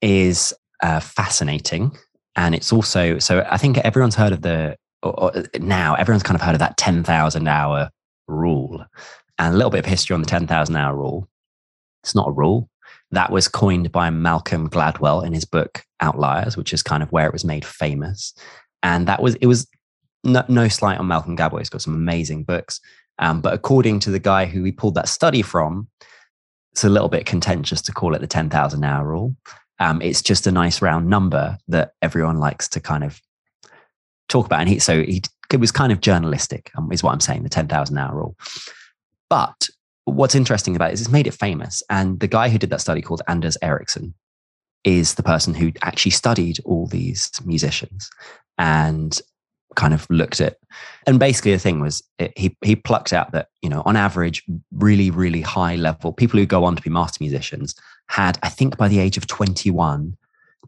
is 0.00 0.54
uh, 0.84 1.00
fascinating 1.00 1.96
and 2.38 2.54
it's 2.54 2.72
also 2.72 3.18
so 3.18 3.44
I 3.50 3.58
think 3.58 3.78
everyone's 3.78 4.14
heard 4.14 4.32
of 4.32 4.42
the 4.42 4.76
or, 5.02 5.24
or 5.24 5.44
now 5.58 5.94
everyone's 5.94 6.22
kind 6.22 6.36
of 6.36 6.40
heard 6.40 6.54
of 6.54 6.60
that 6.60 6.76
ten 6.78 7.02
thousand 7.02 7.48
hour 7.48 7.90
rule, 8.28 8.86
and 9.38 9.54
a 9.54 9.56
little 9.56 9.70
bit 9.70 9.80
of 9.80 9.86
history 9.86 10.14
on 10.14 10.22
the 10.22 10.26
ten 10.26 10.46
thousand 10.46 10.76
hour 10.76 10.96
rule. 10.96 11.28
It's 12.04 12.14
not 12.14 12.28
a 12.28 12.32
rule 12.32 12.70
that 13.10 13.32
was 13.32 13.48
coined 13.48 13.90
by 13.90 14.08
Malcolm 14.10 14.70
Gladwell 14.70 15.26
in 15.26 15.32
his 15.32 15.44
book 15.44 15.82
Outliers, 16.00 16.56
which 16.56 16.72
is 16.72 16.82
kind 16.82 17.02
of 17.02 17.10
where 17.10 17.26
it 17.26 17.32
was 17.32 17.44
made 17.44 17.64
famous, 17.64 18.32
and 18.84 19.08
that 19.08 19.20
was 19.20 19.34
it 19.36 19.46
was 19.46 19.66
no, 20.22 20.44
no 20.48 20.68
slight 20.68 20.98
on 20.98 21.08
Malcolm 21.08 21.36
Gladwell. 21.36 21.58
He's 21.58 21.68
got 21.68 21.82
some 21.82 21.94
amazing 21.94 22.44
books, 22.44 22.80
um, 23.18 23.40
but 23.40 23.52
according 23.52 23.98
to 24.00 24.10
the 24.10 24.20
guy 24.20 24.46
who 24.46 24.62
we 24.62 24.70
pulled 24.70 24.94
that 24.94 25.08
study 25.08 25.42
from, 25.42 25.88
it's 26.70 26.84
a 26.84 26.88
little 26.88 27.08
bit 27.08 27.26
contentious 27.26 27.82
to 27.82 27.92
call 27.92 28.14
it 28.14 28.20
the 28.20 28.28
10,000 28.28 28.84
hour 28.84 29.04
rule. 29.04 29.34
Um, 29.80 30.02
it's 30.02 30.22
just 30.22 30.46
a 30.46 30.52
nice 30.52 30.82
round 30.82 31.08
number 31.08 31.58
that 31.68 31.92
everyone 32.02 32.38
likes 32.38 32.68
to 32.68 32.80
kind 32.80 33.04
of 33.04 33.20
talk 34.28 34.46
about. 34.46 34.60
And 34.60 34.68
he, 34.68 34.78
so 34.78 35.02
he, 35.02 35.22
it 35.52 35.60
was 35.60 35.72
kind 35.72 35.92
of 35.92 36.00
journalistic, 36.00 36.70
um, 36.76 36.90
is 36.92 37.02
what 37.02 37.12
I'm 37.12 37.20
saying, 37.20 37.42
the 37.42 37.48
10,000 37.48 37.96
hour 37.96 38.14
rule. 38.14 38.36
But 39.30 39.68
what's 40.04 40.34
interesting 40.34 40.74
about 40.74 40.90
it 40.90 40.94
is 40.94 41.02
it's 41.02 41.10
made 41.10 41.26
it 41.26 41.34
famous. 41.34 41.82
And 41.90 42.20
the 42.20 42.26
guy 42.26 42.48
who 42.48 42.58
did 42.58 42.70
that 42.70 42.80
study 42.80 43.02
called 43.02 43.22
Anders 43.28 43.56
Ericsson 43.62 44.14
is 44.84 45.14
the 45.14 45.22
person 45.22 45.54
who 45.54 45.72
actually 45.82 46.12
studied 46.12 46.60
all 46.64 46.86
these 46.86 47.30
musicians 47.44 48.10
and 48.56 49.20
kind 49.74 49.94
of 49.94 50.06
looked 50.08 50.40
at 50.40 50.56
and 51.06 51.20
basically 51.20 51.52
the 51.52 51.58
thing 51.58 51.78
was 51.78 52.02
it, 52.18 52.32
he 52.36 52.56
he 52.64 52.74
plucked 52.74 53.12
out 53.12 53.30
that 53.32 53.48
you 53.62 53.68
know 53.68 53.82
on 53.84 53.96
average 53.96 54.42
really 54.72 55.10
really 55.10 55.40
high 55.40 55.76
level 55.76 56.12
people 56.12 56.40
who 56.40 56.46
go 56.46 56.64
on 56.64 56.74
to 56.74 56.82
be 56.82 56.90
master 56.90 57.18
musicians 57.20 57.74
had 58.08 58.38
i 58.42 58.48
think 58.48 58.76
by 58.76 58.88
the 58.88 58.98
age 58.98 59.16
of 59.16 59.26
21 59.26 60.16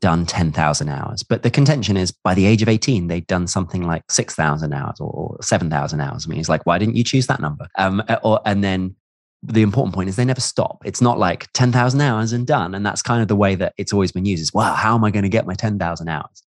done 0.00 0.24
10,000 0.24 0.88
hours 0.88 1.22
but 1.22 1.42
the 1.42 1.50
contention 1.50 1.96
is 1.96 2.11
by 2.11 2.33
the 2.33 2.46
age 2.46 2.62
of 2.62 2.68
18 2.68 3.09
they'd 3.09 3.26
done 3.26 3.46
something 3.46 3.83
like 3.83 4.03
6,000 4.11 4.72
hours 4.72 4.98
or 5.00 5.37
7,000 5.42 6.00
hours 6.00 6.26
i 6.26 6.29
mean 6.29 6.38
he's 6.38 6.48
like 6.48 6.64
why 6.64 6.79
didn't 6.79 6.96
you 6.96 7.05
choose 7.05 7.26
that 7.26 7.40
number 7.40 7.66
um 7.76 8.03
or 8.22 8.40
and 8.46 8.64
then 8.64 8.94
the 9.42 9.62
important 9.62 9.94
point 9.94 10.09
is 10.09 10.16
they 10.16 10.24
never 10.24 10.40
stop. 10.40 10.83
It's 10.85 11.00
not 11.00 11.18
like 11.18 11.50
10,000 11.55 12.00
hours 12.00 12.33
and 12.33 12.46
done. 12.46 12.74
And 12.74 12.85
that's 12.85 13.03
kind 13.03 13.22
of 13.22 13.29
the 13.29 13.37
way 13.37 13.55
that 13.55 13.72
it's 13.79 13.92
always 13.92 14.12
been 14.12 14.26
used 14.26 14.42
is, 14.42 14.53
wow, 14.53 14.74
how 14.74 14.94
am 14.94 15.05
I 15.05 15.11
going 15.11 15.22
to 15.22 15.31
get 15.31 15.46
my 15.46 15.55
10,000 15.55 16.09
hours? 16.09 16.42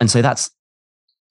And 0.00 0.10
so 0.10 0.22
that's 0.22 0.50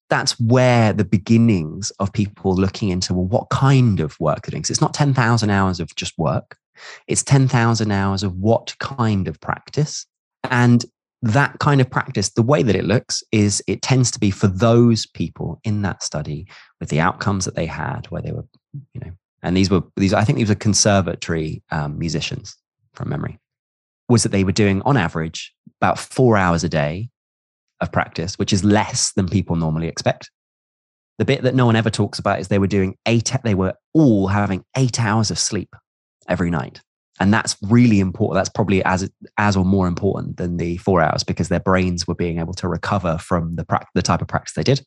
that's 0.09 0.37
where 0.41 0.91
the 0.91 1.05
beginnings 1.05 1.89
of 1.99 2.11
people 2.11 2.53
looking 2.53 2.89
into 2.89 3.13
well, 3.13 3.25
what 3.25 3.49
kind 3.49 4.01
of 4.01 4.19
work 4.19 4.41
they're 4.41 4.51
doing. 4.51 4.65
It's 4.67 4.81
not 4.81 4.93
10,000 4.93 5.49
hours 5.49 5.79
of 5.79 5.95
just 5.95 6.17
work, 6.17 6.57
it's 7.07 7.23
10,000 7.23 7.91
hours 7.91 8.23
of 8.23 8.35
what 8.35 8.75
kind 8.79 9.27
of 9.27 9.39
practice. 9.39 10.05
And 10.43 10.85
that 11.21 11.59
kind 11.59 11.81
of 11.81 11.89
practice, 11.89 12.29
the 12.29 12.41
way 12.41 12.63
that 12.63 12.75
it 12.75 12.85
looks 12.85 13.23
is 13.31 13.63
it 13.67 13.81
tends 13.81 14.09
to 14.11 14.19
be 14.19 14.31
for 14.31 14.47
those 14.47 15.05
people 15.05 15.59
in 15.63 15.83
that 15.83 16.01
study 16.01 16.47
with 16.79 16.89
the 16.89 16.99
outcomes 16.99 17.45
that 17.45 17.55
they 17.55 17.67
had, 17.67 18.07
where 18.09 18.21
they 18.21 18.31
were, 18.31 18.45
you 18.93 19.01
know, 19.01 19.11
and 19.43 19.55
these 19.55 19.69
were 19.69 19.83
these, 19.95 20.13
I 20.13 20.23
think 20.23 20.37
these 20.37 20.49
were 20.49 20.55
conservatory 20.55 21.63
um, 21.71 21.97
musicians 21.97 22.55
from 22.93 23.09
memory, 23.09 23.39
was 24.09 24.23
that 24.23 24.31
they 24.31 24.43
were 24.43 24.51
doing 24.51 24.81
on 24.83 24.97
average 24.97 25.53
about 25.79 25.99
four 25.99 26.37
hours 26.37 26.63
a 26.63 26.69
day 26.69 27.09
of 27.81 27.91
practice, 27.91 28.37
which 28.39 28.53
is 28.53 28.63
less 28.63 29.11
than 29.13 29.27
people 29.27 29.55
normally 29.55 29.87
expect. 29.87 30.31
The 31.19 31.25
bit 31.25 31.43
that 31.43 31.55
no 31.55 31.67
one 31.67 31.75
ever 31.75 31.89
talks 31.91 32.17
about 32.17 32.39
is 32.39 32.47
they 32.47 32.59
were 32.59 32.67
doing 32.67 32.95
eight, 33.05 33.31
they 33.43 33.55
were 33.55 33.73
all 33.93 34.27
having 34.27 34.63
eight 34.75 34.99
hours 34.99 35.29
of 35.29 35.37
sleep 35.37 35.75
every 36.27 36.49
night. 36.49 36.81
And 37.19 37.33
that's 37.33 37.55
really 37.61 37.99
important. 37.99 38.35
That's 38.35 38.49
probably 38.49 38.83
as, 38.83 39.09
as 39.37 39.55
or 39.55 39.65
more 39.65 39.87
important 39.87 40.37
than 40.37 40.57
the 40.57 40.77
four 40.77 41.01
hours 41.01 41.23
because 41.23 41.49
their 41.49 41.59
brains 41.59 42.07
were 42.07 42.15
being 42.15 42.39
able 42.39 42.53
to 42.55 42.67
recover 42.67 43.17
from 43.17 43.55
the, 43.55 43.65
pra- 43.65 43.85
the 43.93 44.01
type 44.01 44.21
of 44.21 44.27
practice 44.27 44.53
they 44.55 44.63
did. 44.63 44.83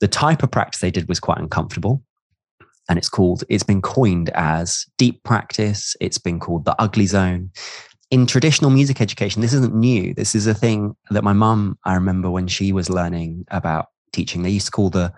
The 0.00 0.08
type 0.08 0.42
of 0.42 0.50
practice 0.50 0.80
they 0.80 0.90
did 0.90 1.08
was 1.08 1.20
quite 1.20 1.38
uncomfortable. 1.38 2.02
And 2.88 2.98
it's 2.98 3.08
called, 3.08 3.44
it's 3.48 3.64
been 3.64 3.82
coined 3.82 4.30
as 4.30 4.86
deep 4.96 5.22
practice. 5.22 5.94
It's 6.00 6.18
been 6.18 6.40
called 6.40 6.64
the 6.64 6.74
ugly 6.80 7.06
zone 7.06 7.50
in 8.10 8.26
traditional 8.26 8.70
music 8.70 9.00
education, 9.00 9.42
this 9.42 9.52
isn't 9.52 9.74
new. 9.74 10.14
This 10.14 10.34
is 10.34 10.46
a 10.46 10.54
thing 10.54 10.96
that 11.10 11.24
my 11.24 11.32
mum, 11.32 11.78
I 11.84 11.94
remember 11.94 12.30
when 12.30 12.48
she 12.48 12.72
was 12.72 12.88
learning 12.88 13.44
about 13.50 13.86
teaching, 14.12 14.42
they 14.42 14.50
used 14.50 14.66
to 14.66 14.72
call 14.72 14.90
the, 14.90 15.12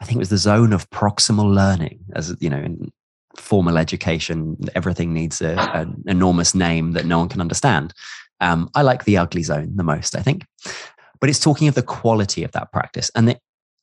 I 0.00 0.04
think 0.04 0.16
it 0.16 0.18
was 0.18 0.28
the 0.28 0.36
zone 0.36 0.72
of 0.72 0.88
proximal 0.90 1.52
learning, 1.52 2.00
as 2.14 2.36
you 2.40 2.50
know, 2.50 2.58
in 2.58 2.92
formal 3.38 3.78
education, 3.78 4.56
everything 4.74 5.14
needs 5.14 5.40
a, 5.40 5.56
an 5.74 6.02
enormous 6.06 6.54
name 6.54 6.92
that 6.92 7.06
no 7.06 7.18
one 7.18 7.28
can 7.28 7.40
understand. 7.40 7.94
Um, 8.40 8.70
I 8.74 8.82
like 8.82 9.04
the 9.04 9.16
ugly 9.16 9.42
zone 9.42 9.72
the 9.76 9.84
most, 9.84 10.16
I 10.16 10.20
think. 10.20 10.44
But 11.20 11.30
it's 11.30 11.40
talking 11.40 11.68
of 11.68 11.74
the 11.74 11.82
quality 11.82 12.44
of 12.44 12.52
that 12.52 12.70
practice. 12.72 13.10
And 13.14 13.28
the, 13.28 13.38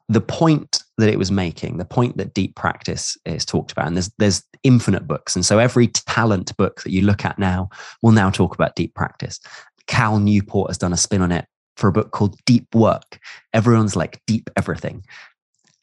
the 0.07 0.21
point 0.21 0.83
that 0.97 1.09
it 1.09 1.19
was 1.19 1.31
making, 1.31 1.77
the 1.77 1.85
point 1.85 2.17
that 2.17 2.33
deep 2.33 2.55
practice 2.55 3.17
is 3.25 3.45
talked 3.45 3.71
about, 3.71 3.87
and 3.87 3.97
there's 3.97 4.11
there's 4.17 4.43
infinite 4.63 5.07
books, 5.07 5.35
and 5.35 5.45
so 5.45 5.59
every 5.59 5.87
talent 5.87 6.55
book 6.57 6.83
that 6.83 6.91
you 6.91 7.01
look 7.01 7.25
at 7.25 7.39
now 7.39 7.69
will 8.01 8.11
now 8.11 8.29
talk 8.29 8.53
about 8.53 8.75
deep 8.75 8.93
practice. 8.93 9.39
Cal 9.87 10.19
Newport 10.19 10.69
has 10.69 10.77
done 10.77 10.93
a 10.93 10.97
spin 10.97 11.21
on 11.21 11.31
it 11.31 11.45
for 11.75 11.87
a 11.87 11.91
book 11.91 12.11
called 12.11 12.37
Deep 12.45 12.73
Work. 12.73 13.19
Everyone's 13.53 13.95
like 13.95 14.21
deep 14.27 14.49
everything, 14.55 15.03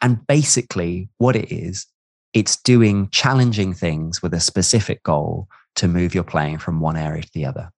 and 0.01 0.25
basically 0.27 1.09
what 1.19 1.37
it 1.37 1.53
is, 1.53 1.87
it's 2.35 2.57
doing 2.57 3.09
challenging 3.11 3.75
things 3.75 4.23
with 4.23 4.35
a 4.35 4.41
specific 4.41 5.03
goal 5.03 5.49
to 5.77 5.89
move 5.89 6.15
your 6.15 6.25
playing 6.25 6.59
from 6.59 6.81
one 6.81 6.97
area 6.97 7.23
to 7.23 7.31
the 7.35 7.47
other. 7.47 7.71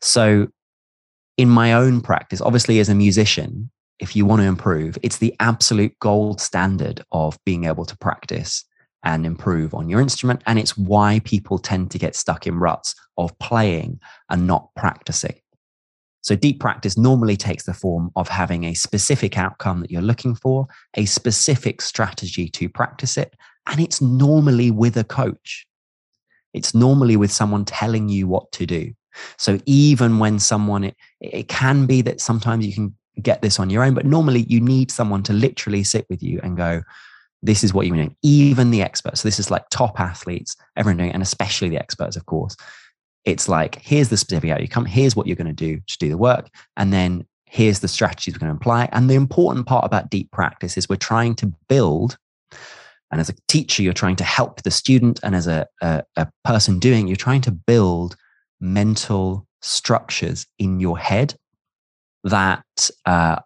So, 0.00 0.48
in 1.36 1.48
my 1.48 1.72
own 1.72 2.00
practice, 2.00 2.40
obviously 2.40 2.78
as 2.78 2.88
a 2.88 2.94
musician, 2.94 3.70
if 3.98 4.14
you 4.14 4.24
want 4.24 4.42
to 4.42 4.46
improve, 4.46 4.96
it's 5.02 5.18
the 5.18 5.34
absolute 5.40 5.96
gold 5.98 6.40
standard 6.40 7.02
of 7.10 7.38
being 7.44 7.64
able 7.64 7.84
to 7.86 7.96
practice 7.98 8.64
and 9.04 9.26
improve 9.26 9.74
on 9.74 9.88
your 9.88 10.00
instrument. 10.00 10.42
And 10.46 10.58
it's 10.58 10.76
why 10.76 11.20
people 11.24 11.58
tend 11.58 11.90
to 11.90 11.98
get 11.98 12.16
stuck 12.16 12.46
in 12.46 12.58
ruts 12.58 12.94
of 13.18 13.36
playing 13.38 14.00
and 14.30 14.46
not 14.46 14.68
practicing. 14.76 15.34
So, 16.22 16.34
deep 16.34 16.58
practice 16.58 16.96
normally 16.96 17.36
takes 17.36 17.64
the 17.64 17.74
form 17.74 18.10
of 18.16 18.28
having 18.28 18.64
a 18.64 18.74
specific 18.74 19.36
outcome 19.36 19.80
that 19.80 19.90
you're 19.90 20.00
looking 20.00 20.34
for, 20.34 20.66
a 20.96 21.04
specific 21.04 21.82
strategy 21.82 22.48
to 22.48 22.68
practice 22.68 23.18
it. 23.18 23.34
And 23.66 23.80
it's 23.80 24.00
normally 24.00 24.70
with 24.70 24.96
a 24.96 25.04
coach. 25.04 25.66
It's 26.52 26.74
normally 26.74 27.16
with 27.16 27.32
someone 27.32 27.64
telling 27.64 28.08
you 28.08 28.28
what 28.28 28.50
to 28.52 28.66
do. 28.66 28.92
So, 29.38 29.58
even 29.66 30.18
when 30.18 30.38
someone, 30.38 30.84
it, 30.84 30.96
it 31.20 31.48
can 31.48 31.86
be 31.86 32.02
that 32.02 32.20
sometimes 32.20 32.66
you 32.66 32.74
can 32.74 32.94
get 33.22 33.42
this 33.42 33.60
on 33.60 33.70
your 33.70 33.84
own. 33.84 33.94
But 33.94 34.06
normally 34.06 34.42
you 34.48 34.60
need 34.60 34.90
someone 34.90 35.22
to 35.24 35.32
literally 35.32 35.84
sit 35.84 36.06
with 36.08 36.22
you 36.22 36.40
and 36.42 36.56
go, 36.56 36.82
this 37.42 37.62
is 37.62 37.74
what 37.74 37.86
you're 37.86 37.96
doing. 37.96 38.16
Even 38.22 38.70
the 38.70 38.82
experts. 38.82 39.20
So 39.20 39.28
this 39.28 39.38
is 39.38 39.50
like 39.50 39.68
top 39.70 40.00
athletes, 40.00 40.56
everyone 40.76 40.96
doing 40.96 41.10
it, 41.10 41.14
and 41.14 41.22
especially 41.22 41.68
the 41.68 41.78
experts, 41.78 42.16
of 42.16 42.26
course. 42.26 42.56
It's 43.24 43.48
like, 43.48 43.76
here's 43.76 44.08
the 44.08 44.16
specific 44.16 44.50
outcome. 44.50 44.86
Here's 44.86 45.14
what 45.14 45.26
you're 45.26 45.36
going 45.36 45.46
to 45.46 45.52
do 45.52 45.80
to 45.86 45.98
do 45.98 46.08
the 46.08 46.18
work. 46.18 46.48
And 46.76 46.92
then 46.92 47.26
here's 47.46 47.80
the 47.80 47.88
strategies 47.88 48.34
we're 48.34 48.40
going 48.40 48.52
to 48.52 48.56
apply. 48.56 48.88
And 48.92 49.08
the 49.08 49.14
important 49.14 49.66
part 49.66 49.84
about 49.84 50.10
deep 50.10 50.30
practice 50.30 50.76
is 50.76 50.88
we're 50.88 50.96
trying 50.96 51.34
to 51.36 51.52
build 51.68 52.18
and 53.14 53.20
as 53.20 53.28
a 53.28 53.34
teacher, 53.46 53.80
you're 53.80 53.92
trying 53.92 54.16
to 54.16 54.24
help 54.24 54.62
the 54.62 54.72
student. 54.72 55.20
And 55.22 55.36
as 55.36 55.46
a, 55.46 55.68
a, 55.80 56.02
a, 56.16 56.26
person 56.44 56.80
doing, 56.80 57.06
you're 57.06 57.14
trying 57.14 57.42
to 57.42 57.52
build 57.52 58.16
mental 58.60 59.46
structures 59.62 60.48
in 60.58 60.80
your 60.80 60.98
head 60.98 61.36
that 62.24 62.90
uh, 63.06 63.36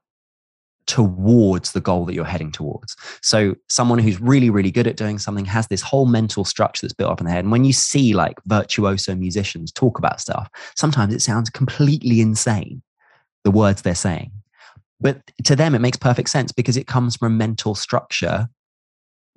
towards 0.87 1.73
the 1.73 1.83
goal 1.83 2.07
that 2.07 2.15
you're 2.15 2.25
heading 2.25 2.51
towards. 2.51 2.97
So 3.21 3.57
someone 3.69 3.99
who's 3.99 4.19
really, 4.23 4.49
really 4.49 4.71
good 4.71 4.87
at 4.87 4.97
doing 4.97 5.19
something 5.19 5.45
has 5.45 5.67
this 5.67 5.83
whole 5.83 6.07
mental 6.07 6.47
structure 6.47 6.87
that's 6.87 6.95
built 6.95 7.13
up 7.13 7.21
in 7.21 7.27
their 7.27 7.35
head. 7.35 7.45
And 7.45 7.53
when 7.53 7.67
you 7.67 7.75
see 7.75 8.15
like 8.15 8.39
virtuoso 8.47 9.15
musicians 9.15 9.71
talk 9.71 9.99
about 9.99 10.19
stuff, 10.19 10.49
sometimes 10.77 11.13
it 11.13 11.21
sounds 11.21 11.51
completely 11.51 12.23
insane, 12.23 12.81
the 13.45 13.51
words 13.51 13.83
they're 13.83 13.95
saying. 13.95 14.33
But 14.99 15.21
to 15.45 15.55
them, 15.55 15.75
it 15.75 15.81
makes 15.81 15.99
perfect 15.99 16.31
sense 16.31 16.53
because 16.53 16.79
it 16.79 16.87
comes 16.87 17.17
from 17.17 17.35
a 17.35 17.37
mental 17.37 17.75
structure 17.75 18.49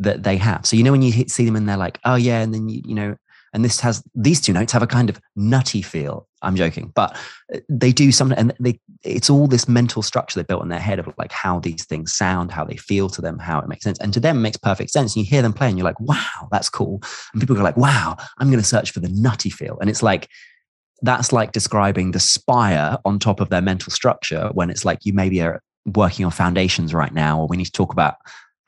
that 0.01 0.23
they 0.23 0.37
have. 0.37 0.65
So, 0.65 0.75
you 0.75 0.83
know, 0.83 0.91
when 0.91 1.01
you 1.01 1.11
see 1.27 1.45
them 1.45 1.55
and 1.55 1.67
they're 1.67 1.77
like, 1.77 1.99
oh, 2.05 2.15
yeah, 2.15 2.41
and 2.41 2.53
then, 2.53 2.69
you, 2.69 2.81
you 2.85 2.95
know, 2.95 3.15
and 3.53 3.65
this 3.65 3.79
has 3.81 4.03
these 4.15 4.39
two 4.39 4.53
notes 4.53 4.71
have 4.71 4.83
a 4.83 4.87
kind 4.87 5.09
of 5.09 5.19
nutty 5.35 5.81
feel. 5.81 6.27
I'm 6.41 6.55
joking. 6.55 6.91
But 6.95 7.17
uh, 7.53 7.59
they 7.69 7.91
do 7.91 8.11
something 8.11 8.37
and 8.37 8.53
they 8.59 8.79
it's 9.03 9.29
all 9.29 9.47
this 9.47 9.67
mental 9.67 10.01
structure 10.01 10.39
they 10.39 10.45
built 10.45 10.63
in 10.63 10.69
their 10.69 10.79
head 10.79 10.99
of 10.99 11.09
like 11.17 11.31
how 11.31 11.59
these 11.59 11.85
things 11.85 12.13
sound 12.13 12.51
how 12.51 12.63
they 12.63 12.77
feel 12.77 13.09
to 13.09 13.21
them 13.21 13.39
how 13.39 13.59
it 13.59 13.67
makes 13.67 13.83
sense. 13.83 13.99
And 13.99 14.13
to 14.13 14.19
them 14.19 14.41
makes 14.41 14.57
perfect 14.57 14.91
sense. 14.91 15.15
And 15.15 15.25
you 15.25 15.29
hear 15.29 15.41
them 15.41 15.53
play 15.53 15.67
and 15.67 15.77
you're 15.77 15.85
like 15.85 15.99
wow 15.99 16.47
that's 16.51 16.69
cool. 16.69 17.01
And 17.33 17.41
people 17.41 17.55
go 17.55 17.63
like 17.63 17.77
wow 17.77 18.15
i'm 18.37 18.49
going 18.49 18.61
to 18.61 18.65
search 18.65 18.91
for 18.91 19.01
the 19.01 19.09
nutty 19.09 19.49
feel. 19.49 19.77
And 19.81 19.89
it's 19.89 20.03
like 20.03 20.29
that's 21.01 21.33
like 21.33 21.51
describing 21.51 22.11
the 22.11 22.19
spire 22.19 22.97
on 23.05 23.19
top 23.19 23.39
of 23.39 23.49
their 23.49 23.61
mental 23.61 23.91
structure 23.91 24.49
when 24.53 24.69
it's 24.69 24.85
like 24.85 24.99
you 25.03 25.13
maybe 25.13 25.41
are 25.41 25.61
working 25.85 26.25
on 26.25 26.31
foundations 26.31 26.93
right 26.93 27.13
now 27.13 27.39
or 27.39 27.47
we 27.47 27.57
need 27.57 27.65
to 27.65 27.71
talk 27.71 27.91
about 27.91 28.15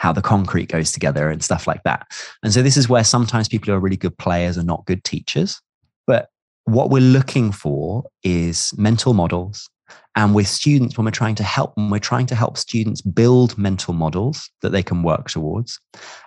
how 0.03 0.11
the 0.11 0.21
concrete 0.21 0.67
goes 0.67 0.91
together 0.91 1.29
and 1.29 1.41
stuff 1.41 1.65
like 1.65 1.81
that. 1.83 2.05
And 2.43 2.51
so 2.51 2.61
this 2.61 2.75
is 2.75 2.89
where 2.89 3.05
sometimes 3.05 3.47
people 3.47 3.67
who 3.67 3.73
are 3.73 3.79
really 3.79 3.95
good 3.95 4.17
players 4.17 4.57
are 4.57 4.63
not 4.63 4.85
good 4.85 5.05
teachers. 5.05 5.61
But 6.05 6.27
what 6.65 6.89
we're 6.89 6.99
looking 6.99 7.53
for 7.53 8.03
is 8.21 8.73
mental 8.77 9.13
models. 9.13 9.69
And 10.17 10.35
with 10.35 10.47
students, 10.49 10.97
when 10.97 11.05
we're 11.05 11.11
trying 11.11 11.35
to 11.35 11.43
help 11.43 11.75
them, 11.75 11.89
we're 11.89 11.99
trying 11.99 12.25
to 12.27 12.35
help 12.35 12.57
students 12.57 13.01
build 13.01 13.57
mental 13.57 13.93
models 13.93 14.49
that 14.61 14.73
they 14.73 14.83
can 14.83 15.03
work 15.03 15.29
towards. 15.29 15.79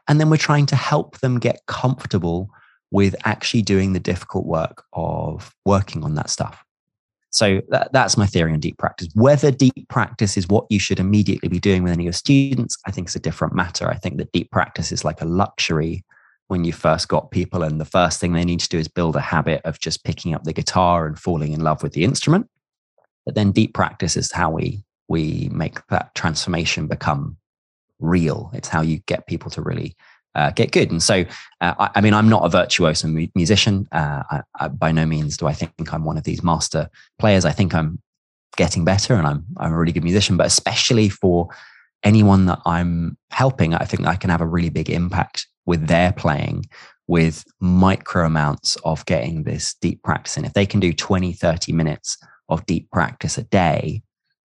And 0.09 0.19
then 0.19 0.31
we're 0.31 0.39
trying 0.39 0.67
to 0.67 0.77
help 0.77 1.19
them 1.19 1.39
get 1.39 1.61
comfortable 1.67 2.49
with 2.91 3.15
actually 3.27 3.63
doing 3.63 3.93
the 3.93 4.01
difficult 4.01 4.47
work 4.47 4.85
of 4.95 5.55
working 5.67 6.03
on 6.03 6.15
that 6.15 6.31
stuff. 6.31 6.66
So 7.37 7.61
that, 7.69 7.93
that's 7.93 8.17
my 8.17 8.25
theory 8.25 8.55
on 8.55 8.61
deep 8.61 8.79
practice. 8.79 9.09
Whether 9.13 9.51
deep 9.51 9.89
practice 9.91 10.39
is 10.39 10.49
what 10.49 10.65
you 10.71 10.79
should 10.79 10.99
immediately 10.99 11.51
be 11.51 11.59
doing 11.59 11.83
with 11.83 11.93
any 11.93 12.05
of 12.05 12.07
your 12.07 12.13
students, 12.15 12.79
I 12.87 12.91
think 12.91 13.09
is 13.09 13.15
a 13.15 13.21
different 13.21 13.55
matter. 13.55 13.91
I 13.91 13.97
think 13.97 14.17
that 14.17 14.33
deep 14.33 14.51
practice 14.51 14.91
is 14.91 15.05
like 15.05 15.21
a 15.21 15.27
luxury 15.27 16.03
when 16.49 16.65
you 16.65 16.73
first 16.73 17.09
got 17.09 17.31
people 17.31 17.63
and 17.63 17.79
the 17.79 17.85
first 17.85 18.21
thing 18.21 18.33
they 18.33 18.45
need 18.45 18.61
to 18.61 18.69
do 18.71 18.79
is 18.79 18.89
build 18.89 19.17
a 19.17 19.21
habit 19.21 19.61
of 19.67 19.79
just 19.79 20.03
picking 20.03 20.33
up 20.33 20.45
the 20.45 20.55
guitar 20.55 21.07
and 21.07 21.19
falling 21.19 21.53
in 21.53 21.61
love 21.61 21.83
with 21.83 21.93
the 21.93 22.05
instrument 22.05 22.49
but 23.25 23.35
then 23.35 23.53
deep 23.53 23.75
practice 23.75 24.17
is 24.17 24.31
how 24.31 24.51
we 24.51 24.85
we 25.09 25.49
make 25.53 25.85
that 25.89 26.15
transformation 26.15 26.87
become 26.87 27.37
real 27.99 28.51
it's 28.55 28.69
how 28.69 28.81
you 28.81 28.99
get 29.07 29.27
people 29.27 29.51
to 29.51 29.61
really 29.61 29.97
uh, 30.37 30.51
get 30.51 30.71
good. 30.71 30.91
And 30.91 31.03
so 31.03 31.25
uh, 31.61 31.75
I, 31.79 31.91
I, 31.97 32.01
mean 32.01 32.15
i'm 32.15 32.29
not 32.29 32.45
a 32.45 32.49
virtuoso 32.49 33.09
mu- 33.09 33.27
musician. 33.35 33.89
Uh, 33.91 34.23
I, 34.31 34.43
I, 34.61 34.69
by 34.69 34.93
no 34.93 35.07
means 35.07 35.37
do 35.37 35.47
i 35.47 35.53
think 35.53 35.93
i'm 35.93 36.05
one 36.05 36.19
of 36.19 36.25
these 36.25 36.43
master 36.43 36.89
players. 37.19 37.45
I 37.45 37.53
think 37.53 37.75
i'm 37.75 38.01
getting 38.57 38.85
better 38.85 39.15
and 39.15 39.27
i'm 39.27 39.45
i'm 39.57 39.73
a 39.73 39.79
really 39.79 39.93
good 39.93 40.05
musician. 40.05 40.37
But 40.37 40.47
especially 40.47 41.09
for 41.09 41.49
anyone 42.05 42.47
that 42.47 42.61
i'm 42.67 43.17
helping 43.31 43.75
i 43.75 43.85
think 43.85 44.07
i 44.07 44.15
can 44.15 44.31
have 44.31 44.43
a 44.43 44.47
really 44.47 44.71
big 44.71 44.91
impact 44.91 45.47
with 45.65 45.89
their 45.89 46.13
playing 46.13 46.65
with 47.09 47.45
micro 47.61 48.27
amounts 48.27 48.77
of 48.85 49.05
getting 49.07 49.45
this 49.45 49.75
deep 49.75 50.03
practice 50.03 50.37
in. 50.37 50.45
If 50.45 50.55
they 50.55 50.67
can 50.67 50.81
do 50.81 50.93
20, 50.93 51.33
30 51.33 51.73
minutes 51.73 52.19
of 52.49 52.67
deep 52.67 52.91
practice 52.91 53.39
a 53.39 53.45
day, 53.45 54.03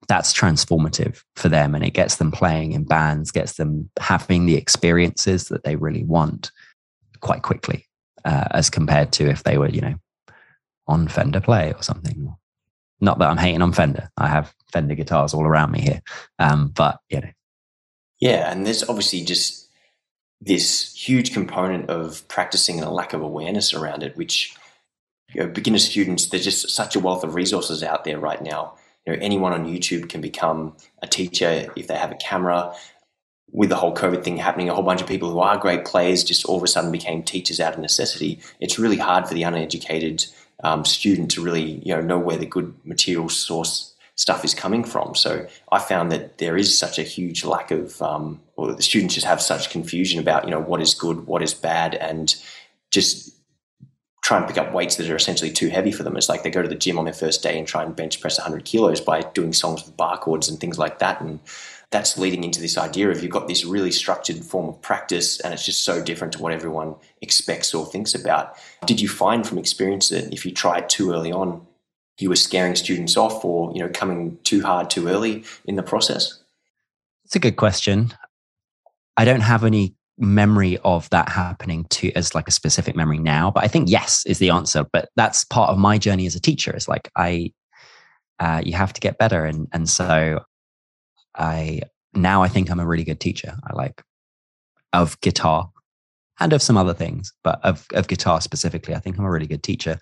that's 0.08 0.34
transformative 0.34 1.24
for 1.36 1.49
them 1.49 1.76
and 1.76 1.84
it 1.84 1.91
gets 1.91 2.16
them 2.16 2.32
playing 2.32 2.74
in 2.74 2.84
bands, 2.84 3.32
gets 3.32 3.54
them 3.54 3.89
having 3.99 4.45
the 4.45 4.56
experiences 4.56 5.47
that 5.49 5.64
they 5.64 5.76
really 5.76 6.04
want 6.04 6.52
quite 7.22 7.43
quickly, 7.43 7.86
uh, 8.26 8.47
as 8.52 8.70
compared 8.70 9.12
to 9.14 9.30
if 9.30 9.43
they 9.43 9.58
were, 9.58 9.70
you 9.70 9.82
know, 9.82 9.95
on 10.88 11.08
Fender 11.08 11.39
Play 11.39 11.74
or 11.74 11.84
something. 11.84 12.36
Not 12.99 13.20
that 13.20 13.30
I'm 13.30 13.38
hating 13.38 13.62
on 13.62 13.74
Fender. 13.74 14.10
I 14.18 14.28
have 14.28 14.54
Fender 14.72 14.95
guitars 14.95 15.34
all 15.34 15.45
around 15.45 15.72
me 15.72 15.82
here. 15.82 16.02
Um, 16.39 16.70
but, 16.70 16.99
you 17.10 17.22
know. 17.22 17.30
Yeah. 18.20 18.52
And 18.52 18.66
there's 18.66 18.88
obviously 18.88 19.24
just 19.24 19.70
this 20.39 20.93
huge 20.93 21.34
component 21.34 21.89
of 21.89 22.28
practicing 22.28 22.78
and 22.80 22.88
a 22.88 22.91
lack 22.91 23.14
of 23.14 23.22
awareness 23.22 23.74
around 23.74 24.04
it, 24.04 24.18
which 24.18 24.56
you 25.34 25.41
know, 25.41 25.47
beginner 25.47 25.78
students, 25.78 26.28
there's 26.28 26.43
just 26.43 26.70
such 26.70 26.95
a 26.95 26.99
wealth 26.99 27.24
of 27.24 27.36
resources 27.36 27.84
out 27.84 28.04
there 28.04 28.20
right 28.20 28.41
now. 28.41 28.76
You 29.06 29.14
know, 29.14 29.20
anyone 29.22 29.54
on 29.54 29.66
YouTube 29.66 30.10
can 30.10 30.22
become 30.22 30.76
a 31.02 31.08
teacher 31.08 31.72
if 31.76 31.88
they 31.88 31.95
have 31.95 32.12
a 32.12 32.16
camera. 32.16 32.74
With 33.54 33.70
the 33.70 33.76
whole 33.76 33.93
COVID 33.93 34.24
thing 34.24 34.38
happening, 34.38 34.70
a 34.70 34.74
whole 34.74 34.84
bunch 34.84 35.02
of 35.02 35.08
people 35.08 35.30
who 35.30 35.39
are 35.39 35.58
great 35.58 35.84
players 35.84 36.24
just 36.24 36.45
all 36.45 36.58
of 36.58 36.64
a 36.64 36.68
sudden 36.68 36.91
became 36.91 37.22
teachers 37.22 37.60
out 37.60 37.74
of 37.74 37.80
necessity. 37.80 38.39
It's 38.62 38.80
really 38.80 38.97
hard 38.97 39.28
for 39.28 39.34
the 39.34 39.43
uneducated 39.43 40.26
um, 40.64 40.86
student 40.86 41.32
to 41.32 41.43
really, 41.43 41.82
you 41.84 41.93
know, 41.93 42.02
know 42.02 42.20
where 42.20 42.38
the 42.38 42.45
good 42.45 42.74
material 42.86 43.28
source 43.28 43.93
stuff 44.16 44.45
is 44.45 44.54
coming 44.54 44.84
from. 44.84 45.16
So 45.16 45.47
I 45.72 45.80
found 45.80 46.12
that 46.12 46.38
there 46.38 46.56
is 46.56 46.78
such 46.78 46.99
a 46.99 47.04
huge 47.04 47.43
lack 47.43 47.72
of, 47.72 48.02
um, 48.02 48.39
or 48.56 48.74
the 48.74 48.84
students 48.84 49.16
just 49.16 49.26
have 49.26 49.41
such 49.41 49.70
confusion 49.70 50.20
about, 50.20 50.45
you 50.45 50.52
know, 50.52 50.60
what 50.60 50.82
is 50.82 50.93
good, 50.93 51.26
what 51.28 51.41
is 51.41 51.54
bad, 51.54 51.95
and 51.95 52.36
just 52.91 53.36
try 54.32 54.38
and 54.38 54.47
pick 54.47 54.57
up 54.57 54.73
weights 54.73 54.95
that 54.95 55.09
are 55.09 55.15
essentially 55.17 55.51
too 55.51 55.67
heavy 55.67 55.91
for 55.91 56.03
them. 56.03 56.15
It's 56.15 56.29
like 56.29 56.43
they 56.43 56.49
go 56.49 56.61
to 56.61 56.67
the 56.69 56.73
gym 56.73 56.97
on 56.97 57.03
their 57.03 57.13
first 57.13 57.43
day 57.43 57.59
and 57.59 57.67
try 57.67 57.84
and 57.84 57.93
bench 57.93 58.21
press 58.21 58.38
100 58.38 58.63
kilos 58.63 59.01
by 59.01 59.23
doing 59.34 59.51
songs 59.51 59.86
with 59.86 59.97
bar 59.97 60.17
chords 60.17 60.47
and 60.47 60.57
things 60.57 60.79
like 60.79 60.99
that. 60.99 61.19
And 61.19 61.41
that's 61.89 62.17
leading 62.17 62.45
into 62.45 62.61
this 62.61 62.77
idea 62.77 63.09
of 63.09 63.21
you've 63.21 63.34
got 63.34 63.49
this 63.49 63.65
really 63.65 63.91
structured 63.91 64.38
form 64.38 64.69
of 64.69 64.82
practice 64.82 65.41
and 65.41 65.53
it's 65.53 65.65
just 65.65 65.84
so 65.84 66.01
different 66.01 66.32
to 66.32 66.41
what 66.41 66.53
everyone 66.53 66.95
expects 67.21 67.73
or 67.73 67.86
thinks 67.86 68.15
about. 68.15 68.55
Did 68.86 69.01
you 69.01 69.09
find 69.09 69.45
from 69.45 69.57
experience 69.57 70.07
that 70.09 70.32
if 70.32 70.45
you 70.45 70.53
it 70.53 70.88
too 70.88 71.11
early 71.11 71.34
on, 71.34 71.67
you 72.17 72.29
were 72.29 72.38
scaring 72.38 72.75
students 72.75 73.17
off 73.17 73.43
or 73.43 73.73
you 73.73 73.79
know 73.79 73.89
coming 73.89 74.38
too 74.43 74.61
hard 74.61 74.89
too 74.89 75.09
early 75.09 75.43
in 75.65 75.75
the 75.75 75.84
process? 75.84 76.41
It's 77.25 77.36
a 77.36 77.39
good 77.39 77.57
question. 77.57 78.13
I 79.17 79.25
don't 79.25 79.41
have 79.41 79.65
any 79.65 79.93
memory 80.18 80.78
of 80.84 81.09
that 81.09 81.30
happening 81.30 81.86
to 81.86 82.12
as 82.14 82.36
like 82.36 82.47
a 82.47 82.51
specific 82.51 82.95
memory 82.95 83.18
now 83.18 83.49
but 83.49 83.64
i 83.64 83.68
think 83.68 83.89
yes 83.89 84.24
is 84.26 84.39
the 84.39 84.49
answer 84.49 84.86
but 84.91 85.09
that's 85.16 85.43
part 85.45 85.70
of 85.70 85.78
my 85.78 85.97
journey 85.97 86.26
as 86.26 86.36
a 86.36 86.39
teacher 86.39 86.72
it's 86.72 86.88
like 86.88 87.09
i 87.16 87.51
uh, 88.39 88.59
you 88.64 88.74
have 88.74 88.91
to 88.91 89.01
get 89.01 89.18
better 89.18 89.45
and 89.45 89.68
and 89.72 89.89
so 89.89 90.39
i 91.36 91.80
now 92.14 92.43
i 92.43 92.47
think 92.47 92.70
i'm 92.70 92.80
a 92.80 92.86
really 92.86 93.03
good 93.03 93.20
teacher 93.20 93.55
i 93.70 93.74
like 93.74 94.03
of 94.93 95.20
guitar 95.22 95.70
and 96.39 96.53
of 96.53 96.62
some 96.62 96.78
other 96.78 96.93
things 96.93 97.34
but 97.43 97.59
of, 97.64 97.86
of 97.93 98.07
guitar 98.07 98.41
specifically 98.41 98.93
i 98.93 98.99
think 98.99 99.18
i'm 99.18 99.26
a 99.26 99.32
really 99.32 99.47
good 99.47 99.64
teacher 99.64 99.99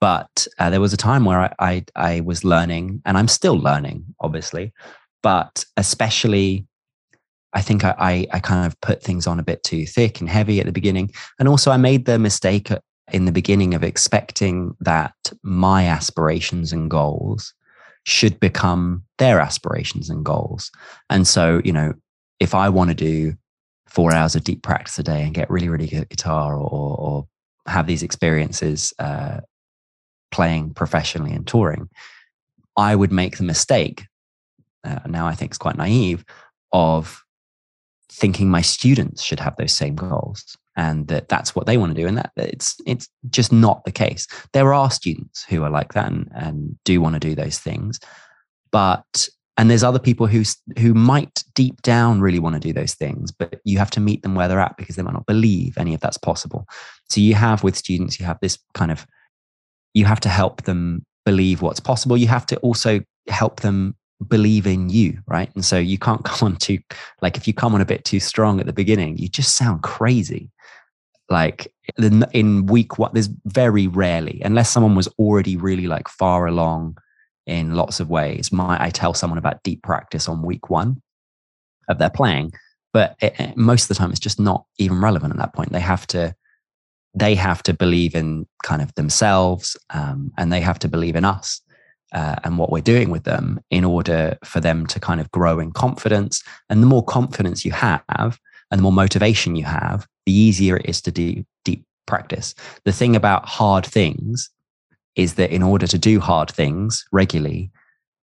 but 0.00 0.46
uh, 0.58 0.70
there 0.70 0.80
was 0.80 0.92
a 0.92 0.98
time 0.98 1.24
where 1.24 1.40
I, 1.40 1.54
I, 1.58 1.84
I 1.96 2.20
was 2.20 2.44
learning, 2.44 3.02
and 3.04 3.18
I'm 3.18 3.28
still 3.28 3.58
learning, 3.58 4.04
obviously. 4.20 4.72
But 5.22 5.64
especially, 5.76 6.66
I 7.54 7.62
think 7.62 7.84
I, 7.84 7.94
I, 7.98 8.26
I 8.32 8.40
kind 8.40 8.66
of 8.66 8.80
put 8.80 9.02
things 9.02 9.26
on 9.26 9.38
a 9.38 9.44
bit 9.44 9.62
too 9.62 9.86
thick 9.86 10.20
and 10.20 10.28
heavy 10.28 10.60
at 10.60 10.66
the 10.66 10.72
beginning, 10.72 11.10
and 11.38 11.48
also 11.48 11.70
I 11.70 11.76
made 11.76 12.04
the 12.04 12.18
mistake 12.18 12.70
in 13.12 13.24
the 13.24 13.32
beginning 13.32 13.74
of 13.74 13.82
expecting 13.82 14.76
that 14.80 15.14
my 15.42 15.86
aspirations 15.86 16.72
and 16.72 16.90
goals 16.90 17.54
should 18.04 18.38
become 18.38 19.02
their 19.18 19.40
aspirations 19.40 20.10
and 20.10 20.24
goals. 20.24 20.70
And 21.08 21.26
so, 21.26 21.60
you 21.64 21.72
know, 21.72 21.94
if 22.38 22.54
I 22.54 22.68
want 22.68 22.90
to 22.90 22.94
do 22.94 23.34
four 23.86 24.12
hours 24.12 24.36
of 24.36 24.44
deep 24.44 24.62
practice 24.62 24.98
a 24.98 25.02
day 25.02 25.22
and 25.22 25.34
get 25.34 25.50
really, 25.50 25.68
really 25.68 25.86
good 25.86 26.08
guitar 26.08 26.54
or, 26.56 26.96
or 26.98 27.26
have 27.66 27.86
these 27.86 28.02
experiences 28.02 28.92
uh, 28.98 29.40
playing 30.30 30.74
professionally 30.74 31.32
and 31.32 31.46
touring, 31.46 31.88
I 32.76 32.94
would 32.94 33.12
make 33.12 33.38
the 33.38 33.44
mistake, 33.44 34.06
uh, 34.84 35.00
now 35.06 35.26
I 35.26 35.34
think 35.34 35.50
it's 35.50 35.58
quite 35.58 35.76
naive, 35.76 36.24
of 36.72 37.24
thinking 38.10 38.48
my 38.48 38.62
students 38.62 39.22
should 39.22 39.40
have 39.40 39.56
those 39.56 39.72
same 39.72 39.94
goals 39.94 40.56
and 40.76 41.08
that 41.08 41.28
that's 41.28 41.54
what 41.54 41.66
they 41.66 41.76
want 41.76 41.94
to 41.94 42.00
do 42.00 42.06
and 42.06 42.16
that 42.16 42.32
it's 42.36 42.76
it's 42.86 43.08
just 43.30 43.52
not 43.52 43.84
the 43.84 43.92
case 43.92 44.26
there 44.52 44.72
are 44.72 44.90
students 44.90 45.44
who 45.44 45.62
are 45.62 45.70
like 45.70 45.92
that 45.92 46.10
and, 46.10 46.28
and 46.34 46.78
do 46.84 47.00
want 47.00 47.14
to 47.14 47.20
do 47.20 47.34
those 47.34 47.58
things 47.58 48.00
but 48.70 49.28
and 49.56 49.70
there's 49.70 49.84
other 49.84 49.98
people 49.98 50.26
who 50.26 50.42
who 50.78 50.94
might 50.94 51.44
deep 51.54 51.82
down 51.82 52.20
really 52.20 52.38
want 52.38 52.54
to 52.54 52.60
do 52.60 52.72
those 52.72 52.94
things 52.94 53.30
but 53.30 53.60
you 53.64 53.76
have 53.78 53.90
to 53.90 54.00
meet 54.00 54.22
them 54.22 54.34
where 54.34 54.48
they're 54.48 54.60
at 54.60 54.76
because 54.76 54.96
they 54.96 55.02
might 55.02 55.14
not 55.14 55.26
believe 55.26 55.76
any 55.76 55.94
of 55.94 56.00
that's 56.00 56.18
possible 56.18 56.66
so 57.10 57.20
you 57.20 57.34
have 57.34 57.62
with 57.62 57.76
students 57.76 58.18
you 58.18 58.24
have 58.24 58.38
this 58.40 58.58
kind 58.74 58.90
of 58.90 59.06
you 59.94 60.04
have 60.04 60.20
to 60.20 60.28
help 60.28 60.62
them 60.62 61.04
believe 61.28 61.60
what's 61.60 61.80
possible. 61.80 62.16
You 62.16 62.28
have 62.28 62.46
to 62.46 62.56
also 62.60 63.00
help 63.28 63.60
them 63.60 63.94
believe 64.26 64.66
in 64.66 64.90
you, 64.90 65.18
right? 65.26 65.50
And 65.54 65.64
so 65.64 65.78
you 65.78 65.98
can't 65.98 66.24
come 66.24 66.52
on 66.52 66.56
too, 66.56 66.78
like, 67.22 67.36
if 67.36 67.46
you 67.46 67.54
come 67.54 67.74
on 67.74 67.80
a 67.80 67.86
bit 67.86 68.04
too 68.04 68.20
strong 68.20 68.60
at 68.60 68.66
the 68.66 68.72
beginning, 68.72 69.18
you 69.18 69.28
just 69.28 69.56
sound 69.56 69.82
crazy. 69.82 70.50
Like 71.30 71.72
in 71.98 72.66
week 72.66 72.98
one, 72.98 73.10
there's 73.12 73.28
very 73.44 73.86
rarely, 73.86 74.40
unless 74.44 74.70
someone 74.70 74.94
was 74.94 75.08
already 75.18 75.58
really 75.58 75.86
like 75.86 76.08
far 76.08 76.46
along 76.46 76.96
in 77.46 77.74
lots 77.74 78.00
of 78.00 78.08
ways, 78.08 78.50
might 78.50 78.80
I 78.80 78.90
tell 78.90 79.12
someone 79.12 79.38
about 79.38 79.62
deep 79.62 79.82
practice 79.82 80.28
on 80.28 80.42
week 80.42 80.70
one 80.70 81.02
of 81.88 81.98
their 81.98 82.10
playing. 82.10 82.52
But 82.94 83.16
it, 83.20 83.56
most 83.56 83.84
of 83.84 83.88
the 83.88 83.94
time, 83.96 84.10
it's 84.10 84.20
just 84.20 84.40
not 84.40 84.64
even 84.78 85.02
relevant 85.02 85.32
at 85.32 85.38
that 85.38 85.54
point. 85.54 85.72
They 85.72 85.80
have 85.80 86.06
to 86.08 86.34
they 87.14 87.34
have 87.34 87.62
to 87.64 87.74
believe 87.74 88.14
in 88.14 88.46
kind 88.62 88.80
of 88.82 88.94
themselves 88.94 89.76
um, 89.90 90.30
and 90.38 90.52
they 90.52 90.60
have 90.60 90.78
to 90.78 90.88
believe 90.88 91.16
in 91.16 91.24
us 91.24 91.60
uh, 92.12 92.36
and 92.44 92.58
what 92.58 92.70
we're 92.70 92.80
doing 92.80 93.10
with 93.10 93.24
them 93.24 93.60
in 93.70 93.84
order 93.84 94.38
for 94.44 94.60
them 94.60 94.86
to 94.86 95.00
kind 95.00 95.20
of 95.20 95.30
grow 95.30 95.58
in 95.58 95.72
confidence. 95.72 96.42
And 96.68 96.82
the 96.82 96.86
more 96.86 97.04
confidence 97.04 97.64
you 97.64 97.72
have 97.72 98.02
and 98.70 98.78
the 98.78 98.82
more 98.82 98.92
motivation 98.92 99.56
you 99.56 99.64
have, 99.64 100.06
the 100.26 100.32
easier 100.32 100.76
it 100.76 100.86
is 100.86 101.00
to 101.02 101.10
do 101.10 101.44
deep 101.64 101.84
practice. 102.06 102.54
The 102.84 102.92
thing 102.92 103.14
about 103.14 103.46
hard 103.46 103.84
things 103.84 104.50
is 105.16 105.34
that 105.34 105.50
in 105.50 105.62
order 105.62 105.86
to 105.86 105.98
do 105.98 106.20
hard 106.20 106.50
things 106.50 107.04
regularly, 107.12 107.70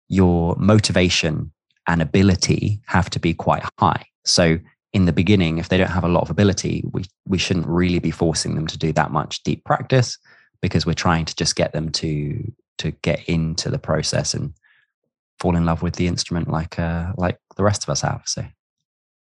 your 0.09 0.55
motivation 0.57 1.51
and 1.88 2.01
ability 2.01 2.82
have 2.86 3.09
to 3.09 3.19
be 3.19 3.34
quite 3.34 3.63
high. 3.80 4.05
So 4.26 4.59
in 4.93 5.05
the 5.05 5.13
beginning, 5.13 5.57
if 5.57 5.69
they 5.69 5.78
don't 5.78 5.89
have 5.89 6.03
a 6.03 6.09
lot 6.09 6.21
of 6.21 6.30
ability, 6.30 6.84
we, 6.91 7.05
we 7.28 7.38
shouldn't 7.38 7.67
really 7.67 7.99
be 7.99 8.11
forcing 8.11 8.55
them 8.55 8.67
to 8.67 8.78
do 8.78 8.93
that 8.93 9.11
much 9.11 9.41
deep 9.43 9.63
practice 9.65 10.17
because 10.61 10.86
we're 10.86 10.93
trying 10.93 11.26
to 11.26 11.36
just 11.36 11.55
get 11.55 11.74
them 11.74 11.91
to 11.91 12.51
to 12.80 12.91
get 12.91 13.24
into 13.28 13.69
the 13.69 13.80
process 13.80 14.34
and 14.34 14.53
fall 15.39 15.55
in 15.55 15.65
love 15.65 15.82
with 15.82 15.95
the 15.95 16.07
instrument 16.07 16.47
like 16.47 16.80
uh, 16.80 17.13
like 17.17 17.38
the 17.55 17.63
rest 17.63 17.84
of 17.84 17.89
us 17.89 18.01
have. 18.01 18.21
So 18.26 18.45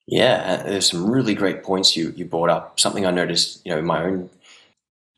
yeah, 0.08 0.64
there's 0.64 0.90
some 0.90 1.10
really 1.10 1.34
great 1.34 1.64
points 1.64 1.96
you 1.96 2.14
you 2.16 2.26
brought 2.26 2.50
up. 2.50 2.80
Something 2.80 3.06
I 3.06 3.12
noticed, 3.12 3.62
you 3.66 3.72
know, 3.72 3.80
in 3.80 3.86
my 3.86 4.04
own 4.04 4.30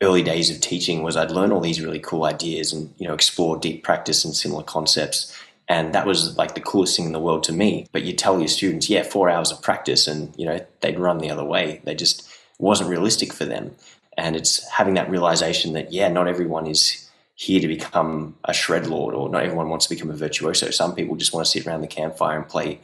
early 0.01 0.23
days 0.23 0.49
of 0.49 0.61
teaching 0.61 1.01
was 1.03 1.17
I'd 1.17 1.31
learn 1.31 1.51
all 1.51 1.59
these 1.59 1.81
really 1.81 1.99
cool 1.99 2.23
ideas 2.25 2.71
and 2.71 2.93
you 2.97 3.07
know 3.07 3.13
explore 3.13 3.57
deep 3.57 3.83
practice 3.83 4.23
and 4.23 4.35
similar 4.35 4.63
concepts 4.63 5.35
and 5.67 5.93
that 5.93 6.05
was 6.05 6.37
like 6.37 6.55
the 6.55 6.61
coolest 6.61 6.95
thing 6.95 7.05
in 7.05 7.11
the 7.11 7.19
world 7.19 7.43
to 7.43 7.51
me. 7.51 7.87
But 7.91 8.03
you 8.03 8.13
tell 8.13 8.39
your 8.39 8.47
students, 8.47 8.89
yeah, 8.89 9.03
four 9.03 9.29
hours 9.29 9.51
of 9.51 9.61
practice, 9.61 10.07
and 10.07 10.33
you 10.37 10.45
know 10.45 10.65
they'd 10.81 10.99
run 10.99 11.17
the 11.17 11.29
other 11.29 11.43
way. 11.43 11.81
They 11.83 11.95
just 11.95 12.27
wasn't 12.59 12.89
realistic 12.89 13.33
for 13.33 13.45
them. 13.45 13.75
And 14.17 14.35
it's 14.35 14.67
having 14.69 14.95
that 14.95 15.09
realization 15.09 15.73
that 15.73 15.91
yeah, 15.91 16.07
not 16.07 16.27
everyone 16.27 16.67
is 16.67 17.06
here 17.37 17.61
to 17.61 17.67
become 17.67 18.35
a 18.45 18.53
shred 18.53 18.87
lord, 18.87 19.13
or 19.13 19.29
not 19.29 19.43
everyone 19.43 19.69
wants 19.69 19.85
to 19.85 19.93
become 19.93 20.09
a 20.09 20.15
virtuoso. 20.15 20.71
Some 20.71 20.95
people 20.95 21.15
just 21.15 21.33
want 21.33 21.45
to 21.45 21.51
sit 21.51 21.67
around 21.67 21.81
the 21.81 21.87
campfire 21.87 22.35
and 22.35 22.49
play 22.49 22.79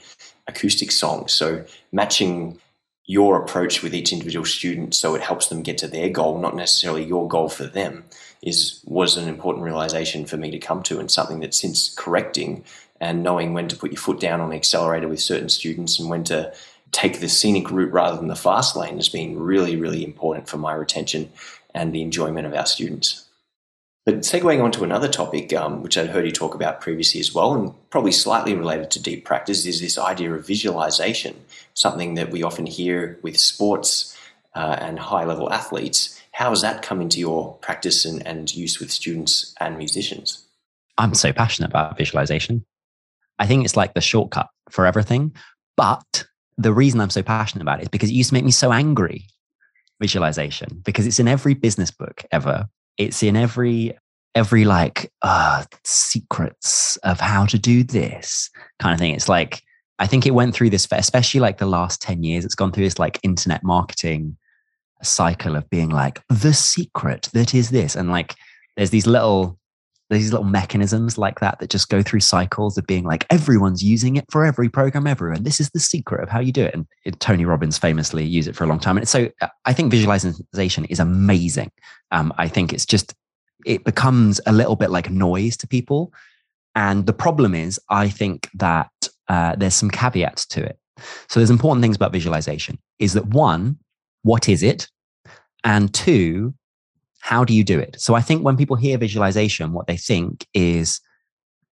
acoustic 0.47 0.91
songs. 0.91 1.34
So 1.34 1.66
matching 1.91 2.60
your 3.06 3.41
approach 3.41 3.82
with 3.82 3.95
each 3.95 4.14
individual 4.14 4.45
student 4.45 4.93
so 4.93 5.16
it 5.16 5.22
helps 5.22 5.47
them 5.47 5.64
get 5.64 5.80
to 5.80 5.88
their 5.88 6.08
goal, 6.08 6.38
not 6.38 6.56
necessarily 6.56 7.04
your 7.04 7.28
goal 7.28 7.49
for 7.49 7.66
them, 7.66 8.06
is 8.43 8.80
was 8.86 9.18
an 9.18 9.28
important 9.28 9.66
realization 9.66 10.24
for 10.24 10.38
me 10.38 10.51
to 10.51 10.60
come 10.60 10.84
to 10.84 10.99
and 10.99 11.10
something 11.10 11.39
that 11.39 11.56
since 11.56 11.91
correcting 11.95 12.64
and 13.01 13.24
knowing 13.24 13.54
when 13.54 13.68
to 13.68 13.76
put 13.76 13.91
your 13.91 13.99
foot 13.99 14.20
down 14.20 14.39
on 14.39 14.51
the 14.51 14.56
accelerator 14.56 15.08
with 15.08 15.20
certain 15.20 15.49
students 15.49 15.97
and 15.97 16.12
when 16.12 16.24
to 16.24 16.54
take 16.91 17.20
the 17.20 17.28
scenic 17.28 17.72
route 17.72 17.91
rather 17.91 18.18
than 18.18 18.28
the 18.28 18.36
fast 18.36 18.76
lane 18.76 18.97
has 18.97 19.10
been 19.10 19.39
really, 19.39 19.76
really 19.76 20.04
important 20.04 20.47
for 20.47 20.58
my 20.58 20.74
retention 20.74 21.32
and 21.74 21.91
the 21.91 22.04
enjoyment 22.04 22.45
of 22.45 22.54
our 22.54 22.68
students. 22.68 23.23
But 24.06 24.20
segueing 24.20 24.62
on 24.62 24.72
to 24.74 24.84
another 24.84 25.08
topic, 25.08 25.54
um, 25.54 25.82
which 25.82 25.97
I'd 25.97 26.10
heard 26.10 26.26
you 26.26 26.32
talk 26.32 26.56
about 26.56 26.82
previously 26.82 27.22
as 27.22 27.34
well, 27.34 27.54
and 27.54 27.74
probably 27.89 28.12
slightly 28.12 28.54
related 28.54 28.91
to 28.91 29.01
deep 29.01 29.24
practice, 29.24 29.66
is 29.66 29.80
this 29.80 29.97
idea 29.97 30.34
of 30.34 30.45
visualization, 30.45 31.36
something 31.74 32.16
that 32.16 32.30
we 32.30 32.43
often 32.43 32.66
hear 32.66 33.18
with 33.22 33.38
sports 33.38 34.18
uh, 34.56 34.78
and 34.82 34.99
high 34.99 35.24
level 35.24 35.51
athletes. 35.51 36.22
How 36.34 36.49
has 36.49 36.62
that 36.62 36.82
come 36.82 36.99
into 36.99 37.20
your 37.20 37.54
practice 37.62 38.04
and, 38.04 38.26
and 38.28 38.54
use 38.54 38.80
with 38.80 38.91
students 38.91 39.56
and 39.62 39.78
musicians? 39.78 40.45
I'm 40.97 41.14
so 41.14 41.32
passionate 41.32 41.70
about 41.70 41.97
visualization. 41.97 42.66
I 43.39 43.47
think 43.47 43.64
it's 43.64 43.78
like 43.78 43.93
the 43.93 44.01
shortcut 44.01 44.49
for 44.70 44.86
everything. 44.86 45.34
But 45.78 46.26
the 46.58 46.74
reason 46.74 46.99
I'm 46.99 47.10
so 47.10 47.24
passionate 47.24 47.62
about 47.62 47.80
it 47.80 47.84
is 47.84 47.89
because 47.89 48.10
it 48.10 48.14
used 48.14 48.30
to 48.30 48.34
make 48.36 48.45
me 48.45 48.51
so 48.51 48.72
angry 48.72 49.26
visualization 50.01 50.82
because 50.84 51.08
it's 51.08 51.20
in 51.20 51.28
every 51.28 51.54
business 51.54 51.89
book 51.89 52.26
ever 52.32 52.68
it's 52.98 53.24
in 53.24 53.36
every 53.36 53.98
every 54.36 54.66
like 54.66 55.12
uh 55.22 55.64
secrets 55.84 56.98
of 56.98 57.20
how 57.20 57.46
to 57.46 57.60
do 57.60 57.84
this 57.84 58.50
kind 58.80 58.94
of 58.94 59.00
thing. 59.00 59.14
It's 59.14 59.30
like 59.30 59.62
i 60.00 60.08
think 60.08 60.26
it 60.26 60.34
went 60.34 60.54
through 60.54 60.70
this 60.70 60.88
especially 60.91 61.39
like 61.39 61.60
the 61.60 61.66
last 61.66 62.02
10 62.02 62.24
years 62.24 62.44
it's 62.44 62.56
gone 62.56 62.72
through 62.72 62.84
this 62.84 63.00
like 63.00 63.20
internet 63.24 63.64
marketing 63.64 64.36
cycle 65.04 65.56
of 65.56 65.70
being 65.70 65.89
like 65.89 66.22
the 66.30 66.54
secret 66.54 67.30
that 67.34 67.54
is 67.54 67.70
this 67.70 67.96
and 67.96 68.10
like 68.10 68.36
there's 68.76 68.89
these 68.89 69.08
little 69.08 69.58
these 70.14 70.32
little 70.32 70.45
mechanisms 70.45 71.18
like 71.18 71.39
that 71.39 71.59
that 71.59 71.70
just 71.70 71.89
go 71.89 72.01
through 72.01 72.20
cycles 72.20 72.78
of 72.78 72.88
being 72.88 73.03
like 73.03 73.26
everyone's 73.30 73.84
using 73.84 74.16
it 74.16 74.26
for 74.32 74.45
every 74.45 74.70
program 74.70 75.07
ever 75.07 75.32
and 75.32 75.45
this 75.45 75.59
is 75.59 75.70
the 75.72 75.80
secret 75.80 76.22
of 76.22 76.30
how 76.30 76.39
you 76.39 76.51
do 76.51 76.64
it. 76.64 76.74
And 76.74 76.88
it, 77.05 77.20
tony 77.20 77.45
robbins 77.45 77.78
famously 77.78 78.24
used 78.24 78.47
it 78.47 78.55
for 78.55 78.64
a 78.64 78.68
long 78.68 78.80
time. 78.80 78.97
And 78.97 79.07
so 79.07 79.30
uh, 79.41 79.47
i 79.66 79.74
think 79.74 79.91
visualization 79.91 80.86
is 80.86 80.99
amazing. 80.99 81.72
Um, 82.11 82.34
i 82.38 82.47
think 82.47 82.74
it's 82.74 82.86
just 82.86 83.14
it 83.66 83.84
becomes 83.84 84.41
a 84.45 84.51
little 84.51 84.76
bit 84.76 84.89
like 84.89 85.09
noise 85.09 85.55
to 85.57 85.68
people. 85.68 86.14
And 86.76 87.05
the 87.05 87.14
problem 87.14 87.55
is 87.55 87.80
i 87.89 88.09
think 88.09 88.49
that 88.55 88.91
uh, 89.30 89.55
there's 89.55 89.76
some 89.76 89.89
caveats 89.89 90.45
to 90.45 90.61
it. 90.61 90.78
So 91.30 91.39
there's 91.39 91.49
important 91.49 91.82
things 91.82 91.95
about 91.95 92.11
visualization 92.11 92.78
is 92.99 93.14
that 93.14 93.26
one 93.28 93.78
what 94.24 94.47
is 94.47 94.64
it? 94.64 94.88
And 95.64 95.93
two 95.93 96.53
how 97.24 97.46
do 97.46 97.54
you 97.54 97.64
do 97.64 97.80
it? 97.80 97.96
So 98.00 98.16
I 98.16 98.22
think 98.22 98.44
when 98.44 98.58
people 98.58 98.76
hear 98.76 98.98
visualization, 98.98 99.72
what 99.72 99.88
they 99.88 99.96
think 99.96 100.46
is 100.54 101.00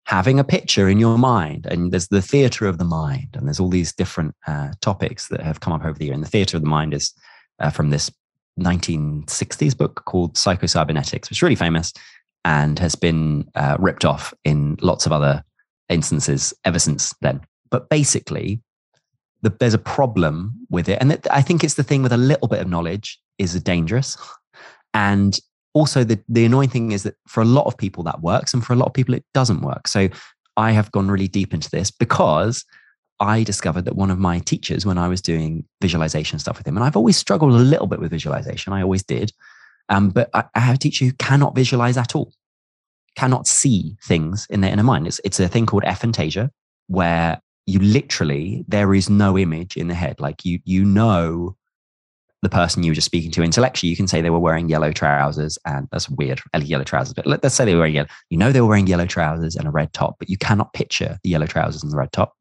having 0.04 0.38
a 0.38 0.44
picture 0.44 0.90
in 0.90 0.98
your 0.98 1.16
mind. 1.16 1.64
And 1.64 1.90
there's 1.90 2.08
the 2.08 2.20
theater 2.20 2.66
of 2.66 2.76
the 2.76 2.84
mind, 2.84 3.28
and 3.32 3.46
there's 3.46 3.58
all 3.58 3.70
these 3.70 3.94
different 3.94 4.34
uh, 4.46 4.72
topics 4.82 5.28
that 5.28 5.40
have 5.40 5.60
come 5.60 5.72
up 5.72 5.86
over 5.86 5.98
the 5.98 6.04
year. 6.04 6.12
And 6.12 6.22
the 6.22 6.28
theater 6.28 6.58
of 6.58 6.62
the 6.62 6.68
mind 6.68 6.92
is 6.92 7.14
uh, 7.60 7.70
from 7.70 7.88
this 7.88 8.10
1960s 8.60 9.74
book 9.74 10.02
called 10.04 10.36
Psycho-Cybernetics, 10.36 11.30
which 11.30 11.38
is 11.38 11.42
really 11.42 11.54
famous 11.54 11.94
and 12.44 12.78
has 12.78 12.94
been 12.94 13.48
uh, 13.54 13.78
ripped 13.80 14.04
off 14.04 14.34
in 14.44 14.76
lots 14.82 15.06
of 15.06 15.12
other 15.12 15.42
instances 15.88 16.52
ever 16.66 16.78
since 16.78 17.14
then. 17.22 17.40
But 17.70 17.88
basically, 17.88 18.60
the, 19.40 19.56
there's 19.58 19.72
a 19.72 19.78
problem 19.78 20.66
with 20.68 20.90
it. 20.90 20.98
And 21.00 21.26
I 21.30 21.40
think 21.40 21.64
it's 21.64 21.74
the 21.74 21.82
thing 21.82 22.02
with 22.02 22.12
a 22.12 22.18
little 22.18 22.48
bit 22.48 22.60
of 22.60 22.68
knowledge 22.68 23.18
is 23.38 23.58
dangerous. 23.62 24.18
And 24.98 25.38
also, 25.74 26.02
the, 26.02 26.18
the 26.28 26.44
annoying 26.44 26.70
thing 26.70 26.90
is 26.90 27.04
that 27.04 27.14
for 27.28 27.40
a 27.40 27.44
lot 27.46 27.66
of 27.66 27.78
people 27.78 28.02
that 28.02 28.20
works, 28.20 28.52
and 28.52 28.66
for 28.66 28.72
a 28.72 28.76
lot 28.76 28.86
of 28.86 28.94
people 28.94 29.14
it 29.14 29.24
doesn't 29.32 29.60
work. 29.60 29.86
So 29.86 30.08
I 30.56 30.72
have 30.72 30.90
gone 30.90 31.08
really 31.08 31.28
deep 31.28 31.54
into 31.54 31.70
this 31.70 31.92
because 31.92 32.64
I 33.20 33.44
discovered 33.44 33.84
that 33.84 33.94
one 33.94 34.10
of 34.10 34.18
my 34.18 34.40
teachers, 34.40 34.84
when 34.84 34.98
I 34.98 35.06
was 35.06 35.22
doing 35.22 35.64
visualization 35.80 36.40
stuff 36.40 36.58
with 36.58 36.66
him, 36.66 36.76
and 36.76 36.84
I've 36.84 36.96
always 36.96 37.16
struggled 37.16 37.52
a 37.52 37.56
little 37.72 37.86
bit 37.86 38.00
with 38.00 38.10
visualization, 38.10 38.72
I 38.72 38.82
always 38.82 39.04
did. 39.04 39.32
Um, 39.88 40.10
but 40.10 40.30
I, 40.34 40.44
I 40.56 40.60
have 40.60 40.74
a 40.74 40.78
teacher 40.78 41.04
who 41.04 41.12
cannot 41.12 41.54
visualize 41.54 41.96
at 41.96 42.16
all, 42.16 42.32
cannot 43.14 43.46
see 43.46 43.96
things 44.02 44.48
in 44.50 44.62
their 44.62 44.72
inner 44.72 44.82
mind. 44.82 45.06
It's, 45.06 45.20
it's 45.24 45.38
a 45.38 45.46
thing 45.46 45.66
called 45.66 45.84
aphantasia, 45.84 46.50
where 46.88 47.40
you 47.66 47.78
literally, 47.78 48.64
there 48.66 48.94
is 48.94 49.08
no 49.08 49.38
image 49.38 49.76
in 49.76 49.86
the 49.86 49.94
head. 49.94 50.18
Like 50.18 50.44
you, 50.44 50.58
you 50.64 50.84
know 50.84 51.54
the 52.42 52.48
person 52.48 52.82
you 52.82 52.92
were 52.92 52.94
just 52.94 53.06
speaking 53.06 53.30
to 53.32 53.42
intellectually, 53.42 53.90
you 53.90 53.96
can 53.96 54.06
say 54.06 54.20
they 54.20 54.30
were 54.30 54.38
wearing 54.38 54.68
yellow 54.68 54.92
trousers, 54.92 55.58
and 55.64 55.88
that's 55.90 56.08
weird, 56.08 56.40
uh, 56.54 56.60
yellow 56.60 56.84
trousers. 56.84 57.14
But 57.14 57.26
let's 57.26 57.54
say 57.54 57.64
they 57.64 57.74
were 57.74 57.80
wearing 57.80 57.96
yellow. 57.96 58.08
You 58.30 58.38
know 58.38 58.52
they 58.52 58.60
were 58.60 58.68
wearing 58.68 58.86
yellow 58.86 59.06
trousers 59.06 59.56
and 59.56 59.66
a 59.66 59.70
red 59.70 59.92
top, 59.92 60.16
but 60.18 60.28
you 60.28 60.38
cannot 60.38 60.72
picture 60.72 61.18
the 61.22 61.30
yellow 61.30 61.46
trousers 61.46 61.82
and 61.82 61.90
the 61.90 61.96
red 61.96 62.12
top. 62.12 62.34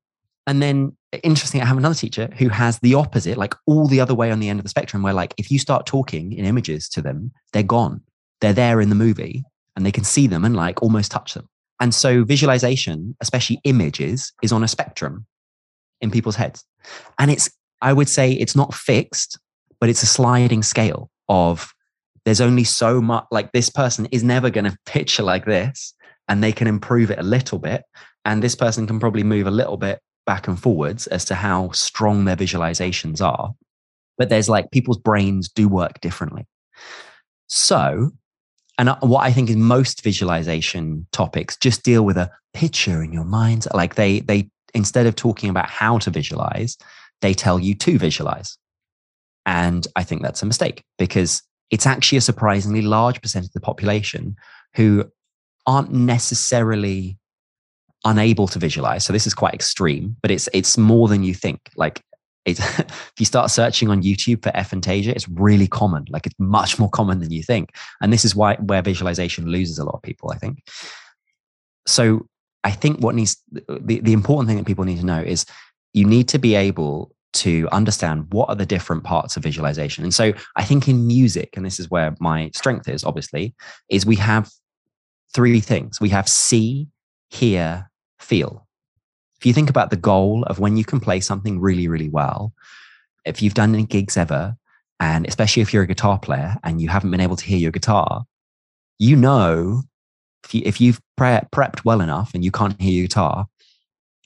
And 0.46 0.62
then, 0.62 0.96
interesting, 1.24 1.62
I 1.62 1.66
have 1.66 1.78
another 1.78 1.96
teacher 1.96 2.30
who 2.38 2.50
has 2.50 2.80
the 2.80 2.94
opposite, 2.94 3.38
like 3.38 3.56
all 3.66 3.88
the 3.88 4.00
other 4.00 4.14
way 4.14 4.32
on 4.32 4.40
the 4.40 4.50
end 4.50 4.60
of 4.60 4.64
the 4.64 4.70
spectrum, 4.70 5.02
where 5.02 5.14
like 5.14 5.34
if 5.38 5.50
you 5.50 5.58
start 5.58 5.86
talking 5.86 6.32
in 6.32 6.46
images 6.46 6.88
to 6.90 7.02
them, 7.02 7.32
they're 7.54 7.64
gone. 7.64 8.02
They're 8.40 8.54
there 8.54 8.80
in 8.80 8.90
the 8.90 8.96
movie, 8.96 9.44
and 9.76 9.86
they 9.86 9.92
can 9.92 10.04
see 10.04 10.28
them 10.28 10.46
and 10.46 10.56
like 10.56 10.82
almost 10.84 11.12
touch 11.12 11.34
them. 11.34 11.50
And 11.80 11.94
so, 11.94 12.24
visualization, 12.24 13.16
especially 13.20 13.60
images, 13.64 14.32
is 14.44 14.52
on 14.52 14.64
a 14.64 14.68
spectrum 14.68 15.26
in 16.02 16.12
people's 16.12 16.36
heads, 16.36 16.64
and 17.18 17.32
it's 17.32 17.50
I 17.82 17.94
would 17.94 18.10
say 18.10 18.32
it's 18.32 18.56
not 18.56 18.74
fixed 18.76 19.40
but 19.80 19.90
it's 19.90 20.04
a 20.04 20.08
sliding 20.08 20.64
scale 20.64 21.10
of 21.30 21.74
there's 22.26 22.42
only 22.42 22.64
so 22.64 23.02
much 23.02 23.26
like 23.32 23.52
this 23.52 23.70
person 23.70 24.06
is 24.08 24.24
never 24.24 24.50
going 24.50 24.66
to 24.66 24.78
picture 24.86 25.24
like 25.24 25.46
this 25.46 25.94
and 26.28 26.44
they 26.44 26.52
can 26.52 26.68
improve 26.68 27.10
it 27.10 27.20
a 27.20 27.24
little 27.24 27.60
bit 27.60 27.84
and 28.26 28.44
this 28.44 28.56
person 28.56 28.86
can 28.86 29.00
probably 29.00 29.24
move 29.24 29.48
a 29.48 29.52
little 29.52 29.78
bit 29.78 30.00
back 30.26 30.48
and 30.48 30.60
forwards 30.60 31.08
as 31.08 31.24
to 31.26 31.36
how 31.36 31.72
strong 31.72 32.26
their 32.26 32.36
visualizations 32.36 33.22
are. 33.22 33.54
But 34.18 34.30
there's 34.30 34.50
like 34.50 34.72
people's 34.72 34.98
brains 34.98 35.48
do 35.48 35.70
work 35.70 36.02
differently. 36.02 36.46
So 37.48 38.12
and 38.78 38.90
uh, 38.90 38.98
what 39.02 39.24
i 39.24 39.32
think 39.32 39.50
is 39.50 39.56
most 39.56 40.04
visualization 40.04 41.08
topics 41.12 41.58
just 41.58 41.84
deal 41.84 42.04
with 42.04 42.18
a 42.18 42.30
picture 42.54 43.04
in 43.04 43.12
your 43.12 43.24
mind 43.24 43.68
like 43.74 43.96
they 43.96 44.20
they 44.22 44.50
instead 44.74 45.06
of 45.06 45.16
talking 45.16 45.50
about 45.50 45.70
how 45.70 45.98
to 45.98 46.10
visualize 46.10 46.78
they 47.22 47.34
tell 47.34 47.60
you 47.60 47.74
to 47.74 47.98
visualize 47.98 48.58
and 49.48 49.88
I 49.96 50.04
think 50.04 50.22
that's 50.22 50.44
a 50.44 50.46
mistake 50.46 50.84
because 51.00 51.42
it's 51.72 51.88
actually 51.88 52.18
a 52.18 52.22
surprisingly 52.22 52.82
large 52.82 53.22
percentage 53.22 53.50
of 53.50 53.54
the 53.54 53.62
population 53.62 54.36
who 54.76 55.06
aren't 55.66 55.92
necessarily 55.92 57.18
unable 58.06 58.48
to 58.50 58.60
visualize. 58.60 59.06
So 59.06 59.14
this 59.14 59.26
is 59.26 59.34
quite 59.34 59.54
extreme, 59.54 60.18
but 60.22 60.32
it's 60.32 60.48
it's 60.54 60.78
more 60.78 61.08
than 61.08 61.24
you 61.24 61.34
think. 61.34 61.62
Like 61.78 62.04
if 62.46 63.14
you 63.18 63.26
start 63.26 63.50
searching 63.50 63.90
on 63.90 64.04
YouTube 64.04 64.44
for 64.44 64.52
aphantasia, 64.52 65.08
it's 65.08 65.30
really 65.30 65.68
common. 65.68 66.06
Like 66.10 66.26
it's 66.26 66.36
much 66.38 66.78
more 66.78 66.90
common 66.90 67.20
than 67.20 67.32
you 67.32 67.42
think. 67.42 67.76
And 68.02 68.12
this 68.12 68.26
is 68.26 68.36
why 68.36 68.56
where 68.56 68.82
visualization 68.82 69.48
loses 69.48 69.80
a 69.80 69.86
lot 69.86 69.96
of 69.96 70.02
people, 70.02 70.32
I 70.32 70.38
think. 70.38 70.62
So 71.86 72.28
I 72.66 72.72
think 72.72 73.00
what 73.00 73.16
needs 73.16 73.42
the, 73.50 74.02
the 74.02 74.14
important 74.14 74.50
thing 74.50 74.58
that 74.58 74.66
people 74.66 74.84
need 74.84 75.00
to 75.00 75.06
know 75.06 75.22
is 75.22 75.46
you 75.94 76.06
need 76.06 76.28
to 76.30 76.38
be 76.38 76.56
able 76.56 77.16
to 77.38 77.68
understand 77.72 78.28
what 78.32 78.50
are 78.50 78.56
the 78.56 78.66
different 78.66 79.04
parts 79.04 79.38
of 79.38 79.44
visualization. 79.44 80.04
And 80.04 80.14
so 80.14 80.34
I 80.56 80.64
think 80.64 80.88
in 80.88 81.08
music, 81.08 81.56
and 81.56 81.66
this 81.66 81.80
is 81.80 81.90
where 81.90 82.16
my 82.20 82.52
strength 82.54 82.88
is 82.88 83.04
obviously, 83.04 83.56
is 83.90 84.06
we 84.06 84.16
have 84.18 84.50
three 85.34 85.60
things. 85.60 86.00
We 86.00 86.10
have 86.10 86.28
see, 86.28 86.88
hear, 87.30 87.90
feel. 88.20 88.68
If 89.40 89.46
you 89.46 89.54
think 89.54 89.70
about 89.70 89.90
the 89.90 89.98
goal 89.98 90.44
of 90.44 90.60
when 90.60 90.78
you 90.78 90.84
can 90.84 91.00
play 91.00 91.20
something 91.20 91.60
really, 91.60 91.88
really 91.88 92.10
well, 92.10 92.54
if 93.26 93.42
you've 93.42 93.54
done 93.54 93.74
any 93.74 93.86
gigs 93.86 94.18
ever, 94.18 94.56
and 95.00 95.28
especially 95.28 95.62
if 95.62 95.74
you're 95.74 95.84
a 95.84 95.88
guitar 95.88 96.18
player 96.18 96.56
and 96.64 96.82
you 96.82 96.90
haven't 96.90 97.12
been 97.12 97.22
able 97.22 97.36
to 97.36 97.46
hear 97.46 97.60
your 97.60 97.72
guitar, 97.72 98.26
you 98.98 99.16
know 99.16 99.84
if, 100.44 100.56
you, 100.56 100.88
you've 100.88 101.02
pre- 101.16 101.42
prepped 101.54 101.86
well 101.86 102.02
enough 102.02 102.34
and 102.34 102.44
you 102.44 102.52
can't 102.52 102.80
hear 102.82 102.92
your 102.92 103.08
guitar, 103.08 103.48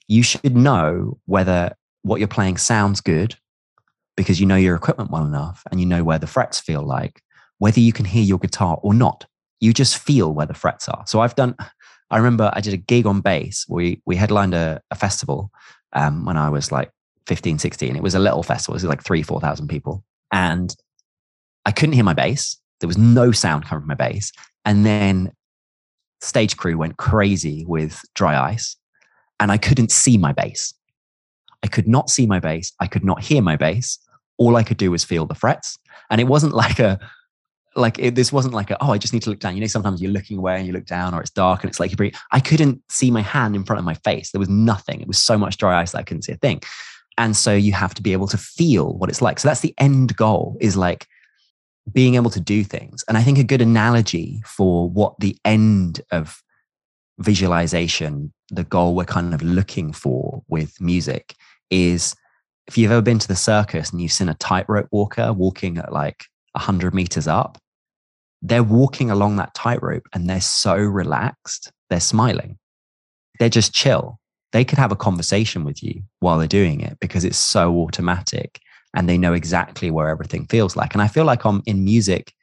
you 0.07 0.23
should 0.23 0.55
know 0.55 1.17
whether 1.25 1.75
what 2.03 2.19
you're 2.19 2.27
playing 2.27 2.57
sounds 2.57 3.01
good 3.01 3.35
because 4.17 4.39
you 4.39 4.45
know 4.45 4.55
your 4.55 4.75
equipment 4.75 5.11
well 5.11 5.25
enough 5.25 5.63
and 5.71 5.79
you 5.79 5.85
know 5.85 6.03
where 6.03 6.19
the 6.19 6.27
frets 6.27 6.59
feel 6.59 6.83
like, 6.83 7.21
whether 7.59 7.79
you 7.79 7.93
can 7.93 8.05
hear 8.05 8.23
your 8.23 8.39
guitar 8.39 8.79
or 8.81 8.93
not. 8.93 9.25
You 9.59 9.73
just 9.73 9.97
feel 9.97 10.33
where 10.33 10.45
the 10.45 10.53
frets 10.53 10.89
are. 10.89 11.03
So 11.05 11.19
I've 11.19 11.35
done, 11.35 11.55
I 12.09 12.17
remember 12.17 12.51
I 12.53 12.61
did 12.61 12.73
a 12.73 12.77
gig 12.77 13.05
on 13.05 13.21
bass. 13.21 13.65
We, 13.69 14.01
we 14.05 14.15
headlined 14.15 14.53
a, 14.53 14.81
a 14.89 14.95
festival 14.95 15.51
um, 15.93 16.25
when 16.25 16.35
I 16.35 16.49
was 16.49 16.71
like 16.71 16.91
15, 17.27 17.59
16. 17.59 17.95
It 17.95 18.03
was 18.03 18.15
a 18.15 18.19
little 18.19 18.43
festival. 18.43 18.73
It 18.73 18.77
was 18.77 18.85
like 18.85 19.03
three, 19.03 19.21
4,000 19.21 19.67
people. 19.67 20.03
And 20.31 20.75
I 21.65 21.71
couldn't 21.71 21.93
hear 21.93 22.03
my 22.03 22.13
bass. 22.13 22.57
There 22.79 22.87
was 22.87 22.97
no 22.97 23.31
sound 23.31 23.65
coming 23.65 23.81
from 23.81 23.87
my 23.87 23.95
bass. 23.95 24.31
And 24.65 24.85
then 24.85 25.31
stage 26.21 26.57
crew 26.57 26.77
went 26.77 26.97
crazy 26.97 27.65
with 27.67 28.01
dry 28.15 28.39
ice 28.39 28.75
and 29.39 29.51
I 29.51 29.57
couldn't 29.57 29.91
see 29.91 30.17
my 30.17 30.31
bass. 30.33 30.73
I 31.63 31.67
could 31.67 31.87
not 31.87 32.09
see 32.09 32.25
my 32.25 32.39
bass. 32.39 32.71
I 32.79 32.87
could 32.87 33.03
not 33.03 33.23
hear 33.23 33.41
my 33.41 33.55
bass. 33.55 33.99
all 34.37 34.55
I 34.55 34.63
could 34.63 34.77
do 34.77 34.91
was 34.91 35.03
feel 35.03 35.25
the 35.25 35.35
frets. 35.35 35.77
And 36.09 36.19
it 36.19 36.25
wasn't 36.25 36.53
like 36.65 36.79
a, 36.79 36.99
like 37.75 37.99
it, 37.99 38.15
this 38.15 38.33
wasn't 38.33 38.53
like 38.53 38.71
a, 38.71 38.83
oh, 38.83 38.91
I 38.91 38.97
just 38.97 39.13
need 39.13 39.21
to 39.23 39.29
look 39.29 39.39
down. 39.39 39.55
You 39.55 39.61
know, 39.61 39.67
sometimes 39.67 40.01
you're 40.01 40.11
looking 40.11 40.37
away 40.37 40.57
and 40.57 40.67
you 40.67 40.73
look 40.73 40.85
down 40.85 41.13
or 41.13 41.21
it's 41.21 41.29
dark 41.29 41.63
and 41.63 41.69
it's 41.69 41.79
like, 41.79 41.97
you're 41.97 42.11
I 42.31 42.39
couldn't 42.39 42.81
see 42.89 43.11
my 43.11 43.21
hand 43.21 43.55
in 43.55 43.63
front 43.63 43.79
of 43.79 43.85
my 43.85 43.93
face. 43.93 44.31
There 44.31 44.39
was 44.39 44.49
nothing. 44.49 44.99
It 44.99 45.07
was 45.07 45.21
so 45.21 45.37
much 45.37 45.57
dry 45.57 45.79
ice 45.79 45.91
that 45.91 45.99
I 45.99 46.03
couldn't 46.03 46.23
see 46.23 46.33
a 46.33 46.37
thing. 46.37 46.61
And 47.17 47.35
so 47.35 47.53
you 47.53 47.73
have 47.73 47.93
to 47.95 48.01
be 48.01 48.13
able 48.13 48.27
to 48.27 48.37
feel 48.37 48.97
what 48.97 49.09
it's 49.09 49.21
like. 49.21 49.39
So 49.39 49.47
that's 49.47 49.59
the 49.61 49.75
end 49.77 50.15
goal 50.15 50.57
is 50.59 50.75
like 50.75 51.07
being 51.91 52.15
able 52.15 52.31
to 52.31 52.39
do 52.39 52.63
things. 52.63 53.03
And 53.07 53.17
I 53.17 53.23
think 53.23 53.37
a 53.37 53.43
good 53.43 53.61
analogy 53.61 54.41
for 54.45 54.89
what 54.89 55.19
the 55.19 55.37
end 55.45 56.01
of 56.11 56.41
visualization, 57.19 58.33
the 58.49 58.63
goal 58.63 58.95
we're 58.95 59.05
kind 59.05 59.33
of 59.33 59.41
looking 59.41 59.93
for 59.93 60.43
with 60.47 60.79
music 60.81 61.35
is 61.71 62.15
if 62.67 62.77
you've 62.77 62.91
ever 62.91 63.01
been 63.01 63.19
to 63.19 63.27
the 63.27 63.35
circus 63.35 63.91
and 63.91 64.01
you've 64.01 64.11
seen 64.11 64.29
a 64.29 64.35
tightrope 64.35 64.87
walker 64.91 65.33
walking 65.33 65.77
at 65.77 65.91
like 65.91 66.25
100 66.53 66.93
meters 66.93 67.27
up, 67.27 67.57
they're 68.41 68.63
walking 68.63 69.09
along 69.09 69.37
that 69.37 69.53
tightrope 69.53 70.07
and 70.13 70.29
they're 70.29 70.41
so 70.41 70.75
relaxed, 70.75 71.71
they're 71.89 71.99
smiling. 71.99 72.57
They're 73.39 73.49
just 73.49 73.73
chill. 73.73 74.19
They 74.51 74.65
could 74.65 74.77
have 74.77 74.91
a 74.91 74.97
conversation 74.97 75.63
with 75.63 75.81
you 75.81 76.01
while 76.19 76.37
they're 76.37 76.47
doing 76.47 76.81
it 76.81 76.97
because 76.99 77.23
it's 77.23 77.37
so 77.37 77.75
automatic 77.79 78.59
and 78.95 79.07
they 79.07 79.17
know 79.17 79.33
exactly 79.33 79.89
where 79.89 80.09
everything 80.09 80.45
feels 80.47 80.75
like. 80.75 80.93
And 80.93 81.01
I 81.01 81.07
feel 81.07 81.23
like 81.23 81.45
I'm 81.45 81.63
in 81.65 81.83
music, 81.83 82.33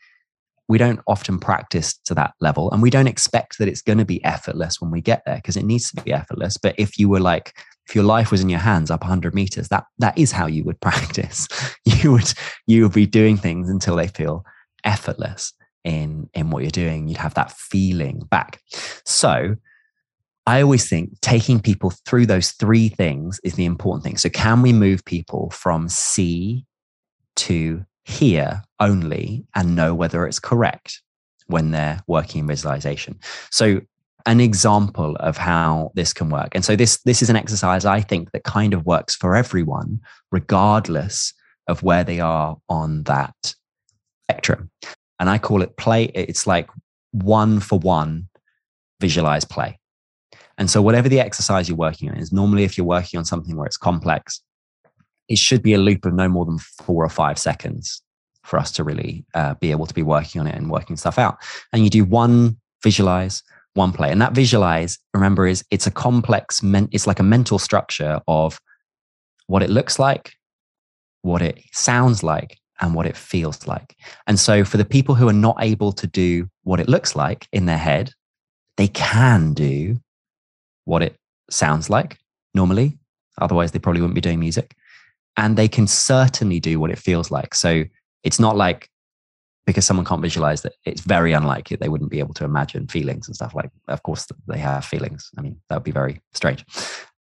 we 0.68 0.78
don't 0.78 1.00
often 1.06 1.38
practice 1.38 1.98
to 2.06 2.14
that 2.14 2.34
level 2.40 2.70
and 2.70 2.80
we 2.80 2.90
don't 2.90 3.06
expect 3.06 3.58
that 3.58 3.68
it's 3.68 3.82
going 3.82 3.98
to 3.98 4.04
be 4.04 4.24
effortless 4.24 4.80
when 4.80 4.90
we 4.90 5.00
get 5.00 5.22
there 5.26 5.36
because 5.36 5.56
it 5.56 5.64
needs 5.64 5.90
to 5.92 6.02
be 6.02 6.12
effortless. 6.12 6.56
But 6.56 6.74
if 6.78 6.98
you 6.98 7.08
were 7.08 7.20
like, 7.20 7.54
if 7.89 7.95
your 7.95 8.05
life 8.05 8.30
was 8.30 8.43
in 8.43 8.51
your 8.51 8.61
hands 8.61 8.91
up 8.91 9.01
100 9.01 9.34
meters, 9.34 9.68
that 9.68 9.84
that 9.99 10.16
is 10.18 10.30
how 10.30 10.47
you 10.47 10.62
would 10.64 10.80
practice. 10.82 11.49
you 11.84 12.12
would 12.12 12.32
you 12.66 12.82
would 12.84 12.93
be 12.93 13.07
doing 13.07 13.36
things 13.36 13.70
until 13.70 13.97
they 13.97 14.09
feel 14.09 14.45
effortless 14.84 15.53
in 15.84 16.28
in 16.34 16.51
what 16.51 16.62
you're 16.62 16.70
doing. 16.70 17.09
You'd 17.09 17.18
have 17.18 17.34
that 17.34 17.53
feeling 17.53 18.20
back. 18.30 18.61
So 19.05 19.57
I 20.49 20.62
always 20.62 20.89
think 20.89 21.20
taking 21.20 21.61
people 21.61 21.93
through 22.07 22.24
those 22.24 22.53
three 22.53 22.89
things 22.89 23.39
is 23.45 23.55
the 23.55 23.66
important 23.66 24.05
thing. 24.05 24.16
So, 24.16 24.30
can 24.30 24.62
we 24.62 24.72
move 24.72 25.05
people 25.05 25.51
from 25.51 25.91
see 25.91 26.64
to 27.36 27.84
hear 28.05 28.62
only 28.80 29.45
and 29.55 29.76
know 29.76 29.95
whether 29.95 30.26
it's 30.26 30.41
correct 30.41 31.03
when 31.49 31.70
they're 31.70 32.01
working 32.07 32.41
in 32.41 32.47
visualization? 32.47 33.18
So, 33.51 33.82
an 34.28 34.40
example 34.40 35.16
of 35.16 35.38
how 35.38 35.90
this 35.94 36.12
can 36.12 36.28
work. 36.28 36.50
And 36.54 36.64
so, 36.64 36.76
this, 36.76 36.98
this 37.02 37.22
is 37.22 37.30
an 37.30 37.36
exercise 37.36 37.84
I 37.86 38.00
think 38.00 38.30
that 38.32 38.44
kind 38.44 38.74
of 38.74 38.84
works 38.84 39.16
for 39.16 39.34
everyone, 39.34 40.00
regardless 40.30 41.32
of 41.66 41.82
where 41.82 42.04
they 42.04 42.20
are 42.20 42.56
on 42.68 43.02
that 43.04 43.54
spectrum. 44.28 44.70
And 45.18 45.30
I 45.30 45.38
call 45.38 45.62
it 45.62 45.78
play. 45.78 46.04
It's 46.14 46.46
like 46.46 46.68
one 47.12 47.58
for 47.58 47.78
one 47.78 48.28
visualize 49.00 49.44
play. 49.44 49.78
And 50.58 50.68
so, 50.70 50.82
whatever 50.82 51.08
the 51.08 51.20
exercise 51.20 51.66
you're 51.66 51.78
working 51.78 52.10
on 52.10 52.18
is, 52.18 52.30
normally 52.30 52.64
if 52.64 52.76
you're 52.76 52.86
working 52.86 53.16
on 53.16 53.24
something 53.24 53.56
where 53.56 53.66
it's 53.66 53.78
complex, 53.78 54.42
it 55.28 55.38
should 55.38 55.62
be 55.62 55.72
a 55.72 55.78
loop 55.78 56.04
of 56.04 56.12
no 56.12 56.28
more 56.28 56.44
than 56.44 56.58
four 56.58 57.02
or 57.02 57.08
five 57.08 57.38
seconds 57.38 58.02
for 58.42 58.58
us 58.58 58.72
to 58.72 58.84
really 58.84 59.24
uh, 59.32 59.54
be 59.54 59.70
able 59.70 59.86
to 59.86 59.94
be 59.94 60.02
working 60.02 60.40
on 60.40 60.46
it 60.46 60.54
and 60.54 60.70
working 60.70 60.96
stuff 60.96 61.18
out. 61.18 61.38
And 61.72 61.82
you 61.82 61.90
do 61.90 62.04
one 62.04 62.58
visualize, 62.82 63.42
one 63.78 63.92
play. 63.92 64.10
And 64.10 64.20
that 64.20 64.34
visualize, 64.34 64.98
remember, 65.14 65.46
is 65.46 65.64
it's 65.70 65.86
a 65.86 65.90
complex, 65.90 66.62
men- 66.62 66.88
it's 66.92 67.06
like 67.06 67.20
a 67.20 67.22
mental 67.24 67.58
structure 67.58 68.20
of 68.28 68.60
what 69.46 69.62
it 69.62 69.70
looks 69.70 69.98
like, 69.98 70.34
what 71.22 71.40
it 71.40 71.62
sounds 71.72 72.22
like, 72.22 72.58
and 72.80 72.94
what 72.94 73.06
it 73.06 73.16
feels 73.16 73.66
like. 73.66 73.96
And 74.26 74.38
so, 74.38 74.64
for 74.64 74.76
the 74.76 74.84
people 74.84 75.14
who 75.14 75.28
are 75.28 75.32
not 75.32 75.56
able 75.60 75.92
to 75.92 76.06
do 76.06 76.48
what 76.62 76.80
it 76.80 76.88
looks 76.88 77.16
like 77.16 77.48
in 77.52 77.66
their 77.66 77.78
head, 77.78 78.12
they 78.76 78.88
can 78.88 79.54
do 79.54 79.98
what 80.84 81.02
it 81.02 81.16
sounds 81.50 81.90
like 81.90 82.18
normally. 82.54 82.98
Otherwise, 83.40 83.72
they 83.72 83.78
probably 83.78 84.00
wouldn't 84.00 84.14
be 84.14 84.20
doing 84.20 84.40
music. 84.40 84.74
And 85.36 85.56
they 85.56 85.68
can 85.68 85.86
certainly 85.86 86.60
do 86.60 86.80
what 86.80 86.90
it 86.90 86.98
feels 86.98 87.30
like. 87.30 87.54
So 87.54 87.84
it's 88.24 88.40
not 88.40 88.56
like 88.56 88.88
because 89.68 89.84
someone 89.84 90.06
can't 90.06 90.22
visualize 90.22 90.62
that 90.62 90.72
it's 90.86 91.02
very 91.02 91.34
unlikely 91.34 91.76
they 91.76 91.90
wouldn't 91.90 92.10
be 92.10 92.20
able 92.20 92.32
to 92.32 92.44
imagine 92.44 92.88
feelings 92.88 93.28
and 93.28 93.36
stuff 93.36 93.54
like 93.54 93.70
of 93.88 94.02
course 94.02 94.26
they 94.46 94.58
have 94.58 94.82
feelings. 94.82 95.30
I 95.36 95.42
mean 95.42 95.60
that 95.68 95.76
would 95.76 95.84
be 95.84 95.90
very 95.90 96.22
strange. 96.32 96.64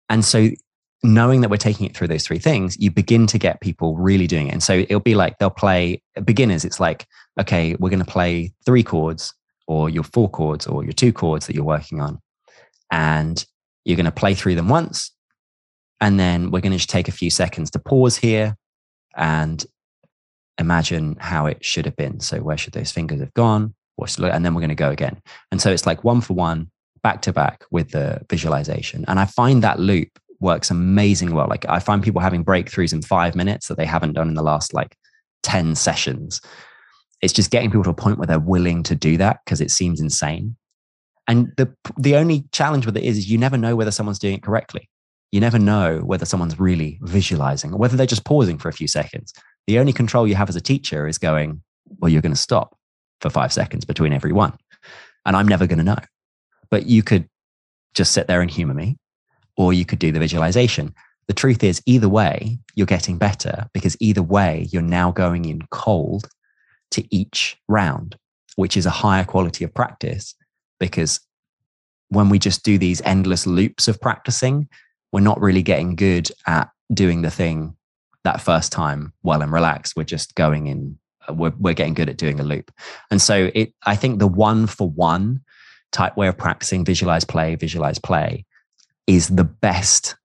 And 0.09 0.23
so 0.23 0.49
knowing 1.03 1.41
that 1.41 1.49
we're 1.49 1.57
taking 1.57 1.86
it 1.86 1.97
through 1.97 2.07
those 2.07 2.25
three 2.25 2.39
things 2.39 2.77
you 2.79 2.89
begin 2.89 3.27
to 3.27 3.38
get 3.38 3.59
people 3.59 3.97
really 3.97 4.27
doing 4.27 4.47
it. 4.47 4.53
And 4.53 4.63
so 4.63 4.73
it'll 4.73 5.01
be 5.01 5.15
like 5.15 5.39
they'll 5.39 5.49
play 5.49 6.01
beginners 6.23 6.63
it's 6.63 6.79
like 6.79 7.05
okay 7.38 7.75
we're 7.79 7.89
going 7.89 8.05
to 8.05 8.11
play 8.11 8.53
three 8.65 8.84
chords 8.84 9.34
or 9.67 9.89
your 9.89 10.03
four 10.03 10.29
chords 10.29 10.67
or 10.67 10.84
your 10.84 10.93
two 10.93 11.13
chords 11.13 11.47
that 11.47 11.55
you're 11.55 11.63
working 11.63 12.01
on. 12.01 12.19
And 12.91 13.45
you're 13.86 13.95
going 13.95 14.05
to 14.05 14.11
play 14.11 14.36
through 14.36 14.55
them 14.55 14.69
once. 14.69 15.11
And 15.99 16.19
then 16.19 16.51
we're 16.51 16.61
going 16.61 16.71
to 16.71 16.77
just 16.77 16.89
take 16.89 17.07
a 17.07 17.13
few 17.13 17.29
seconds 17.29 17.71
to 17.71 17.79
pause 17.79 18.17
here 18.17 18.57
and 19.15 19.65
imagine 20.58 21.18
how 21.20 21.45
it 21.45 21.64
should 21.64 21.86
have 21.86 21.95
been. 21.95 22.20
So, 22.20 22.39
where 22.39 22.58
should 22.58 22.74
those 22.74 22.91
fingers 22.91 23.20
have 23.20 23.34
gone? 23.34 23.74
What's 23.95 24.18
and 24.18 24.43
then 24.43 24.54
we're 24.54 24.62
going 24.62 24.70
to 24.70 24.76
go 24.76 24.89
again. 24.89 25.22
And 25.52 25.62
so 25.62 25.72
it's 25.72 25.86
like 25.86 26.04
one 26.04 26.22
for 26.22 26.34
one, 26.34 26.72
back 27.04 27.22
to 27.24 27.34
back 27.34 27.66
with 27.72 27.91
the 27.91 28.22
visualization. 28.30 29.06
And 29.08 29.20
I 29.20 29.26
find 29.26 29.64
that 29.64 29.80
loop 29.80 30.10
works 30.39 30.72
amazing 30.72 31.34
well. 31.34 31.47
Like, 31.47 31.66
I 31.70 31.80
find 31.80 32.02
people 32.02 32.22
having 32.22 32.43
breakthroughs 32.43 32.93
in 32.93 33.02
five 33.02 33.36
minutes 33.36 33.68
that 33.68 33.78
they 33.78 33.86
haven't 33.86 34.14
done 34.14 34.28
in 34.28 34.34
the 34.34 34.43
last 34.43 34.74
like 34.74 34.95
10 35.43 35.76
sessions. 35.76 36.41
It's 37.22 37.34
just 37.34 37.52
getting 37.52 37.70
people 37.70 37.84
to 37.84 37.91
a 37.91 37.93
point 37.93 38.18
where 38.18 38.28
they're 38.28 38.39
willing 38.39 38.82
to 38.84 38.95
do 38.95 39.18
that 39.18 39.39
because 39.45 39.62
it 39.62 39.72
seems 39.72 39.99
insane. 40.02 40.56
And 41.28 41.52
the 41.58 41.74
the 41.97 42.16
only 42.16 42.45
challenge 42.52 42.86
with 42.86 42.97
it 42.97 43.04
is, 43.04 43.20
is 43.20 43.30
you 43.30 43.38
never 43.38 43.58
know 43.58 43.76
whether 43.76 43.91
someone's 43.91 44.20
doing 44.20 44.34
it 44.34 44.43
correctly. 44.43 44.89
You 45.32 45.39
never 45.39 45.60
know 45.60 45.99
whether 45.99 46.26
someone's 46.26 46.60
really 46.60 46.99
visualizing 47.04 47.74
or 47.74 47.78
whether 47.78 47.95
they're 47.95 48.08
just 48.08 48.26
pausing 48.26 48.58
for 48.58 48.70
a 48.70 48.74
few 48.74 48.88
seconds. 48.88 49.32
The 49.68 49.80
only 49.80 49.93
control 49.93 50.28
you 50.28 50.36
have 50.36 50.49
as 50.49 50.55
a 50.55 50.62
teacher 50.62 51.07
is 51.07 51.18
going, 51.18 51.62
well, 51.99 52.09
you're 52.09 52.22
going 52.22 52.34
to 52.34 52.39
stop 52.39 52.78
for 53.20 53.30
five 53.30 53.53
seconds 53.53 53.86
between 53.86 54.14
every 54.14 54.32
one. 54.32 54.53
And 55.26 55.36
I'm 55.36 55.47
never 55.47 55.68
going 55.68 55.78
to 55.78 55.84
know. 55.84 55.99
But 56.70 56.88
you 56.88 57.03
could 57.03 57.30
just 57.93 58.14
sit 58.14 58.28
there 58.28 58.41
and 58.41 58.49
humor 58.49 58.74
me, 58.74 58.97
or 59.57 59.74
you 59.74 59.86
could 59.86 59.99
do 59.99 60.12
the 60.12 60.20
visualization. 60.20 60.93
The 61.28 61.34
truth 61.34 61.64
is, 61.64 61.82
either 61.86 62.09
way, 62.09 62.57
you're 62.76 62.88
getting 62.88 63.18
better 63.18 63.68
because 63.74 63.95
either 63.99 64.24
way, 64.24 64.68
you're 64.72 64.82
now 64.82 65.12
going 65.12 65.45
in 65.45 65.62
cold 65.70 66.28
to 66.91 67.16
each 67.16 67.57
round, 67.68 68.18
which 68.55 68.76
is 68.76 68.86
a 68.86 68.89
higher 68.89 69.24
quality 69.24 69.64
of 69.64 69.74
practice 69.74 70.36
because 70.80 71.20
when 72.09 72.28
we 72.28 72.39
just 72.39 72.64
do 72.64 72.78
these 72.78 73.01
endless 73.05 73.47
loops 73.47 73.88
of 73.88 74.01
practicing, 74.01 74.68
we're 75.14 75.22
not 75.22 75.39
really 75.39 75.64
getting 75.64 75.95
good 75.95 76.30
at 76.47 76.70
doing 76.93 77.22
the 77.22 77.32
thing 77.32 77.76
that 78.24 78.41
first 78.41 78.72
time 78.72 79.13
well 79.24 79.41
and 79.41 79.51
relaxed. 79.51 79.95
We're 79.95 80.03
just 80.03 80.36
going 80.36 80.67
in, 80.67 80.97
uh, 81.28 81.34
we're, 81.34 81.53
we're 81.59 81.74
getting 81.74 81.93
good 81.93 82.09
at 82.09 82.17
doing 82.17 82.39
a 82.39 82.43
loop. 82.43 82.72
And 83.09 83.22
so 83.22 83.51
it, 83.53 83.74
I 83.86 83.95
think 83.95 84.19
the 84.19 84.28
one 84.28 84.67
for 84.67 84.89
one 84.89 85.41
type 85.91 86.17
way 86.17 86.28
of 86.28 86.38
practicing 86.38 86.86
visualize, 86.86 87.26
play, 87.26 87.55
visualize, 87.55 87.99
play 87.99 88.45
is 89.07 89.28
the 89.30 89.43
best 89.43 90.15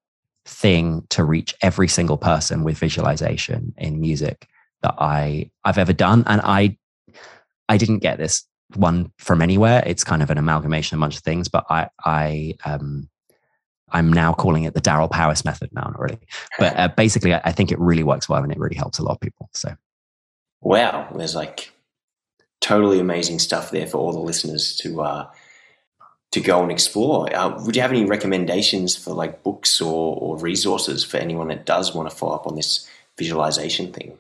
thing 0.45 1.05
to 1.09 1.25
reach 1.25 1.55
every 1.63 1.89
single 1.89 2.17
person 2.17 2.63
with 2.63 2.79
visualization 2.79 3.75
in 3.79 4.01
music 4.01 4.49
that 4.83 4.95
I 4.99 5.51
I've 5.65 5.79
ever 5.79 5.93
done. 5.93 6.23
And 6.27 6.41
I 6.45 6.77
I 7.69 7.79
didn't 7.79 7.99
get 7.99 8.19
this 8.19 8.45
one 8.75 9.13
from 9.19 9.43
anywhere. 9.43 9.83
It's 9.87 10.05
kind 10.05 10.23
of 10.23 10.31
an 10.31 10.39
amalgamation 10.39 10.97
of 10.97 11.01
a 11.01 11.05
bunch 11.05 11.17
of 11.17 11.23
things, 11.23 11.49
but 11.49 11.65
I, 11.71 11.89
I, 12.05 12.55
um, 12.65 13.09
I'm 13.93 14.13
now 14.13 14.33
calling 14.33 14.65
it 14.65 14.75
the 14.75 14.81
Darryl 14.81 15.11
Powis 15.11 15.45
method 15.45 15.71
now, 15.73 15.83
not 15.83 16.01
really. 16.01 16.19
But 16.59 16.77
uh, 16.77 16.89
basically, 16.89 17.35
I, 17.35 17.41
I 17.45 17.53
think 17.53 17.71
it 17.71 17.79
really 17.79 18.03
works 18.03 18.29
well 18.29 18.43
and 18.43 18.53
it 18.53 18.59
really 18.59 18.77
helps 18.77 18.99
a 18.99 19.03
lot 19.03 19.13
of 19.13 19.21
people. 19.21 19.49
So, 19.53 19.75
wow, 20.61 21.09
there's 21.15 21.35
like 21.35 21.73
totally 22.61 22.99
amazing 22.99 23.39
stuff 23.39 23.71
there 23.71 23.87
for 23.87 23.99
all 23.99 24.13
the 24.13 24.19
listeners 24.19 24.77
to 24.79 25.03
uh, 25.03 25.31
to 26.33 26.41
go 26.41 26.63
and 26.63 26.73
explore. 26.73 27.35
Uh, 27.35 27.63
would 27.65 27.77
you 27.77 27.83
have 27.83 27.93
any 27.93 28.05
recommendations 28.05 28.97
for 28.97 29.15
like 29.15 29.43
books 29.43 29.81
or, 29.81 30.17
or 30.17 30.37
resources 30.39 31.05
for 31.05 31.19
anyone 31.19 31.49
that 31.49 31.65
does 31.65 31.95
want 31.95 32.11
to 32.11 32.15
follow 32.15 32.35
up 32.35 32.47
on 32.47 32.57
this 32.57 32.89
visualization 33.17 33.93
thing? 33.93 34.19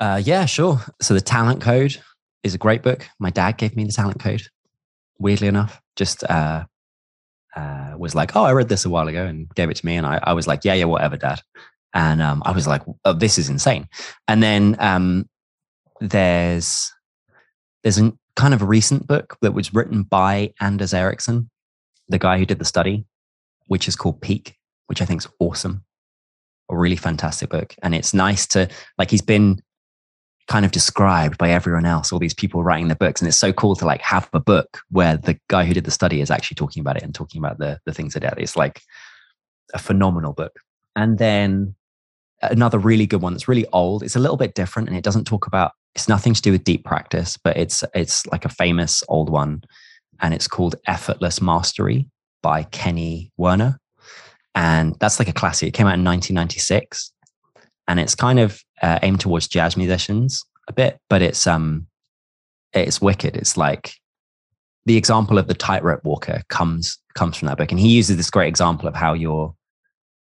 Uh, 0.00 0.20
yeah, 0.24 0.46
sure. 0.46 0.80
So 1.02 1.12
the 1.12 1.20
Talent 1.20 1.60
Code 1.60 1.98
is 2.42 2.54
a 2.54 2.58
great 2.58 2.82
book. 2.82 3.06
My 3.18 3.30
dad 3.30 3.58
gave 3.58 3.76
me 3.76 3.84
the 3.84 3.92
talent 3.92 4.18
code, 4.18 4.42
weirdly 5.18 5.46
enough, 5.46 5.80
just 5.94 6.24
uh, 6.24 6.64
uh, 7.56 7.94
was 7.96 8.14
like, 8.14 8.36
oh, 8.36 8.44
I 8.44 8.52
read 8.52 8.68
this 8.68 8.84
a 8.84 8.90
while 8.90 9.08
ago 9.08 9.26
and 9.26 9.48
gave 9.54 9.70
it 9.70 9.76
to 9.76 9.86
me. 9.86 9.96
And 9.96 10.06
I, 10.06 10.20
I 10.22 10.32
was 10.32 10.46
like, 10.46 10.64
yeah, 10.64 10.74
yeah, 10.74 10.84
whatever, 10.84 11.16
dad. 11.16 11.42
And 11.92 12.22
um, 12.22 12.42
I 12.44 12.52
was 12.52 12.66
like, 12.66 12.82
oh, 13.04 13.12
this 13.12 13.38
is 13.38 13.48
insane. 13.48 13.88
And 14.28 14.42
then 14.42 14.76
um, 14.78 15.28
there's 16.00 16.92
there's 17.82 17.98
a 17.98 18.12
kind 18.36 18.54
of 18.54 18.62
a 18.62 18.66
recent 18.66 19.06
book 19.06 19.36
that 19.42 19.54
was 19.54 19.74
written 19.74 20.04
by 20.04 20.54
Anders 20.60 20.94
Ericsson, 20.94 21.50
the 22.08 22.18
guy 22.18 22.38
who 22.38 22.46
did 22.46 22.58
the 22.58 22.64
study, 22.64 23.06
which 23.66 23.88
is 23.88 23.96
called 23.96 24.20
Peak, 24.20 24.56
which 24.86 25.02
I 25.02 25.04
think 25.04 25.22
is 25.22 25.28
awesome. 25.40 25.84
a 26.70 26.76
really 26.76 26.96
fantastic 26.96 27.50
book. 27.50 27.74
And 27.82 27.94
it's 27.94 28.14
nice 28.14 28.46
to, 28.48 28.68
like, 28.96 29.10
he's 29.10 29.22
been 29.22 29.60
kind 30.50 30.64
of 30.64 30.72
described 30.72 31.38
by 31.38 31.48
everyone 31.48 31.86
else, 31.86 32.12
all 32.12 32.18
these 32.18 32.34
people 32.34 32.64
writing 32.64 32.88
the 32.88 32.96
books. 32.96 33.20
And 33.20 33.28
it's 33.28 33.38
so 33.38 33.52
cool 33.52 33.76
to 33.76 33.86
like 33.86 34.02
have 34.02 34.28
a 34.32 34.40
book 34.40 34.80
where 34.90 35.16
the 35.16 35.38
guy 35.46 35.64
who 35.64 35.72
did 35.72 35.84
the 35.84 35.92
study 35.92 36.20
is 36.20 36.28
actually 36.28 36.56
talking 36.56 36.80
about 36.80 36.96
it 36.96 37.04
and 37.04 37.14
talking 37.14 37.38
about 37.38 37.58
the, 37.58 37.78
the 37.86 37.94
things 37.94 38.14
that 38.14 38.24
it. 38.24 38.34
It's 38.36 38.56
like 38.56 38.82
a 39.72 39.78
phenomenal 39.78 40.32
book. 40.32 40.58
And 40.96 41.18
then 41.18 41.76
another 42.42 42.80
really 42.80 43.06
good 43.06 43.22
one 43.22 43.32
that's 43.32 43.46
really 43.46 43.64
old. 43.72 44.02
It's 44.02 44.16
a 44.16 44.20
little 44.20 44.36
bit 44.36 44.54
different 44.54 44.88
and 44.88 44.98
it 44.98 45.04
doesn't 45.04 45.24
talk 45.24 45.46
about 45.46 45.70
it's 45.94 46.08
nothing 46.08 46.34
to 46.34 46.42
do 46.42 46.50
with 46.50 46.64
deep 46.64 46.84
practice, 46.84 47.36
but 47.36 47.56
it's 47.56 47.84
it's 47.94 48.26
like 48.26 48.44
a 48.44 48.48
famous 48.48 49.04
old 49.08 49.30
one 49.30 49.62
and 50.20 50.34
it's 50.34 50.48
called 50.48 50.74
Effortless 50.88 51.40
Mastery 51.40 52.08
by 52.42 52.64
Kenny 52.64 53.30
Werner. 53.36 53.78
And 54.56 54.96
that's 54.98 55.20
like 55.20 55.28
a 55.28 55.32
classic. 55.32 55.68
It 55.68 55.74
came 55.74 55.86
out 55.86 55.94
in 55.94 56.04
1996 56.04 57.12
and 57.86 58.00
it's 58.00 58.16
kind 58.16 58.40
of 58.40 58.64
uh, 58.82 58.98
aimed 59.02 59.20
towards 59.20 59.48
jazz 59.48 59.76
musicians 59.76 60.44
a 60.68 60.72
bit, 60.72 60.98
but 61.08 61.22
it's 61.22 61.46
um 61.46 61.86
it's 62.72 63.00
wicked. 63.00 63.36
It's 63.36 63.56
like 63.56 63.94
the 64.86 64.96
example 64.96 65.38
of 65.38 65.48
the 65.48 65.54
tightrope 65.54 66.04
walker 66.04 66.42
comes 66.48 66.98
comes 67.14 67.36
from 67.36 67.48
that 67.48 67.58
book, 67.58 67.70
and 67.70 67.80
he 67.80 67.88
uses 67.88 68.16
this 68.16 68.30
great 68.30 68.48
example 68.48 68.88
of 68.88 68.94
how 68.94 69.12
your 69.12 69.54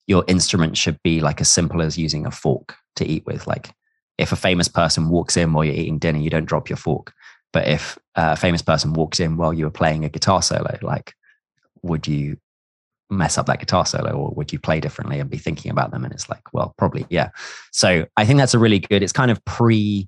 your 0.08 0.24
instrument 0.28 0.78
should 0.78 1.02
be 1.04 1.20
like 1.20 1.41
as 1.41 1.50
simple 1.50 1.82
as 1.82 1.98
using 1.98 2.26
a 2.26 2.32
fork 2.32 2.76
to 2.95 3.06
eat 3.06 3.26
with. 3.26 3.45
Like 3.45 3.72
if 4.18 4.32
a 4.32 4.38
famous 4.38 4.68
person 4.68 5.10
walks 5.10 5.38
in 5.38 5.54
while 5.54 5.66
you're 5.66 5.76
eating 5.76 6.00
dinner, 6.00 6.20
you 6.20 6.30
don't 6.30 6.45
drop 6.45 6.70
your 6.70 6.78
fork. 6.78 7.14
But 7.54 7.68
if 7.68 7.98
a 8.16 8.36
famous 8.36 8.62
person 8.62 8.93
walks 8.93 9.20
in 9.20 9.38
while 9.38 9.54
you 9.54 9.66
were 9.66 9.72
playing 9.72 10.06
a 10.06 10.10
guitar 10.10 10.41
solo, 10.41 10.78
like 10.82 11.14
would 11.82 12.08
you 12.08 12.38
mess 13.10 13.38
up 13.38 13.45
that 13.45 13.60
guitar 13.60 13.86
solo 13.86 14.12
or 14.12 14.32
would 14.36 14.51
you 14.51 14.60
play 14.60 14.80
differently 14.80 15.20
and 15.20 15.30
be 15.30 15.38
thinking 15.38 15.72
about 15.72 15.91
them? 15.91 16.03
And 16.03 16.14
it's 16.14 16.30
like 16.30 16.53
well 16.53 16.74
probably 16.78 17.05
yeah. 17.10 17.30
So 17.72 18.05
i 18.18 18.26
think 18.26 18.39
that's 18.39 18.53
a 18.53 18.60
really 18.60 18.80
good 18.80 19.03
it's 19.03 19.14
kind 19.14 19.32
of 19.32 19.43
pre 19.45 20.08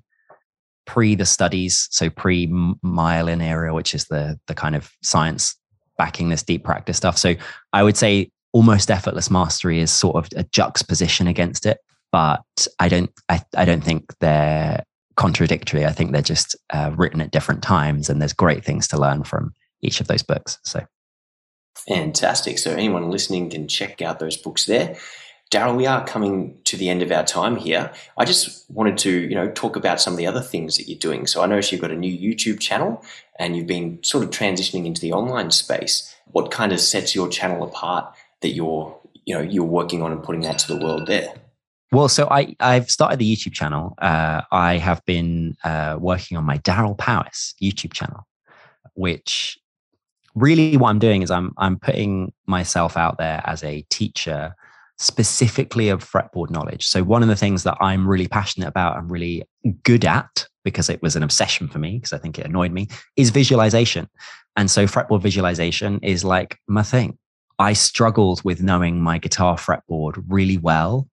pre 0.86 1.14
the 1.14 1.26
studies 1.26 1.88
so 1.90 2.10
pre 2.10 2.48
myelin 2.48 3.42
area 3.42 3.72
which 3.72 3.94
is 3.94 4.06
the 4.06 4.38
the 4.46 4.54
kind 4.54 4.74
of 4.74 4.90
science 5.02 5.56
backing 5.98 6.30
this 6.30 6.42
deep 6.42 6.64
practice 6.64 6.96
stuff. 6.96 7.18
So 7.18 7.34
i 7.72 7.82
would 7.82 7.96
say 7.96 8.30
almost 8.52 8.90
effortless 8.90 9.30
mastery 9.30 9.80
is 9.80 9.90
sort 9.90 10.16
of 10.16 10.28
a 10.36 10.42
juxtaposition 10.44 11.28
against 11.28 11.66
it 11.66 11.78
but 12.10 12.42
i 12.80 12.88
don't 12.88 13.10
i, 13.28 13.40
I 13.56 13.64
don't 13.64 13.84
think 13.84 14.12
they're 14.18 14.82
contradictory. 15.20 15.84
I 15.84 15.92
think 15.92 16.12
they're 16.12 16.22
just 16.22 16.56
uh, 16.70 16.92
written 16.96 17.20
at 17.20 17.30
different 17.30 17.62
times 17.62 18.08
and 18.08 18.22
there's 18.22 18.32
great 18.32 18.64
things 18.64 18.88
to 18.88 18.98
learn 18.98 19.22
from 19.22 19.52
each 19.82 20.00
of 20.00 20.08
those 20.08 20.22
books. 20.22 20.58
So 20.64 20.80
Fantastic. 21.76 22.58
So 22.58 22.72
anyone 22.72 23.10
listening 23.10 23.50
can 23.50 23.68
check 23.68 24.02
out 24.02 24.18
those 24.18 24.36
books 24.36 24.66
there. 24.66 24.96
Darryl, 25.50 25.76
we 25.76 25.86
are 25.86 26.06
coming 26.06 26.56
to 26.64 26.76
the 26.76 26.88
end 26.88 27.02
of 27.02 27.10
our 27.10 27.24
time 27.24 27.56
here. 27.56 27.92
I 28.16 28.24
just 28.24 28.70
wanted 28.70 28.96
to, 28.98 29.10
you 29.10 29.34
know, 29.34 29.50
talk 29.50 29.74
about 29.74 30.00
some 30.00 30.12
of 30.12 30.16
the 30.16 30.26
other 30.26 30.40
things 30.40 30.76
that 30.76 30.88
you're 30.88 30.98
doing. 30.98 31.26
So 31.26 31.42
I 31.42 31.46
noticed 31.46 31.72
you've 31.72 31.80
got 31.80 31.90
a 31.90 31.96
new 31.96 32.16
YouTube 32.16 32.60
channel 32.60 33.04
and 33.38 33.56
you've 33.56 33.66
been 33.66 33.98
sort 34.04 34.22
of 34.22 34.30
transitioning 34.30 34.86
into 34.86 35.00
the 35.00 35.12
online 35.12 35.50
space. 35.50 36.14
What 36.26 36.52
kind 36.52 36.72
of 36.72 36.78
sets 36.78 37.16
your 37.16 37.28
channel 37.28 37.64
apart 37.64 38.14
that 38.42 38.50
you're, 38.50 38.96
you 39.24 39.34
know, 39.34 39.40
you're 39.40 39.64
working 39.64 40.02
on 40.02 40.12
and 40.12 40.22
putting 40.22 40.42
that 40.42 40.60
to 40.60 40.68
the 40.68 40.84
world 40.84 41.08
there? 41.08 41.34
Well, 41.90 42.08
so 42.08 42.28
I, 42.30 42.54
I've 42.60 42.88
started 42.88 43.18
the 43.18 43.34
YouTube 43.34 43.52
channel. 43.52 43.94
Uh, 43.98 44.42
I 44.52 44.76
have 44.76 45.04
been 45.04 45.56
uh, 45.64 45.96
working 45.98 46.36
on 46.36 46.44
my 46.44 46.58
Darryl 46.58 46.96
Powis 46.96 47.54
YouTube 47.60 47.92
channel, 47.92 48.24
which 48.94 49.58
really 50.34 50.76
what 50.76 50.90
I'm 50.90 50.98
doing 50.98 51.22
is 51.22 51.30
I'm 51.30 51.52
I'm 51.58 51.78
putting 51.78 52.32
myself 52.46 52.96
out 52.96 53.18
there 53.18 53.42
as 53.44 53.62
a 53.62 53.82
teacher 53.90 54.54
specifically 54.98 55.88
of 55.88 56.04
fretboard 56.04 56.50
knowledge. 56.50 56.86
So 56.86 57.02
one 57.02 57.22
of 57.22 57.28
the 57.28 57.36
things 57.36 57.62
that 57.62 57.78
I'm 57.80 58.06
really 58.06 58.28
passionate 58.28 58.68
about 58.68 58.98
and 58.98 59.10
really 59.10 59.44
good 59.82 60.04
at 60.04 60.46
because 60.62 60.90
it 60.90 61.00
was 61.00 61.16
an 61.16 61.22
obsession 61.22 61.68
for 61.68 61.78
me 61.78 61.96
because 61.96 62.12
I 62.12 62.18
think 62.18 62.38
it 62.38 62.44
annoyed 62.44 62.72
me 62.72 62.88
is 63.16 63.30
visualization. 63.30 64.08
And 64.56 64.70
so 64.70 64.86
fretboard 64.86 65.22
visualization 65.22 66.00
is 66.02 66.22
like 66.22 66.58
my 66.68 66.82
thing. 66.82 67.16
I 67.58 67.72
struggled 67.72 68.44
with 68.44 68.62
knowing 68.62 69.00
my 69.00 69.16
guitar 69.16 69.56
fretboard 69.56 70.22
really 70.28 70.58
well 70.58 71.08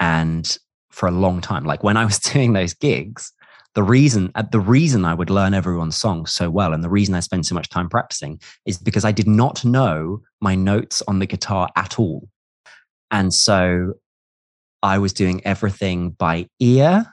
and 0.00 0.58
for 0.90 1.08
a 1.08 1.12
long 1.12 1.40
time. 1.40 1.64
Like 1.64 1.84
when 1.84 1.96
I 1.96 2.04
was 2.04 2.18
doing 2.32 2.52
those 2.52 2.74
gigs, 2.74 3.32
the 3.74 3.82
reason 3.82 4.32
uh, 4.34 4.42
the 4.42 4.60
reason 4.60 5.04
I 5.04 5.14
would 5.14 5.30
learn 5.30 5.54
everyone's 5.54 5.96
songs 5.96 6.32
so 6.32 6.50
well 6.50 6.72
and 6.72 6.82
the 6.82 6.90
reason 6.90 7.14
I 7.14 7.20
spend 7.20 7.46
so 7.46 7.54
much 7.54 7.68
time 7.68 7.88
practicing 7.88 8.40
is 8.66 8.78
because 8.78 9.04
I 9.04 9.12
did 9.12 9.28
not 9.28 9.64
know 9.64 10.22
my 10.40 10.54
notes 10.54 11.02
on 11.06 11.18
the 11.18 11.26
guitar 11.26 11.68
at 11.76 11.98
all. 11.98 12.28
And 13.10 13.32
so 13.32 13.94
I 14.82 14.98
was 14.98 15.12
doing 15.12 15.44
everything 15.44 16.10
by 16.10 16.46
ear, 16.58 17.04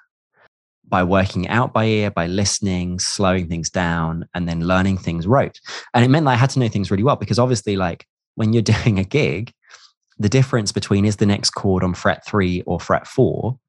by 0.88 1.04
working 1.04 1.48
out 1.48 1.74
by 1.74 1.86
ear, 1.86 2.12
by 2.12 2.28
listening, 2.28 3.00
slowing 3.00 3.48
things 3.48 3.70
down, 3.70 4.28
and 4.34 4.48
then 4.48 4.62
learning 4.62 4.98
things 4.98 5.28
rote. 5.28 5.60
And 5.94 6.06
it 6.06 6.08
meant 6.08 6.26
that 6.26 6.32
I 6.32 6.36
had 6.36 6.50
to 6.52 6.60
know 6.60 6.70
things 6.70 6.90
really 6.90 7.04
well 7.04 7.18
because 7.18 7.40
obviously, 7.40 7.76
like 7.76 8.06
when 8.36 8.54
you're 8.54 8.62
doing 8.84 9.00
a 9.00 9.04
gig, 9.04 9.52
the 10.18 10.30
difference 10.30 10.72
between 10.72 11.06
is 11.06 11.18
the 11.18 11.26
next 11.26 11.52
chord 11.52 11.84
on 11.84 11.94
fret 11.94 12.26
three 12.26 12.62
or 12.66 12.80
fret 12.80 13.06
four, 13.06 13.60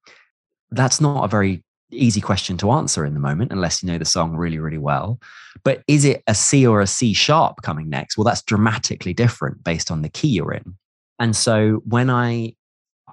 that's 0.70 1.00
not 1.00 1.24
a 1.24 1.28
very 1.28 1.62
easy 1.90 2.20
question 2.20 2.56
to 2.58 2.70
answer 2.70 3.04
in 3.04 3.14
the 3.14 3.20
moment 3.20 3.52
unless 3.52 3.82
you 3.82 3.90
know 3.90 3.98
the 3.98 4.04
song 4.04 4.36
really 4.36 4.58
really 4.58 4.78
well. 4.78 5.20
But 5.64 5.82
is 5.88 6.04
it 6.04 6.22
a 6.26 6.34
c 6.34 6.66
or 6.66 6.80
a 6.80 6.86
c 6.86 7.12
sharp 7.12 7.62
coming 7.62 7.88
next? 7.88 8.16
Well 8.16 8.24
that's 8.24 8.42
dramatically 8.42 9.14
different 9.14 9.64
based 9.64 9.90
on 9.90 10.02
the 10.02 10.08
key 10.08 10.28
you're 10.28 10.52
in. 10.52 10.74
And 11.18 11.34
so 11.34 11.82
when 11.84 12.10
i 12.10 12.54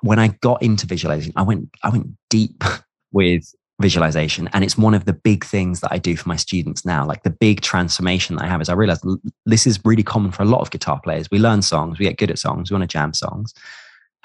when 0.02 0.20
i 0.20 0.28
got 0.42 0.62
into 0.62 0.86
visualizing 0.86 1.34
i 1.36 1.42
went 1.42 1.70
i 1.84 1.90
went 1.90 2.08
deep 2.30 2.64
with 3.12 3.54
visualization. 3.82 4.48
And 4.54 4.64
it's 4.64 4.78
one 4.78 4.94
of 4.94 5.04
the 5.04 5.14
big 5.14 5.44
things 5.46 5.82
that 5.82 5.92
i 5.92 5.98
do 5.98 6.16
for 6.16 6.30
my 6.30 6.36
students 6.36 6.86
now. 6.86 7.06
Like 7.06 7.24
the 7.24 7.30
big 7.30 7.62
transformation 7.62 8.36
that 8.36 8.46
i 8.46 8.48
have 8.48 8.62
is 8.62 8.70
i 8.70 8.74
realized 8.74 9.06
this 9.46 9.68
is 9.68 9.80
really 9.86 10.04
common 10.04 10.32
for 10.32 10.44
a 10.44 10.48
lot 10.48 10.62
of 10.62 10.72
guitar 10.72 11.00
players. 11.02 11.30
We 11.32 11.40
learn 11.40 11.62
songs 11.62 12.00
we 12.00 12.06
get 12.06 12.18
good 12.18 12.32
at 12.32 12.40
songs 12.40 12.70
we 12.70 12.76
want 12.76 12.90
to 12.90 12.94
jam 12.94 13.14
songs 13.14 13.54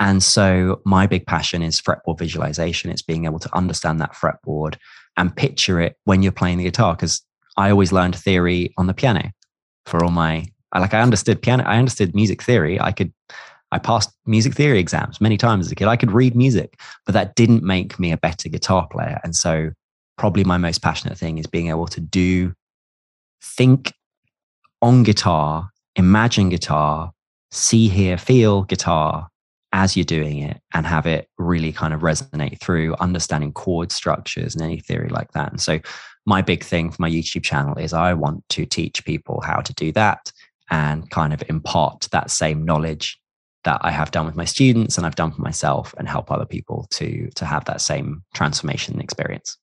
and 0.00 0.22
so 0.22 0.80
my 0.86 1.06
big 1.06 1.26
passion 1.26 1.62
is 1.62 1.80
fretboard 1.80 2.18
visualization. 2.18 2.90
It's 2.90 3.02
being 3.02 3.26
able 3.26 3.38
to 3.38 3.54
understand 3.54 4.00
that 4.00 4.14
fretboard 4.14 4.76
and 5.18 5.34
picture 5.36 5.78
it 5.78 5.96
when 6.04 6.22
you're 6.22 6.32
playing 6.32 6.56
the 6.56 6.64
guitar. 6.64 6.96
Because 6.96 7.22
I 7.58 7.70
always 7.70 7.92
learned 7.92 8.16
theory 8.16 8.72
on 8.78 8.86
the 8.86 8.94
piano 8.94 9.30
for 9.84 10.02
all 10.02 10.10
my 10.10 10.46
like 10.74 10.94
I 10.94 11.02
understood 11.02 11.42
piano, 11.42 11.64
I 11.64 11.76
understood 11.76 12.14
music 12.14 12.42
theory. 12.42 12.80
I 12.80 12.92
could 12.92 13.12
I 13.72 13.78
passed 13.78 14.10
music 14.24 14.54
theory 14.54 14.80
exams 14.80 15.20
many 15.20 15.36
times 15.36 15.66
as 15.66 15.72
a 15.72 15.74
kid. 15.74 15.86
I 15.86 15.96
could 15.96 16.12
read 16.12 16.34
music, 16.34 16.80
but 17.04 17.12
that 17.12 17.36
didn't 17.36 17.62
make 17.62 18.00
me 18.00 18.10
a 18.10 18.16
better 18.16 18.48
guitar 18.48 18.88
player. 18.90 19.20
And 19.22 19.36
so 19.36 19.70
probably 20.16 20.44
my 20.44 20.56
most 20.56 20.80
passionate 20.80 21.18
thing 21.18 21.38
is 21.38 21.46
being 21.46 21.68
able 21.68 21.86
to 21.88 22.00
do 22.00 22.54
think 23.42 23.92
on 24.80 25.02
guitar, 25.02 25.70
imagine 25.94 26.48
guitar, 26.48 27.12
see, 27.50 27.88
hear, 27.88 28.16
feel 28.16 28.62
guitar, 28.62 29.29
as 29.72 29.96
you're 29.96 30.04
doing 30.04 30.38
it 30.38 30.60
and 30.74 30.86
have 30.86 31.06
it 31.06 31.28
really 31.38 31.72
kind 31.72 31.94
of 31.94 32.00
resonate 32.00 32.60
through 32.60 32.94
understanding 33.00 33.52
chord 33.52 33.92
structures 33.92 34.54
and 34.54 34.64
any 34.64 34.80
theory 34.80 35.08
like 35.08 35.32
that. 35.32 35.50
And 35.50 35.60
so, 35.60 35.80
my 36.26 36.42
big 36.42 36.62
thing 36.62 36.90
for 36.90 37.00
my 37.00 37.10
YouTube 37.10 37.42
channel 37.42 37.76
is 37.78 37.92
I 37.92 38.12
want 38.12 38.46
to 38.50 38.66
teach 38.66 39.04
people 39.04 39.40
how 39.40 39.60
to 39.60 39.72
do 39.74 39.90
that 39.92 40.30
and 40.70 41.08
kind 41.10 41.32
of 41.32 41.42
impart 41.48 42.08
that 42.12 42.30
same 42.30 42.64
knowledge 42.64 43.18
that 43.64 43.80
I 43.82 43.90
have 43.90 44.10
done 44.10 44.26
with 44.26 44.36
my 44.36 44.44
students 44.44 44.96
and 44.96 45.06
I've 45.06 45.16
done 45.16 45.32
for 45.32 45.42
myself 45.42 45.94
and 45.98 46.08
help 46.08 46.30
other 46.30 46.46
people 46.46 46.86
to 46.92 47.28
to 47.34 47.44
have 47.44 47.64
that 47.66 47.80
same 47.80 48.22
transformation 48.34 49.00
experience. 49.00 49.56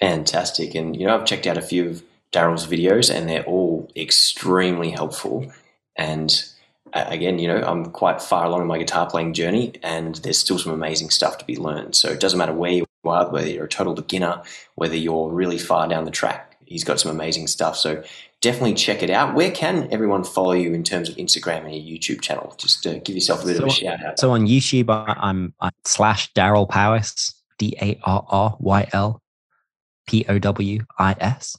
Fantastic. 0.00 0.74
And 0.74 0.96
you 0.96 1.06
know, 1.06 1.16
I've 1.16 1.26
checked 1.26 1.46
out 1.46 1.58
a 1.58 1.62
few 1.62 1.88
of 1.88 2.02
Darryl's 2.32 2.66
videos 2.66 3.14
and 3.14 3.28
they're 3.28 3.44
all 3.44 3.90
extremely 3.96 4.90
helpful 4.90 5.52
and 5.96 6.44
again, 6.94 7.38
you 7.38 7.48
know, 7.48 7.62
I'm 7.62 7.86
quite 7.86 8.22
far 8.22 8.46
along 8.46 8.62
in 8.62 8.66
my 8.66 8.78
guitar 8.78 9.08
playing 9.08 9.34
journey, 9.34 9.72
and 9.82 10.16
there's 10.16 10.38
still 10.38 10.58
some 10.58 10.72
amazing 10.72 11.10
stuff 11.10 11.38
to 11.38 11.44
be 11.44 11.56
learned. 11.56 11.96
So 11.96 12.08
it 12.10 12.20
doesn't 12.20 12.38
matter 12.38 12.54
where 12.54 12.72
you 12.72 12.86
are, 13.04 13.28
whether 13.30 13.48
you're 13.48 13.64
a 13.64 13.68
total 13.68 13.94
beginner, 13.94 14.42
whether 14.76 14.96
you're 14.96 15.30
really 15.30 15.58
far 15.58 15.88
down 15.88 16.04
the 16.04 16.10
track. 16.10 16.56
He's 16.66 16.84
got 16.84 16.98
some 17.00 17.10
amazing 17.10 17.46
stuff. 17.48 17.76
So 17.76 18.02
definitely 18.40 18.74
check 18.74 19.02
it 19.02 19.10
out. 19.10 19.34
Where 19.34 19.50
can 19.50 19.88
everyone 19.90 20.24
follow 20.24 20.52
you 20.52 20.72
in 20.72 20.82
terms 20.82 21.08
of 21.08 21.16
Instagram 21.16 21.64
and 21.64 21.74
your 21.74 21.98
YouTube 21.98 22.22
channel? 22.22 22.54
Just 22.58 22.82
to 22.84 23.00
give 23.00 23.14
yourself 23.14 23.42
a 23.42 23.46
bit 23.46 23.56
so, 23.56 23.64
of 23.64 23.68
a 23.68 23.72
shout 23.72 24.04
out. 24.04 24.18
So 24.18 24.30
on 24.30 24.46
YouTube, 24.46 24.88
I'm, 24.88 25.52
I'm 25.60 25.72
slash 25.84 26.32
Darryl 26.32 26.68
Powis, 26.68 27.34
D 27.58 27.76
A 27.82 27.98
R 28.04 28.24
R 28.28 28.56
Y 28.60 28.88
L 28.92 29.20
P 30.06 30.24
O 30.28 30.38
W 30.38 30.80
I 30.98 31.16
S. 31.20 31.56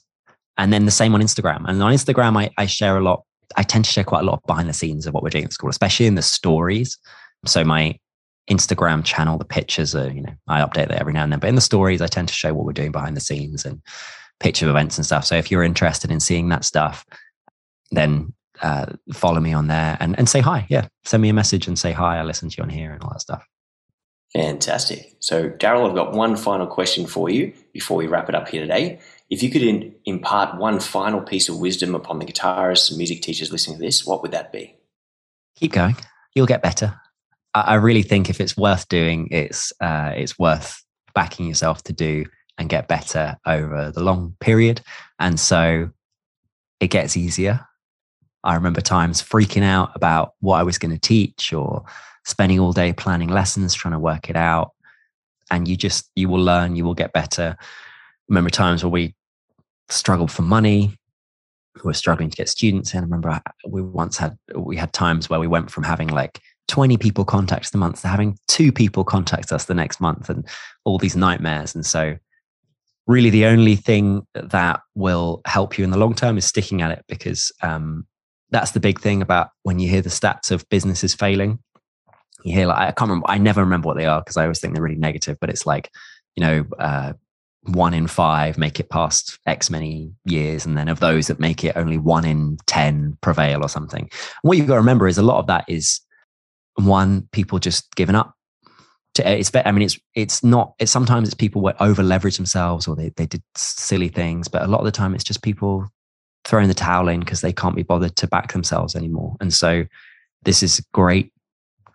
And 0.58 0.72
then 0.72 0.86
the 0.86 0.90
same 0.90 1.14
on 1.14 1.20
Instagram. 1.20 1.68
And 1.68 1.82
on 1.82 1.92
Instagram, 1.92 2.36
I, 2.36 2.50
I 2.56 2.66
share 2.66 2.96
a 2.96 3.02
lot 3.02 3.25
I 3.56 3.62
tend 3.62 3.84
to 3.84 3.90
share 3.90 4.04
quite 4.04 4.20
a 4.20 4.24
lot 4.24 4.34
of 4.34 4.46
behind 4.46 4.68
the 4.68 4.74
scenes 4.74 5.06
of 5.06 5.14
what 5.14 5.22
we're 5.22 5.30
doing 5.30 5.44
at 5.44 5.52
school, 5.52 5.70
especially 5.70 6.06
in 6.06 6.14
the 6.14 6.22
stories. 6.22 6.98
So 7.44 7.64
my 7.64 7.98
Instagram 8.50 9.04
channel, 9.04 9.38
the 9.38 9.44
pictures 9.44 9.94
are, 9.94 10.10
you 10.10 10.22
know, 10.22 10.34
I 10.48 10.60
update 10.60 10.88
that 10.88 11.00
every 11.00 11.12
now 11.12 11.22
and 11.22 11.32
then. 11.32 11.40
But 11.40 11.48
in 11.48 11.54
the 11.54 11.60
stories, 11.60 12.00
I 12.00 12.06
tend 12.06 12.28
to 12.28 12.34
show 12.34 12.54
what 12.54 12.64
we're 12.64 12.72
doing 12.72 12.92
behind 12.92 13.16
the 13.16 13.20
scenes 13.20 13.64
and 13.64 13.80
picture 14.40 14.68
events 14.68 14.98
and 14.98 15.06
stuff. 15.06 15.24
So 15.24 15.36
if 15.36 15.50
you're 15.50 15.62
interested 15.62 16.10
in 16.10 16.20
seeing 16.20 16.48
that 16.50 16.64
stuff, 16.64 17.04
then 17.90 18.32
uh, 18.62 18.86
follow 19.12 19.40
me 19.40 19.52
on 19.52 19.66
there 19.66 19.96
and, 20.00 20.16
and 20.18 20.28
say 20.28 20.40
hi. 20.40 20.66
Yeah. 20.68 20.88
Send 21.04 21.22
me 21.22 21.28
a 21.28 21.34
message 21.34 21.66
and 21.66 21.78
say 21.78 21.92
hi. 21.92 22.18
I 22.18 22.22
listen 22.22 22.48
to 22.48 22.56
you 22.56 22.62
on 22.62 22.70
here 22.70 22.92
and 22.92 23.02
all 23.02 23.10
that 23.10 23.20
stuff. 23.20 23.46
Fantastic. 24.32 25.16
So, 25.20 25.50
Darryl, 25.50 25.88
I've 25.88 25.94
got 25.94 26.12
one 26.12 26.36
final 26.36 26.66
question 26.66 27.06
for 27.06 27.30
you 27.30 27.52
before 27.72 27.96
we 27.96 28.06
wrap 28.06 28.28
it 28.28 28.34
up 28.34 28.48
here 28.48 28.60
today. 28.60 29.00
If 29.28 29.42
you 29.42 29.50
could 29.50 29.62
in, 29.62 29.94
impart 30.04 30.56
one 30.58 30.78
final 30.80 31.20
piece 31.20 31.48
of 31.48 31.58
wisdom 31.58 31.94
upon 31.94 32.18
the 32.18 32.26
guitarists 32.26 32.90
and 32.90 32.98
music 32.98 33.22
teachers 33.22 33.50
listening 33.50 33.78
to 33.78 33.82
this, 33.82 34.06
what 34.06 34.22
would 34.22 34.30
that 34.30 34.52
be? 34.52 34.76
Keep 35.56 35.72
going. 35.72 35.96
You'll 36.34 36.46
get 36.46 36.62
better. 36.62 37.00
I, 37.54 37.60
I 37.60 37.74
really 37.74 38.02
think 38.02 38.30
if 38.30 38.40
it's 38.40 38.56
worth 38.56 38.88
doing, 38.88 39.28
it's 39.30 39.72
uh, 39.80 40.12
it's 40.14 40.38
worth 40.38 40.82
backing 41.14 41.46
yourself 41.46 41.82
to 41.84 41.92
do 41.92 42.26
and 42.58 42.68
get 42.68 42.88
better 42.88 43.36
over 43.46 43.90
the 43.90 44.02
long 44.02 44.36
period. 44.40 44.80
And 45.18 45.40
so 45.40 45.90
it 46.80 46.88
gets 46.88 47.16
easier. 47.16 47.66
I 48.44 48.54
remember 48.54 48.80
times 48.80 49.22
freaking 49.22 49.64
out 49.64 49.90
about 49.94 50.34
what 50.40 50.58
I 50.58 50.62
was 50.62 50.78
going 50.78 50.92
to 50.92 51.00
teach 51.00 51.52
or 51.52 51.84
spending 52.24 52.60
all 52.60 52.72
day 52.72 52.92
planning 52.92 53.28
lessons, 53.28 53.74
trying 53.74 53.92
to 53.92 53.98
work 53.98 54.30
it 54.30 54.36
out. 54.36 54.72
And 55.50 55.66
you 55.66 55.76
just, 55.76 56.10
you 56.14 56.28
will 56.28 56.42
learn, 56.42 56.76
you 56.76 56.84
will 56.84 56.94
get 56.94 57.12
better. 57.12 57.56
Remember 58.28 58.50
times 58.50 58.82
where 58.82 58.90
we 58.90 59.14
struggled 59.88 60.30
for 60.30 60.42
money, 60.42 60.96
we 61.76 61.82
were 61.82 61.94
struggling 61.94 62.30
to 62.30 62.36
get 62.36 62.48
students 62.48 62.94
in. 62.94 63.00
I 63.00 63.02
remember 63.02 63.40
we 63.68 63.82
once 63.82 64.16
had, 64.16 64.36
we 64.54 64.76
had 64.76 64.92
times 64.92 65.28
where 65.28 65.40
we 65.40 65.46
went 65.46 65.70
from 65.70 65.84
having 65.84 66.08
like 66.08 66.40
20 66.68 66.96
people 66.96 67.24
contact 67.24 67.66
us 67.66 67.70
the 67.70 67.78
month 67.78 68.02
to 68.02 68.08
having 68.08 68.36
two 68.48 68.72
people 68.72 69.04
contact 69.04 69.52
us 69.52 69.66
the 69.66 69.74
next 69.74 70.00
month 70.00 70.28
and 70.28 70.46
all 70.84 70.98
these 70.98 71.16
nightmares. 71.16 71.74
And 71.74 71.86
so 71.86 72.16
really 73.06 73.30
the 73.30 73.46
only 73.46 73.76
thing 73.76 74.26
that 74.34 74.80
will 74.94 75.40
help 75.46 75.78
you 75.78 75.84
in 75.84 75.90
the 75.90 75.98
long 75.98 76.14
term 76.14 76.36
is 76.36 76.44
sticking 76.44 76.82
at 76.82 76.90
it 76.90 77.04
because 77.08 77.52
um, 77.62 78.06
that's 78.50 78.72
the 78.72 78.80
big 78.80 79.00
thing 79.00 79.22
about 79.22 79.50
when 79.62 79.78
you 79.78 79.88
hear 79.88 80.02
the 80.02 80.08
stats 80.08 80.50
of 80.50 80.68
businesses 80.68 81.14
failing 81.14 81.58
you 82.44 82.52
hear 82.52 82.66
like 82.66 82.78
i 82.78 82.92
can't 82.92 83.08
remember 83.08 83.28
i 83.28 83.38
never 83.38 83.60
remember 83.60 83.86
what 83.86 83.96
they 83.96 84.06
are 84.06 84.20
because 84.20 84.36
i 84.36 84.42
always 84.42 84.60
think 84.60 84.74
they're 84.74 84.82
really 84.82 84.96
negative 84.96 85.36
but 85.40 85.50
it's 85.50 85.66
like 85.66 85.90
you 86.36 86.44
know 86.44 86.64
uh, 86.78 87.12
one 87.66 87.94
in 87.94 88.06
five 88.06 88.58
make 88.58 88.78
it 88.80 88.90
past 88.90 89.38
x 89.46 89.70
many 89.70 90.12
years 90.24 90.66
and 90.66 90.76
then 90.76 90.88
of 90.88 91.00
those 91.00 91.26
that 91.26 91.40
make 91.40 91.64
it 91.64 91.76
only 91.76 91.98
one 91.98 92.24
in 92.24 92.56
10 92.66 93.18
prevail 93.20 93.62
or 93.62 93.68
something. 93.68 94.02
And 94.02 94.10
what 94.42 94.56
you've 94.56 94.66
got 94.66 94.74
to 94.74 94.80
remember 94.80 95.06
is 95.08 95.18
a 95.18 95.22
lot 95.22 95.38
of 95.38 95.46
that 95.46 95.64
is 95.68 96.00
one 96.74 97.28
people 97.32 97.58
just 97.58 97.94
giving 97.94 98.14
up. 98.14 98.34
To, 99.14 99.26
eh, 99.26 99.32
it's 99.32 99.50
i 99.54 99.72
mean 99.72 99.80
it's 99.80 99.98
it's 100.14 100.44
not 100.44 100.74
it's 100.78 100.92
sometimes 100.92 101.26
it's 101.26 101.34
people 101.34 101.62
were 101.62 101.74
over 101.80 102.02
leverage 102.02 102.36
themselves 102.36 102.86
or 102.86 102.94
they, 102.94 103.08
they 103.16 103.24
did 103.24 103.42
silly 103.56 104.08
things 104.08 104.46
but 104.46 104.60
a 104.60 104.66
lot 104.66 104.80
of 104.80 104.84
the 104.84 104.92
time 104.92 105.14
it's 105.14 105.24
just 105.24 105.40
people 105.40 105.88
throwing 106.46 106.68
the 106.68 106.74
towel 106.74 107.08
in 107.08 107.20
because 107.20 107.40
they 107.40 107.52
can't 107.52 107.74
be 107.74 107.82
bothered 107.82 108.14
to 108.16 108.26
back 108.28 108.52
themselves 108.52 108.94
anymore. 108.94 109.36
And 109.40 109.52
so 109.52 109.84
this 110.44 110.62
is 110.62 110.78
a 110.78 110.82
great 110.94 111.32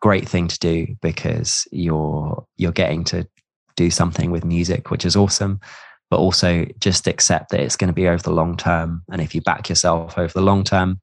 great 0.02 0.28
thing 0.28 0.48
to 0.48 0.60
do 0.60 0.96
because 1.02 1.68
you're 1.72 2.46
you're 2.58 2.72
getting 2.72 3.04
to 3.06 3.26
do 3.76 3.90
something 3.90 4.32
with 4.32 4.46
music 4.46 4.92
which 4.92 5.06
is 5.06 5.16
awesome 5.16 5.60
but 6.10 6.20
also 6.20 6.66
just 6.80 7.08
accept 7.08 7.52
that 7.52 7.62
it's 7.62 7.78
going 7.78 7.88
to 7.88 7.94
be 7.94 8.08
over 8.08 8.22
the 8.22 8.32
long 8.32 8.58
term 8.58 9.04
and 9.12 9.22
if 9.22 9.34
you 9.34 9.42
back 9.42 9.70
yourself 9.70 10.18
over 10.18 10.34
the 10.34 10.42
long 10.42 10.64
term 10.64 11.00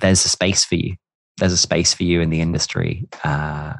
there's 0.00 0.24
a 0.24 0.28
space 0.28 0.64
for 0.64 0.76
you 0.76 0.94
there's 1.38 1.52
a 1.52 1.58
space 1.58 1.92
for 1.92 2.04
you 2.04 2.20
in 2.20 2.30
the 2.30 2.40
industry 2.40 3.06
uh, 3.24 3.74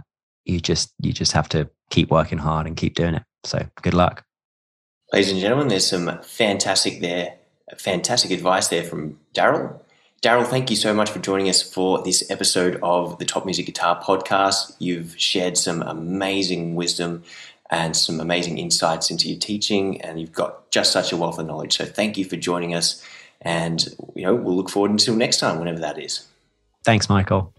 you 0.45 0.61
just 0.61 0.93
you 1.01 1.13
just 1.13 1.33
have 1.33 1.49
to 1.49 1.69
keep 1.91 2.11
working 2.11 2.39
hard 2.39 2.67
and 2.67 2.77
keep 2.77 2.95
doing 2.95 3.15
it. 3.15 3.23
So 3.45 3.67
good 3.83 3.95
luck. 3.95 4.25
Ladies 5.13 5.31
and 5.31 5.41
gentlemen, 5.41 5.69
there's 5.69 5.87
some 5.87 6.21
fantastic 6.23 7.01
there, 7.01 7.37
fantastic 7.79 8.31
advice 8.31 8.69
there 8.69 8.83
from 8.83 9.19
Darryl. 9.35 9.81
Darryl, 10.23 10.47
thank 10.47 10.71
you 10.71 10.77
so 10.77 10.95
much 10.95 11.11
for 11.11 11.19
joining 11.19 11.51
us 11.51 11.63
for 11.63 12.03
this 12.03 12.29
episode 12.31 12.81
of 12.83 13.19
the 13.19 13.27
Top 13.27 13.45
Music 13.45 13.67
Guitar 13.67 14.03
podcast. 14.03 14.75
You've 14.79 15.19
shared 15.21 15.59
some 15.59 15.83
amazing 15.83 16.75
wisdom 16.75 17.23
and 17.71 17.97
some 17.97 18.21
amazing 18.21 18.59
insights 18.59 19.11
into 19.11 19.29
your 19.29 19.39
teaching, 19.39 20.01
and 20.03 20.21
you've 20.21 20.33
got 20.33 20.71
just 20.71 20.93
such 20.93 21.13
a 21.13 21.17
wealth 21.17 21.39
of 21.39 21.47
knowledge. 21.47 21.77
So 21.77 21.85
thank 21.85 22.17
you 22.19 22.25
for 22.25 22.37
joining 22.37 22.75
us, 22.75 23.03
and 23.41 23.87
you 24.15 24.25
know 24.25 24.35
we'll 24.35 24.57
look 24.57 24.71
forward 24.71 24.91
until 24.91 25.17
next 25.17 25.39
time, 25.39 25.59
whenever 25.59 25.81
that 25.81 25.99
is. 25.99 26.27
Thanks, 26.85 27.09
Michael. 27.09 27.53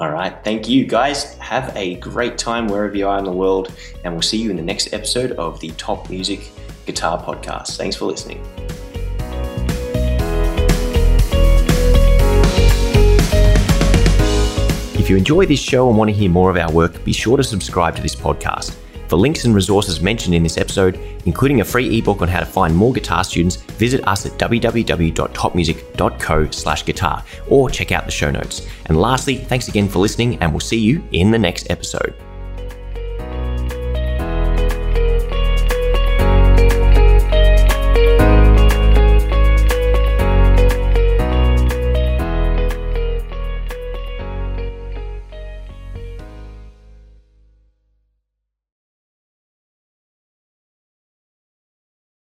All 0.00 0.10
right. 0.10 0.34
Thank 0.42 0.66
you, 0.66 0.86
guys. 0.86 1.34
Have 1.38 1.76
a 1.76 1.96
great 1.96 2.38
time 2.38 2.68
wherever 2.68 2.96
you 2.96 3.06
are 3.06 3.18
in 3.18 3.24
the 3.24 3.32
world. 3.32 3.70
And 4.02 4.14
we'll 4.14 4.22
see 4.22 4.38
you 4.38 4.48
in 4.48 4.56
the 4.56 4.62
next 4.62 4.94
episode 4.94 5.32
of 5.32 5.60
the 5.60 5.72
Top 5.72 6.08
Music 6.08 6.50
Guitar 6.86 7.22
Podcast. 7.22 7.76
Thanks 7.76 7.96
for 7.96 8.06
listening. 8.06 8.42
If 14.98 15.10
you 15.10 15.18
enjoy 15.18 15.44
this 15.44 15.60
show 15.60 15.88
and 15.90 15.98
want 15.98 16.08
to 16.08 16.16
hear 16.16 16.30
more 16.30 16.50
of 16.50 16.56
our 16.56 16.72
work, 16.72 17.04
be 17.04 17.12
sure 17.12 17.36
to 17.36 17.44
subscribe 17.44 17.94
to 17.96 18.02
this 18.02 18.14
podcast. 18.14 18.76
For 19.10 19.16
links 19.16 19.44
and 19.44 19.54
resources 19.56 20.00
mentioned 20.00 20.36
in 20.36 20.44
this 20.44 20.56
episode, 20.56 20.94
including 21.26 21.60
a 21.60 21.64
free 21.64 21.98
ebook 21.98 22.22
on 22.22 22.28
how 22.28 22.38
to 22.38 22.46
find 22.46 22.76
more 22.76 22.92
guitar 22.92 23.24
students, 23.24 23.56
visit 23.56 24.06
us 24.06 24.24
at 24.24 24.38
www.topmusic.co 24.38 26.50
slash 26.52 26.86
guitar 26.86 27.24
or 27.48 27.68
check 27.68 27.90
out 27.90 28.06
the 28.06 28.12
show 28.12 28.30
notes. 28.30 28.68
And 28.86 29.00
lastly, 29.00 29.38
thanks 29.38 29.66
again 29.66 29.88
for 29.88 29.98
listening 29.98 30.38
and 30.38 30.52
we'll 30.52 30.60
see 30.60 30.78
you 30.78 31.02
in 31.10 31.32
the 31.32 31.38
next 31.40 31.68
episode. 31.70 32.14